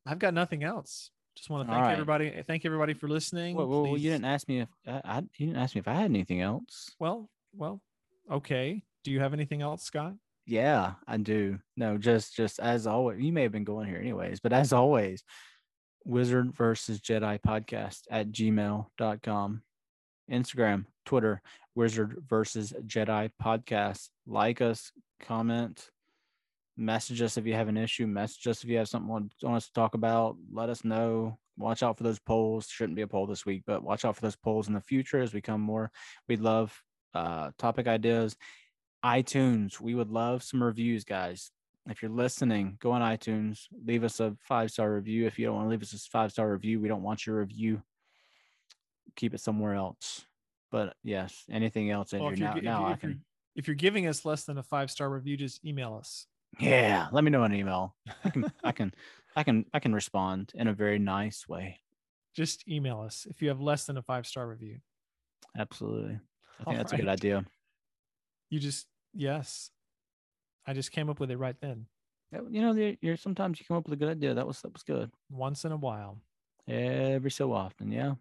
I've 0.07 0.19
got 0.19 0.35
nothing 0.35 0.65
else. 0.65 1.11
Just 1.35 1.51
want 1.51 1.67
to 1.67 1.73
thank 1.73 1.83
right. 1.83 1.93
everybody. 1.93 2.43
Thank 2.47 2.65
everybody 2.65 2.95
for 2.95 3.09
listening. 3.09 3.57
Well, 3.57 3.67
well, 3.67 3.83
well, 3.83 3.97
you 3.99 4.11
didn't 4.11 4.27
ask 4.27 4.49
me 4.49 4.61
if 4.61 4.69
I, 4.87 5.01
I 5.05 5.19
you 5.37 5.47
didn't 5.47 5.57
ask 5.57 5.75
me 5.75 5.81
if 5.81 5.89
I 5.89 5.95
had 5.95 6.05
anything 6.05 6.41
else. 6.41 6.95
Well, 6.99 7.29
well, 7.55 7.83
okay. 8.31 8.83
Do 9.03 9.11
you 9.11 9.21
have 9.21 9.35
anything 9.35 9.61
else, 9.61 9.83
Scott? 9.83 10.15
Yeah, 10.47 10.95
I 11.07 11.17
do. 11.17 11.59
No, 11.77 11.97
just 11.97 12.37
just 12.37 12.61
as 12.61 12.87
always. 12.87 13.21
You 13.21 13.33
may 13.33 13.43
have 13.43 13.53
been 13.53 13.65
going 13.65 13.89
here 13.89 13.99
anyways, 13.99 14.41
but 14.41 14.53
as 14.53 14.73
always, 14.73 15.25
Wizard 16.05 16.55
versus 16.55 17.01
Jedi 17.01 17.41
podcast 17.41 18.01
at 18.11 18.31
gmail.com. 18.31 19.63
Instagram, 20.31 20.87
Twitter, 21.05 21.41
Wizard 21.75 22.17
versus 22.29 22.75
Jedi 22.87 23.31
podcast. 23.43 24.09
Like 24.27 24.61
us, 24.61 24.93
comment, 25.21 25.89
message 26.77 27.23
us 27.23 27.37
if 27.37 27.47
you 27.47 27.55
have 27.55 27.69
an 27.69 27.77
issue, 27.77 28.07
message 28.07 28.47
us 28.47 28.63
if 28.63 28.69
you 28.69 28.79
have 28.79 28.89
something 28.89 29.09
want, 29.09 29.33
want 29.43 29.57
us 29.57 29.67
to 29.67 29.73
talk 29.73 29.95
about. 29.95 30.37
Let 30.53 30.69
us 30.69 30.85
know. 30.85 31.39
Watch 31.57 31.83
out 31.83 31.97
for 31.97 32.05
those 32.05 32.19
polls. 32.19 32.69
Shouldn't 32.69 32.97
be 32.97 33.03
a 33.03 33.07
poll 33.07 33.27
this 33.27 33.47
week, 33.47 33.63
but 33.67 33.83
watch 33.83 34.05
out 34.05 34.17
for 34.17 34.23
those 34.23 34.37
polls 34.37 34.69
in 34.69 34.75
the 34.75 34.81
future 34.81 35.21
as 35.21 35.33
we 35.33 35.41
come 35.41 35.61
more. 35.61 35.91
We'd 36.29 36.41
love 36.41 36.77
uh, 37.15 37.53
topic 37.59 37.87
ideas 37.87 38.37
iTunes. 39.05 39.81
We 39.81 39.95
would 39.95 40.11
love 40.11 40.43
some 40.43 40.63
reviews, 40.63 41.05
guys. 41.05 41.51
If 41.87 42.01
you're 42.01 42.11
listening, 42.11 42.79
go 42.81 42.93
on 42.93 43.03
iTunes, 43.03 43.67
leave 43.85 44.05
us 44.05 44.19
a 44.21 44.35
five 44.41 44.71
star 44.71 44.95
review. 44.95 45.27
If 45.27 45.39
you 45.39 45.47
don't 45.47 45.57
want 45.57 45.67
to 45.67 45.71
leave 45.71 45.83
us 45.83 45.93
a 45.93 45.99
five 46.11 46.33
star 46.33 46.51
review, 46.51 46.81
we 46.81 46.89
don't 46.89 47.03
want 47.03 47.27
your 47.27 47.39
review. 47.41 47.83
keep 49.17 49.35
it 49.35 49.41
somewhere 49.41 49.75
else. 49.75 50.25
But 50.71 50.95
yes, 51.05 51.45
anything 51.51 51.91
else, 51.91 52.13
Well, 52.13 52.29
Andrew? 52.29 52.33
if 52.49 52.55
you're, 52.55 52.63
now, 52.65 52.79
if, 52.79 52.81
now 52.81 52.87
I 52.87 52.93
if, 52.95 53.03
you're, 53.03 53.11
can. 53.13 53.25
if 53.55 53.69
you're 53.69 53.75
giving 53.77 54.07
us 54.07 54.25
less 54.25 54.45
than 54.45 54.59
a 54.59 54.63
five 54.63 54.91
star 54.91 55.11
review, 55.11 55.37
just 55.37 55.65
email 55.65 55.95
us. 55.95 56.27
Yeah, 56.59 57.09
let 57.13 57.23
me 57.23 57.31
know 57.31 57.43
an 57.45 57.53
email. 57.55 57.95
I 58.25 58.31
can, 58.31 58.53
I 58.65 58.73
can, 58.79 58.95
I 59.37 59.43
can, 59.45 59.67
I 59.75 59.79
can 59.81 59.95
respond 59.95 60.53
in 60.55 60.67
a 60.69 60.73
very 60.73 60.99
nice 60.99 61.47
way. 61.49 61.81
Just 62.35 62.67
email 62.67 63.01
us 63.01 63.27
if 63.29 63.43
you 63.43 63.49
have 63.51 63.61
less 63.61 63.85
than 63.85 63.97
a 63.99 64.03
five 64.03 64.27
star 64.27 64.49
review. 64.49 64.79
Absolutely. 65.57 66.19
I 66.61 66.65
think 66.65 66.69
All 66.69 66.75
that's 66.75 66.93
a 66.93 66.97
good 66.97 67.09
idea. 67.09 67.45
You 68.51 68.59
just 68.59 68.87
yes, 69.15 69.71
I 70.67 70.73
just 70.75 70.93
came 70.93 71.09
up 71.09 71.21
with 71.21 71.31
it 71.31 71.37
right 71.39 71.57
then. 71.61 71.87
You 72.51 72.61
know, 72.63 72.73
there- 72.75 72.97
you're 73.01 73.17
sometimes 73.17 73.61
you 73.61 73.67
come 73.67 73.77
up 73.77 73.85
with 73.85 73.93
a 73.93 73.97
good 73.97 74.09
idea. 74.11 74.35
That 74.35 74.47
was 74.47 74.61
that 74.63 74.73
was 74.73 74.83
good. 74.83 75.11
Once 75.31 75.65
in 75.65 75.73
a 75.73 75.77
while. 75.77 76.19
Every 76.67 77.31
so 77.31 77.53
often, 77.53 77.93
yeah. 77.93 78.15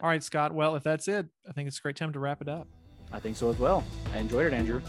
All 0.00 0.08
right, 0.08 0.22
Scott. 0.22 0.52
Well, 0.52 0.74
if 0.76 0.82
that's 0.82 1.08
it, 1.08 1.26
I 1.48 1.52
think 1.52 1.68
it's 1.68 1.78
a 1.78 1.82
great 1.82 1.96
time 1.96 2.12
to 2.12 2.18
wrap 2.18 2.42
it 2.42 2.48
up. 2.48 2.68
I 3.12 3.20
think 3.20 3.36
so 3.36 3.48
as 3.48 3.58
well. 3.58 3.84
I 4.12 4.18
enjoyed 4.18 4.46
it, 4.46 4.52
Andrew. 4.52 4.82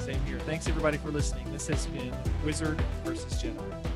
Same 0.00 0.20
here. 0.26 0.38
Thanks 0.40 0.68
everybody 0.68 0.98
for 0.98 1.10
listening. 1.10 1.50
This 1.52 1.68
has 1.68 1.86
been 1.86 2.12
Wizard 2.44 2.78
versus 3.04 3.40
Jedi. 3.42 3.86